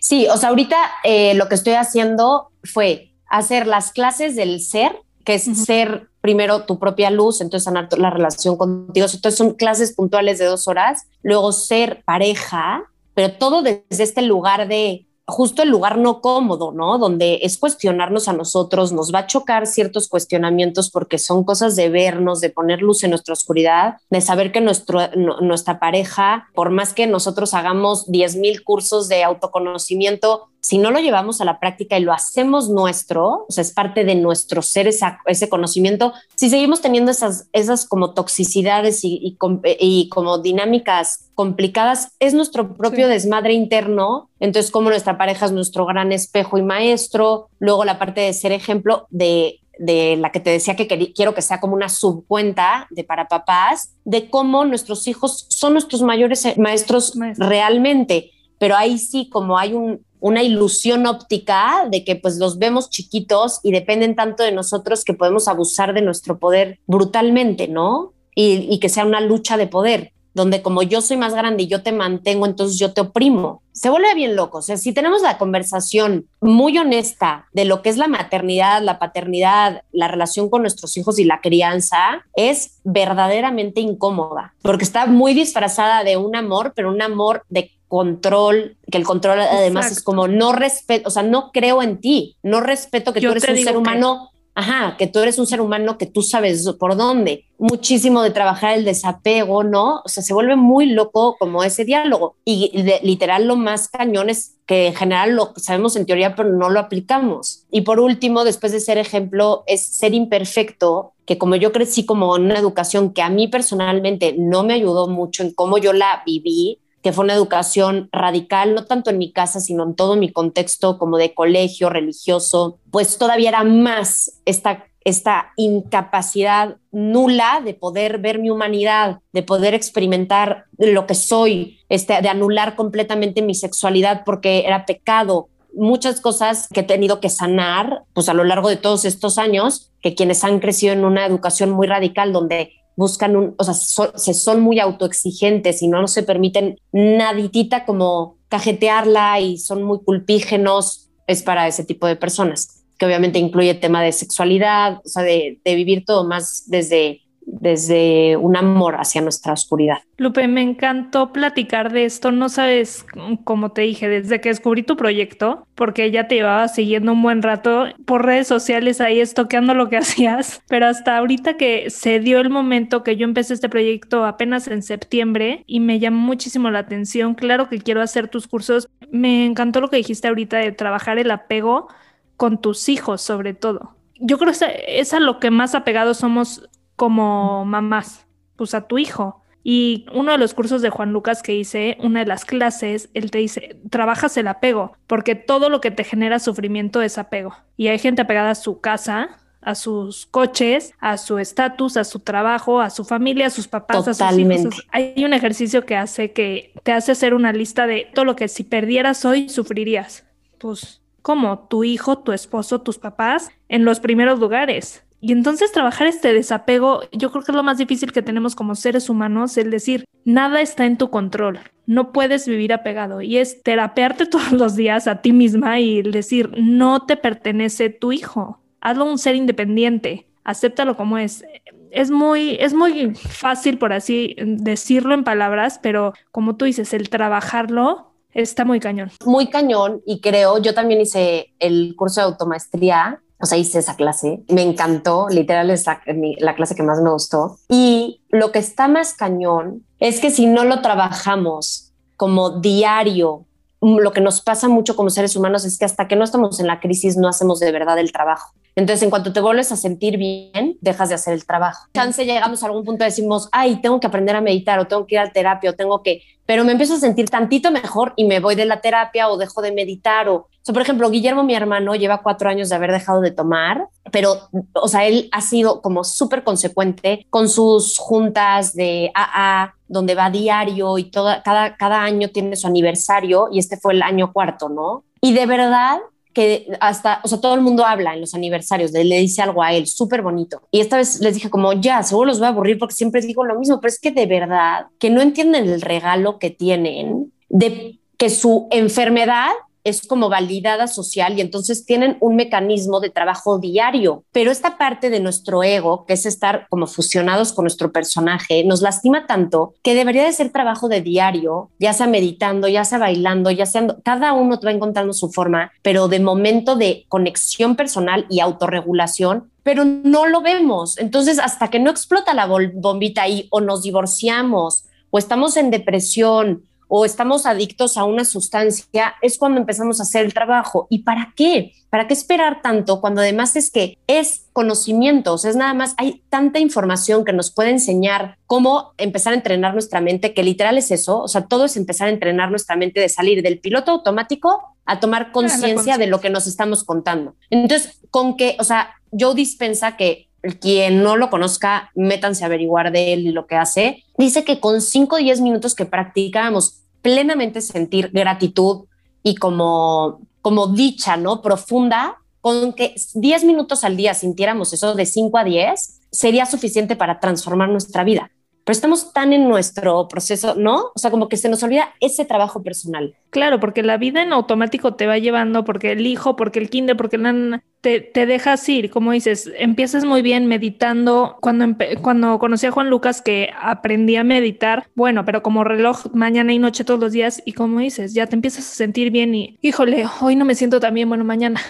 Sí, 0.00 0.26
o 0.28 0.36
sea, 0.36 0.48
ahorita 0.48 0.76
eh, 1.04 1.34
lo 1.34 1.48
que 1.48 1.54
estoy 1.54 1.74
haciendo 1.74 2.50
fue 2.64 3.12
hacer 3.28 3.66
las 3.66 3.92
clases 3.92 4.34
del 4.34 4.60
ser, 4.60 4.96
que 5.24 5.34
es 5.34 5.44
ser 5.44 6.08
primero 6.20 6.64
tu 6.64 6.78
propia 6.78 7.10
luz, 7.10 7.40
entonces 7.40 7.64
sanar 7.64 7.88
la 7.98 8.10
relación 8.10 8.56
contigo. 8.56 9.06
Entonces 9.06 9.36
son 9.36 9.54
clases 9.54 9.94
puntuales 9.94 10.38
de 10.38 10.46
dos 10.46 10.68
horas, 10.68 11.06
luego 11.22 11.52
ser 11.52 12.02
pareja, 12.04 12.84
pero 13.14 13.34
todo 13.34 13.62
desde 13.62 14.04
este 14.04 14.22
lugar 14.22 14.68
de 14.68 15.06
justo 15.30 15.62
el 15.62 15.70
lugar 15.70 15.96
no 15.96 16.20
cómodo, 16.20 16.72
¿no? 16.72 16.98
Donde 16.98 17.40
es 17.42 17.56
cuestionarnos 17.56 18.28
a 18.28 18.32
nosotros, 18.32 18.92
nos 18.92 19.14
va 19.14 19.20
a 19.20 19.26
chocar 19.26 19.66
ciertos 19.66 20.08
cuestionamientos 20.08 20.90
porque 20.90 21.18
son 21.18 21.44
cosas 21.44 21.76
de 21.76 21.88
vernos, 21.88 22.40
de 22.40 22.50
poner 22.50 22.82
luz 22.82 23.02
en 23.04 23.10
nuestra 23.10 23.32
oscuridad, 23.32 23.96
de 24.10 24.20
saber 24.20 24.52
que 24.52 24.60
nuestro, 24.60 25.00
nuestra 25.40 25.78
pareja, 25.78 26.48
por 26.54 26.70
más 26.70 26.92
que 26.92 27.06
nosotros 27.06 27.54
hagamos 27.54 28.06
10.000 28.08 28.62
cursos 28.62 29.08
de 29.08 29.24
autoconocimiento, 29.24 30.49
si 30.60 30.78
no 30.78 30.90
lo 30.90 31.00
llevamos 31.00 31.40
a 31.40 31.44
la 31.44 31.58
práctica 31.58 31.98
y 31.98 32.02
lo 32.02 32.12
hacemos 32.12 32.68
nuestro, 32.68 33.46
o 33.48 33.50
sea, 33.50 33.62
es 33.62 33.72
parte 33.72 34.04
de 34.04 34.14
nuestro 34.14 34.62
ser 34.62 34.88
ese 34.88 35.48
conocimiento, 35.48 36.12
si 36.34 36.50
seguimos 36.50 36.80
teniendo 36.82 37.10
esas, 37.10 37.48
esas 37.52 37.86
como 37.86 38.12
toxicidades 38.12 39.04
y, 39.04 39.36
y, 39.78 40.08
como 40.08 40.38
dinámicas 40.38 41.30
complicadas, 41.34 42.12
es 42.18 42.34
nuestro 42.34 42.76
propio 42.76 43.08
desmadre 43.08 43.54
interno. 43.54 44.28
Entonces, 44.38 44.70
como 44.70 44.90
nuestra 44.90 45.16
pareja 45.16 45.46
es 45.46 45.52
nuestro 45.52 45.86
gran 45.86 46.12
espejo 46.12 46.58
y 46.58 46.62
maestro, 46.62 47.48
luego 47.58 47.84
la 47.84 47.98
parte 47.98 48.20
de 48.20 48.32
ser 48.32 48.52
ejemplo 48.52 49.06
de 49.10 49.60
de 49.82 50.18
la 50.18 50.30
que 50.30 50.40
te 50.40 50.50
decía 50.50 50.76
que 50.76 50.86
quiero 51.14 51.34
que 51.34 51.40
sea 51.40 51.58
como 51.58 51.72
una 51.72 51.88
subcuenta 51.88 52.86
de 52.90 53.02
para 53.02 53.28
papás, 53.28 53.94
de 54.04 54.28
cómo 54.28 54.66
nuestros 54.66 55.08
hijos 55.08 55.46
son 55.48 55.72
nuestros 55.72 56.02
mayores 56.02 56.46
maestros. 56.58 57.14
realmente, 57.38 58.30
pero 58.58 58.76
ahí 58.76 58.98
sí 58.98 59.30
como 59.30 59.56
hay 59.56 59.72
un, 59.72 60.04
una 60.20 60.42
ilusión 60.42 61.06
óptica 61.06 61.86
de 61.90 62.04
que 62.04 62.16
pues 62.16 62.38
los 62.38 62.58
vemos 62.58 62.90
chiquitos 62.90 63.60
y 63.62 63.72
dependen 63.72 64.14
tanto 64.14 64.42
de 64.42 64.52
nosotros 64.52 65.04
que 65.04 65.14
podemos 65.14 65.48
abusar 65.48 65.94
de 65.94 66.02
nuestro 66.02 66.38
poder 66.38 66.78
brutalmente, 66.86 67.68
¿no? 67.68 68.12
Y, 68.34 68.78
que 68.78 68.88
sea 68.88 69.04
una 69.04 69.20
lucha 69.20 69.58
de 69.58 69.66
poder, 69.66 70.12
donde 70.32 70.62
como 70.62 70.82
yo 70.82 71.02
soy 71.02 71.18
más 71.18 71.34
grande 71.34 71.64
y 71.64 71.66
yo 71.66 71.82
te 71.82 71.92
mantengo, 71.92 72.46
entonces 72.46 72.78
yo 72.78 72.94
te 72.94 73.02
oprimo. 73.02 73.62
Se 73.72 73.90
vuelve 73.90 74.14
bien 74.14 74.34
loco. 74.34 74.58
O 74.58 74.62
sea, 74.62 74.78
si 74.78 74.94
tenemos 74.94 75.20
la 75.20 75.36
conversación 75.36 76.26
muy 76.40 76.78
honesta 76.78 77.48
de 77.52 77.66
lo 77.66 77.82
que 77.82 77.90
es 77.90 77.98
la 77.98 78.08
maternidad, 78.08 78.80
la 78.82 78.98
paternidad, 78.98 79.82
la 79.92 80.08
relación 80.08 80.48
con 80.48 80.62
nuestros 80.62 80.96
hijos 80.96 81.18
y 81.18 81.24
la 81.24 81.40
crianza, 81.42 82.24
es 82.34 82.80
verdaderamente 82.84 83.82
incómoda, 83.82 84.54
porque 84.62 84.84
está 84.84 85.04
muy 85.04 85.34
disfrazada 85.34 86.02
de 86.02 86.16
un 86.16 86.34
amor, 86.34 86.72
pero 86.74 86.90
un 86.90 87.02
amor 87.02 87.44
de 87.50 87.72
control, 87.90 88.76
que 88.88 88.98
el 88.98 89.04
control 89.04 89.40
además 89.40 89.90
es 89.90 90.00
como 90.00 90.28
no 90.28 90.52
respeto, 90.52 91.08
o 91.08 91.10
sea, 91.10 91.24
no 91.24 91.50
creo 91.52 91.82
en 91.82 92.00
ti, 92.00 92.36
no 92.44 92.60
respeto 92.60 93.12
que 93.12 93.20
tú 93.20 93.32
eres 93.32 93.48
un 93.48 93.56
ser 93.56 93.76
humano, 93.76 94.30
ajá, 94.54 94.96
que 94.96 95.08
tú 95.08 95.18
eres 95.18 95.40
un 95.40 95.46
ser 95.48 95.60
humano 95.60 95.98
que 95.98 96.06
tú 96.06 96.22
sabes 96.22 96.70
por 96.78 96.96
dónde. 96.96 97.46
Muchísimo 97.58 98.22
de 98.22 98.30
trabajar 98.30 98.78
el 98.78 98.84
desapego, 98.84 99.64
¿no? 99.64 100.02
O 100.04 100.08
sea, 100.08 100.22
se 100.22 100.32
vuelve 100.32 100.54
muy 100.54 100.86
loco 100.86 101.34
como 101.36 101.64
ese 101.64 101.84
diálogo. 101.84 102.36
Y 102.44 102.70
literal 103.02 103.48
lo 103.48 103.56
más 103.56 103.88
cañón 103.88 104.30
es 104.30 104.54
que 104.66 104.86
en 104.86 104.94
general 104.94 105.34
lo 105.34 105.52
sabemos 105.56 105.96
en 105.96 106.06
teoría, 106.06 106.36
pero 106.36 106.50
no 106.50 106.70
lo 106.70 106.78
aplicamos. 106.78 107.64
Y 107.72 107.80
por 107.80 107.98
último, 107.98 108.44
después 108.44 108.70
de 108.70 108.78
ser 108.78 108.98
ejemplo, 108.98 109.64
es 109.66 109.84
ser 109.84 110.14
imperfecto, 110.14 111.14
que 111.26 111.38
como 111.38 111.56
yo 111.56 111.72
crecí 111.72 112.06
como 112.06 112.36
en 112.36 112.44
una 112.44 112.58
educación 112.58 113.12
que 113.12 113.22
a 113.22 113.30
mí 113.30 113.48
personalmente 113.48 114.36
no 114.38 114.62
me 114.62 114.74
ayudó 114.74 115.08
mucho 115.08 115.42
en 115.42 115.52
cómo 115.52 115.78
yo 115.78 115.92
la 115.92 116.22
viví, 116.24 116.78
que 117.02 117.12
fue 117.12 117.24
una 117.24 117.34
educación 117.34 118.08
radical, 118.12 118.74
no 118.74 118.84
tanto 118.84 119.10
en 119.10 119.18
mi 119.18 119.32
casa, 119.32 119.60
sino 119.60 119.84
en 119.84 119.94
todo 119.94 120.16
mi 120.16 120.30
contexto 120.30 120.98
como 120.98 121.16
de 121.16 121.34
colegio 121.34 121.88
religioso, 121.88 122.78
pues 122.90 123.16
todavía 123.16 123.48
era 123.48 123.64
más 123.64 124.40
esta, 124.44 124.86
esta 125.04 125.52
incapacidad 125.56 126.76
nula 126.92 127.62
de 127.64 127.74
poder 127.74 128.18
ver 128.18 128.38
mi 128.38 128.50
humanidad, 128.50 129.20
de 129.32 129.42
poder 129.42 129.74
experimentar 129.74 130.66
lo 130.76 131.06
que 131.06 131.14
soy, 131.14 131.78
este, 131.88 132.20
de 132.20 132.28
anular 132.28 132.76
completamente 132.76 133.42
mi 133.42 133.54
sexualidad 133.54 134.22
porque 134.24 134.66
era 134.66 134.84
pecado. 134.84 135.48
Muchas 135.72 136.20
cosas 136.20 136.68
que 136.68 136.80
he 136.80 136.84
tenido 136.84 137.20
que 137.20 137.28
sanar, 137.30 138.02
pues 138.12 138.28
a 138.28 138.34
lo 138.34 138.44
largo 138.44 138.68
de 138.68 138.76
todos 138.76 139.04
estos 139.04 139.38
años, 139.38 139.90
que 140.02 140.14
quienes 140.14 140.44
han 140.44 140.58
crecido 140.58 140.92
en 140.92 141.04
una 141.04 141.24
educación 141.24 141.70
muy 141.70 141.86
radical 141.86 142.32
donde 142.32 142.72
buscan 143.00 143.34
un, 143.34 143.54
o 143.56 143.64
sea, 143.64 143.72
se 143.72 144.34
son 144.34 144.60
muy 144.60 144.78
autoexigentes 144.78 145.80
y 145.80 145.88
no, 145.88 146.02
no 146.02 146.06
se 146.06 146.22
permiten 146.22 146.78
naditita 146.92 147.86
como 147.86 148.36
cajetearla 148.50 149.40
y 149.40 149.56
son 149.56 149.82
muy 149.82 150.00
culpígenos, 150.00 151.08
es 151.26 151.42
para 151.42 151.66
ese 151.66 151.82
tipo 151.82 152.06
de 152.06 152.16
personas, 152.16 152.84
que 152.98 153.06
obviamente 153.06 153.38
incluye 153.38 153.72
tema 153.72 154.02
de 154.02 154.12
sexualidad, 154.12 154.98
o 155.02 155.08
sea, 155.08 155.22
de, 155.22 155.62
de 155.64 155.74
vivir 155.74 156.04
todo 156.04 156.28
más 156.28 156.64
desde 156.66 157.22
desde 157.52 158.36
un 158.36 158.56
amor 158.56 158.96
hacia 158.96 159.20
nuestra 159.20 159.52
oscuridad. 159.52 159.98
Lupe, 160.16 160.46
me 160.48 160.62
encantó 160.62 161.32
platicar 161.32 161.92
de 161.92 162.04
esto. 162.04 162.30
No 162.30 162.48
sabes, 162.48 163.04
como 163.44 163.72
te 163.72 163.82
dije, 163.82 164.08
desde 164.08 164.40
que 164.40 164.50
descubrí 164.50 164.82
tu 164.82 164.96
proyecto, 164.96 165.66
porque 165.74 166.10
ya 166.10 166.28
te 166.28 166.36
llevaba 166.36 166.68
siguiendo 166.68 167.12
un 167.12 167.22
buen 167.22 167.42
rato 167.42 167.86
por 168.04 168.24
redes 168.24 168.46
sociales 168.46 169.00
ahí 169.00 169.20
estoqueando 169.20 169.74
lo 169.74 169.88
que 169.88 169.96
hacías, 169.98 170.62
pero 170.68 170.86
hasta 170.86 171.16
ahorita 171.16 171.56
que 171.56 171.90
se 171.90 172.20
dio 172.20 172.40
el 172.40 172.50
momento 172.50 173.02
que 173.02 173.16
yo 173.16 173.24
empecé 173.24 173.54
este 173.54 173.68
proyecto 173.68 174.24
apenas 174.24 174.68
en 174.68 174.82
septiembre 174.82 175.64
y 175.66 175.80
me 175.80 175.98
llamó 175.98 176.20
muchísimo 176.20 176.70
la 176.70 176.80
atención. 176.80 177.34
Claro 177.34 177.68
que 177.68 177.80
quiero 177.80 178.02
hacer 178.02 178.28
tus 178.28 178.46
cursos. 178.46 178.88
Me 179.10 179.44
encantó 179.46 179.80
lo 179.80 179.90
que 179.90 179.96
dijiste 179.96 180.28
ahorita 180.28 180.58
de 180.58 180.72
trabajar 180.72 181.18
el 181.18 181.30
apego 181.30 181.88
con 182.36 182.60
tus 182.60 182.88
hijos, 182.88 183.20
sobre 183.20 183.54
todo. 183.54 183.96
Yo 184.18 184.38
creo 184.38 184.52
que 184.52 184.84
es 184.86 185.14
a 185.14 185.20
lo 185.20 185.40
que 185.40 185.50
más 185.50 185.74
apegados 185.74 186.18
somos 186.18 186.68
como 187.00 187.64
mamás, 187.64 188.26
pues 188.56 188.74
a 188.74 188.86
tu 188.86 188.98
hijo. 188.98 189.42
Y 189.64 190.04
uno 190.12 190.32
de 190.32 190.36
los 190.36 190.52
cursos 190.52 190.82
de 190.82 190.90
Juan 190.90 191.14
Lucas 191.14 191.42
que 191.42 191.54
hice, 191.54 191.96
una 192.00 192.20
de 192.20 192.26
las 192.26 192.44
clases, 192.44 193.08
él 193.14 193.30
te 193.30 193.38
dice, 193.38 193.80
trabajas 193.88 194.36
el 194.36 194.46
apego, 194.46 194.92
porque 195.06 195.34
todo 195.34 195.70
lo 195.70 195.80
que 195.80 195.90
te 195.90 196.04
genera 196.04 196.38
sufrimiento 196.38 197.00
es 197.00 197.16
apego. 197.16 197.56
Y 197.78 197.88
hay 197.88 197.98
gente 197.98 198.20
apegada 198.20 198.50
a 198.50 198.54
su 198.54 198.82
casa, 198.82 199.38
a 199.62 199.74
sus 199.76 200.26
coches, 200.26 200.92
a 201.00 201.16
su 201.16 201.38
estatus, 201.38 201.96
a 201.96 202.04
su 202.04 202.20
trabajo, 202.20 202.82
a 202.82 202.90
su 202.90 203.06
familia, 203.06 203.46
a 203.46 203.50
sus 203.50 203.66
papás, 203.66 204.06
a 204.06 204.12
sus 204.12 204.38
hijos. 204.38 204.86
Hay 204.90 205.24
un 205.24 205.32
ejercicio 205.32 205.86
que 205.86 205.96
hace 205.96 206.32
que 206.32 206.74
te 206.82 206.92
hace 206.92 207.12
hacer 207.12 207.32
una 207.32 207.54
lista 207.54 207.86
de 207.86 208.10
todo 208.12 208.26
lo 208.26 208.36
que 208.36 208.46
si 208.46 208.62
perdieras 208.62 209.24
hoy 209.24 209.48
sufrirías. 209.48 210.26
Pues, 210.58 211.00
como 211.22 211.60
tu 211.60 211.82
hijo, 211.82 212.18
tu 212.18 212.32
esposo, 212.32 212.82
tus 212.82 212.98
papás 212.98 213.50
en 213.70 213.86
los 213.86 214.00
primeros 214.00 214.38
lugares 214.38 215.02
Y 215.20 215.32
entonces 215.32 215.70
trabajar 215.70 216.06
este 216.06 216.32
desapego, 216.32 217.02
yo 217.12 217.30
creo 217.30 217.44
que 217.44 217.52
es 217.52 217.56
lo 217.56 217.62
más 217.62 217.76
difícil 217.76 218.12
que 218.12 218.22
tenemos 218.22 218.54
como 218.54 218.74
seres 218.74 219.10
humanos, 219.10 219.56
el 219.58 219.70
decir, 219.70 220.04
nada 220.24 220.62
está 220.62 220.86
en 220.86 220.96
tu 220.96 221.10
control, 221.10 221.60
no 221.86 222.12
puedes 222.12 222.48
vivir 222.48 222.72
apegado. 222.72 223.20
Y 223.20 223.36
es 223.36 223.62
terapearte 223.62 224.26
todos 224.30 224.52
los 224.52 224.76
días 224.76 225.06
a 225.06 225.20
ti 225.20 225.32
misma 225.32 225.78
y 225.78 226.02
decir, 226.02 226.50
no 226.56 227.04
te 227.04 227.16
pertenece 227.16 227.90
tu 227.90 228.12
hijo, 228.12 228.60
hazlo 228.80 229.04
un 229.04 229.18
ser 229.18 229.34
independiente, 229.34 230.26
acéptalo 230.44 230.96
como 230.96 231.18
es. 231.18 231.44
Es 231.90 232.12
muy, 232.12 232.56
es 232.60 232.72
muy 232.72 233.14
fácil, 233.16 233.76
por 233.76 233.92
así 233.92 234.36
decirlo 234.38 235.12
en 235.12 235.24
palabras, 235.24 235.80
pero 235.82 236.14
como 236.30 236.56
tú 236.56 236.64
dices, 236.64 236.94
el 236.94 237.10
trabajarlo 237.10 238.12
está 238.32 238.64
muy 238.64 238.78
cañón. 238.78 239.10
Muy 239.24 239.50
cañón 239.50 240.00
y 240.06 240.20
creo, 240.20 240.62
yo 240.62 240.72
también 240.72 241.00
hice 241.00 241.52
el 241.58 241.94
curso 241.96 242.20
de 242.20 242.26
automaestría 242.26 243.20
o 243.40 243.46
sea, 243.46 243.58
hice 243.58 243.78
esa 243.78 243.96
clase, 243.96 244.42
me 244.48 244.62
encantó, 244.62 245.28
literal 245.28 245.70
es 245.70 245.86
la, 245.86 246.00
la, 246.38 246.54
clase 246.54 246.74
que 246.74 246.82
más 246.82 247.00
me 247.00 247.10
gustó. 247.10 247.56
Y 247.68 248.20
lo 248.28 248.52
que 248.52 248.58
está 248.58 248.86
más 248.86 249.14
cañón 249.14 249.84
es 249.98 250.20
que 250.20 250.30
si 250.30 250.46
no 250.46 250.64
lo 250.64 250.82
trabajamos 250.82 251.92
como 252.16 252.60
diario, 252.60 253.46
lo 253.80 254.12
que 254.12 254.20
nos 254.20 254.42
pasa 254.42 254.68
mucho 254.68 254.94
como 254.94 255.10
seres 255.10 255.36
humanos 255.36 255.64
es 255.64 255.78
que 255.78 255.84
hasta 255.84 256.06
que 256.06 256.16
no 256.16 256.24
estamos 256.24 256.60
en 256.60 256.66
la 256.66 256.80
crisis 256.80 257.16
no 257.16 257.28
hacemos 257.28 257.60
de 257.60 257.72
verdad 257.72 257.98
el 257.98 258.12
trabajo. 258.12 258.52
Entonces, 258.76 259.02
en 259.02 259.10
cuanto 259.10 259.32
te 259.32 259.40
vuelves 259.40 259.72
a 259.72 259.76
sentir 259.76 260.16
bien, 260.16 260.78
dejas 260.80 261.08
de 261.08 261.14
hacer 261.14 261.34
el 261.34 261.44
trabajo. 261.44 261.86
Chance 261.94 262.24
llegamos 262.24 262.62
a 262.62 262.66
algún 262.66 262.84
punto 262.84 263.04
decimos, 263.04 263.48
ay, 263.52 263.80
tengo 263.80 263.98
que 263.98 264.06
aprender 264.06 264.36
a 264.36 264.40
meditar 264.40 264.78
o 264.78 264.86
tengo 264.86 265.06
que 265.06 265.16
ir 265.16 265.20
a 265.20 265.32
terapia 265.32 265.70
o 265.70 265.72
tengo 265.72 266.02
que, 266.02 266.22
pero 266.46 266.64
me 266.64 266.72
empiezo 266.72 266.94
a 266.94 266.98
sentir 266.98 267.28
tantito 267.30 267.70
mejor 267.70 268.12
y 268.16 268.24
me 268.24 268.40
voy 268.40 268.54
de 268.54 268.66
la 268.66 268.80
terapia 268.80 269.28
o 269.28 269.36
dejo 269.36 269.62
de 269.62 269.72
meditar 269.72 270.28
o, 270.28 270.48
o 270.66 270.72
por 270.72 270.82
ejemplo, 270.82 271.10
Guillermo, 271.10 271.42
mi 271.42 271.54
hermano, 271.54 271.94
lleva 271.94 272.22
cuatro 272.22 272.48
años 272.48 272.68
de 272.68 272.76
haber 272.76 272.92
dejado 272.92 273.20
de 273.20 273.30
tomar, 273.30 273.88
pero, 274.12 274.48
o 274.74 274.88
sea, 274.88 275.06
él 275.06 275.28
ha 275.32 275.40
sido 275.40 275.80
como 275.80 276.04
súper 276.04 276.44
consecuente 276.44 277.26
con 277.30 277.48
sus 277.48 277.98
juntas 277.98 278.74
de 278.74 279.10
AA, 279.14 279.74
donde 279.90 280.14
va 280.14 280.30
diario 280.30 280.96
y 280.98 281.10
toda, 281.10 281.42
cada, 281.42 281.76
cada 281.76 282.02
año 282.02 282.28
tiene 282.28 282.54
su 282.54 282.66
aniversario 282.66 283.48
y 283.52 283.58
este 283.58 283.76
fue 283.76 283.92
el 283.92 284.02
año 284.02 284.32
cuarto, 284.32 284.68
¿no? 284.68 285.04
Y 285.20 285.32
de 285.34 285.46
verdad 285.46 285.98
que 286.32 286.68
hasta, 286.78 287.20
o 287.24 287.28
sea, 287.28 287.40
todo 287.40 287.54
el 287.54 287.60
mundo 287.60 287.84
habla 287.84 288.14
en 288.14 288.20
los 288.20 288.34
aniversarios, 288.34 288.92
de, 288.92 289.02
le 289.02 289.18
dice 289.18 289.42
algo 289.42 289.64
a 289.64 289.72
él, 289.72 289.88
súper 289.88 290.22
bonito. 290.22 290.62
Y 290.70 290.78
esta 290.78 290.96
vez 290.96 291.20
les 291.20 291.34
dije 291.34 291.50
como, 291.50 291.72
ya, 291.72 292.04
seguro 292.04 292.28
los 292.28 292.38
voy 292.38 292.46
a 292.46 292.50
aburrir 292.50 292.78
porque 292.78 292.94
siempre 292.94 293.20
digo 293.20 293.44
lo 293.44 293.58
mismo, 293.58 293.80
pero 293.80 293.92
es 293.92 293.98
que 293.98 294.12
de 294.12 294.26
verdad, 294.26 294.86
que 295.00 295.10
no 295.10 295.20
entienden 295.20 295.68
el 295.68 295.80
regalo 295.80 296.38
que 296.38 296.50
tienen 296.50 297.32
de 297.48 297.98
que 298.16 298.30
su 298.30 298.68
enfermedad 298.70 299.50
es 299.84 300.06
como 300.06 300.28
validada 300.28 300.86
social 300.86 301.38
y 301.38 301.40
entonces 301.40 301.84
tienen 301.84 302.16
un 302.20 302.36
mecanismo 302.36 303.00
de 303.00 303.10
trabajo 303.10 303.58
diario. 303.58 304.24
Pero 304.32 304.50
esta 304.50 304.78
parte 304.78 305.10
de 305.10 305.20
nuestro 305.20 305.62
ego, 305.62 306.04
que 306.06 306.14
es 306.14 306.26
estar 306.26 306.66
como 306.68 306.86
fusionados 306.86 307.52
con 307.52 307.64
nuestro 307.64 307.92
personaje, 307.92 308.64
nos 308.64 308.82
lastima 308.82 309.26
tanto 309.26 309.74
que 309.82 309.94
debería 309.94 310.24
de 310.24 310.32
ser 310.32 310.50
trabajo 310.50 310.88
de 310.88 311.00
diario, 311.00 311.70
ya 311.78 311.92
sea 311.92 312.06
meditando, 312.06 312.68
ya 312.68 312.84
sea 312.84 312.98
bailando, 312.98 313.50
ya 313.50 313.66
sea... 313.66 313.86
Cada 314.04 314.32
uno 314.32 314.58
va 314.64 314.70
encontrando 314.70 315.12
su 315.12 315.30
forma, 315.30 315.72
pero 315.82 316.08
de 316.08 316.20
momento 316.20 316.76
de 316.76 317.04
conexión 317.08 317.76
personal 317.76 318.26
y 318.28 318.40
autorregulación 318.40 319.50
pero 319.62 319.84
no 319.84 320.26
lo 320.26 320.40
vemos. 320.40 320.96
Entonces, 320.98 321.38
hasta 321.38 321.68
que 321.68 321.78
no 321.78 321.90
explota 321.90 322.32
la 322.32 322.46
bombita 322.46 323.22
ahí 323.22 323.46
o 323.50 323.60
nos 323.60 323.82
divorciamos 323.82 324.86
o 325.10 325.18
estamos 325.18 325.56
en 325.56 325.70
depresión 325.70 326.64
o 326.92 327.04
estamos 327.04 327.46
adictos 327.46 327.96
a 327.96 328.04
una 328.04 328.24
sustancia, 328.24 329.14
es 329.22 329.38
cuando 329.38 329.60
empezamos 329.60 330.00
a 330.00 330.02
hacer 330.02 330.26
el 330.26 330.34
trabajo. 330.34 330.88
¿Y 330.90 331.04
para 331.04 331.32
qué? 331.36 331.72
¿Para 331.88 332.08
qué 332.08 332.14
esperar 332.14 332.62
tanto 332.62 333.00
cuando 333.00 333.20
además 333.20 333.54
es 333.54 333.70
que 333.70 333.96
es 334.08 334.48
conocimientos, 334.52 335.44
es 335.44 335.54
nada 335.54 335.72
más, 335.72 335.94
hay 335.98 336.24
tanta 336.30 336.58
información 336.58 337.24
que 337.24 337.32
nos 337.32 337.52
puede 337.52 337.70
enseñar 337.70 338.36
cómo 338.46 338.92
empezar 338.98 339.32
a 339.32 339.36
entrenar 339.36 339.72
nuestra 339.72 340.00
mente, 340.00 340.34
que 340.34 340.42
literal 340.42 340.78
es 340.78 340.90
eso, 340.90 341.20
o 341.20 341.28
sea, 341.28 341.46
todo 341.46 341.66
es 341.66 341.76
empezar 341.76 342.08
a 342.08 342.10
entrenar 342.10 342.50
nuestra 342.50 342.74
mente 342.74 342.98
de 342.98 343.08
salir 343.08 343.40
del 343.42 343.60
piloto 343.60 343.92
automático 343.92 344.60
a 344.84 344.98
tomar 344.98 345.26
ah, 345.28 345.32
conciencia 345.32 345.96
de 345.96 346.08
lo 346.08 346.20
que 346.20 346.30
nos 346.30 346.48
estamos 346.48 346.82
contando. 346.82 347.36
Entonces, 347.50 348.00
con 348.10 348.36
que, 348.36 348.56
o 348.58 348.64
sea, 348.64 348.96
Joe 349.12 349.36
dispensa 349.36 349.96
que 349.96 350.28
quien 350.60 351.02
no 351.02 351.16
lo 351.16 351.30
conozca, 351.30 351.90
métanse 351.94 352.44
a 352.44 352.46
averiguar 352.46 352.92
de 352.92 353.12
él 353.12 353.26
y 353.26 353.32
lo 353.32 353.46
que 353.46 353.56
hace. 353.56 354.04
Dice 354.16 354.44
que 354.44 354.58
con 354.58 354.80
5 354.80 355.16
o 355.16 355.18
10 355.18 355.40
minutos 355.40 355.74
que 355.74 355.84
practicábamos 355.84 356.79
plenamente 357.02 357.60
sentir 357.60 358.10
gratitud 358.12 358.84
y 359.22 359.34
como, 359.36 360.20
como 360.42 360.68
dicha, 360.68 361.16
¿no? 361.16 361.42
Profunda, 361.42 362.16
con 362.40 362.72
que 362.72 362.94
10 363.14 363.44
minutos 363.44 363.84
al 363.84 363.96
día 363.96 364.14
sintiéramos 364.14 364.72
eso 364.72 364.94
de 364.94 365.06
5 365.06 365.36
a 365.38 365.44
10, 365.44 366.00
sería 366.10 366.46
suficiente 366.46 366.96
para 366.96 367.20
transformar 367.20 367.68
nuestra 367.68 368.04
vida 368.04 368.30
pero 368.64 368.72
estamos 368.72 369.12
tan 369.12 369.32
en 369.32 369.48
nuestro 369.48 370.06
proceso, 370.08 370.54
¿no? 370.54 370.90
O 370.94 370.98
sea, 370.98 371.10
como 371.10 371.28
que 371.28 371.36
se 371.36 371.48
nos 371.48 371.62
olvida 371.62 371.94
ese 372.00 372.24
trabajo 372.24 372.62
personal. 372.62 373.14
Claro, 373.30 373.60
porque 373.60 373.82
la 373.82 373.96
vida 373.96 374.22
en 374.22 374.32
automático 374.32 374.94
te 374.94 375.06
va 375.06 375.18
llevando, 375.18 375.64
porque 375.64 375.92
el 375.92 376.06
hijo, 376.06 376.36
porque 376.36 376.58
el 376.58 376.68
kinder, 376.68 376.96
porque 376.96 377.16
la, 377.18 377.62
te, 377.80 378.00
te 378.00 378.26
dejas 378.26 378.68
ir, 378.68 378.90
como 378.90 379.12
dices, 379.12 379.50
empiezas 379.58 380.04
muy 380.04 380.22
bien 380.22 380.46
meditando. 380.46 381.38
Cuando, 381.40 381.76
cuando 382.02 382.38
conocí 382.38 382.66
a 382.66 382.70
Juan 382.70 382.90
Lucas 382.90 383.22
que 383.22 383.50
aprendí 383.60 384.16
a 384.16 384.24
meditar, 384.24 384.88
bueno, 384.94 385.24
pero 385.24 385.42
como 385.42 385.64
reloj 385.64 386.06
mañana 386.12 386.52
y 386.52 386.58
noche 386.58 386.84
todos 386.84 387.00
los 387.00 387.12
días, 387.12 387.42
y 387.44 387.52
como 387.52 387.80
dices, 387.80 388.14
ya 388.14 388.26
te 388.26 388.34
empiezas 388.34 388.70
a 388.70 388.74
sentir 388.74 389.10
bien 389.10 389.34
y, 389.34 389.58
híjole, 389.62 390.04
hoy 390.20 390.36
no 390.36 390.44
me 390.44 390.54
siento 390.54 390.80
tan 390.80 390.94
bien, 390.94 391.08
bueno, 391.08 391.24
mañana 391.24 391.60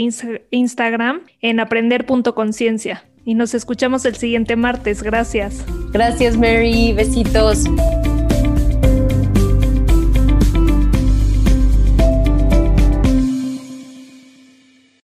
Instagram 0.51 1.21
en 1.43 1.61
aprender.conciencia 1.61 3.05
y 3.25 3.35
nos 3.35 3.55
escuchamos 3.55 4.05
el 4.05 4.17
siguiente 4.17 4.57
martes. 4.57 5.03
Gracias. 5.03 5.65
Gracias, 5.93 6.37
Mary. 6.37 6.93
Besitos. 6.93 7.65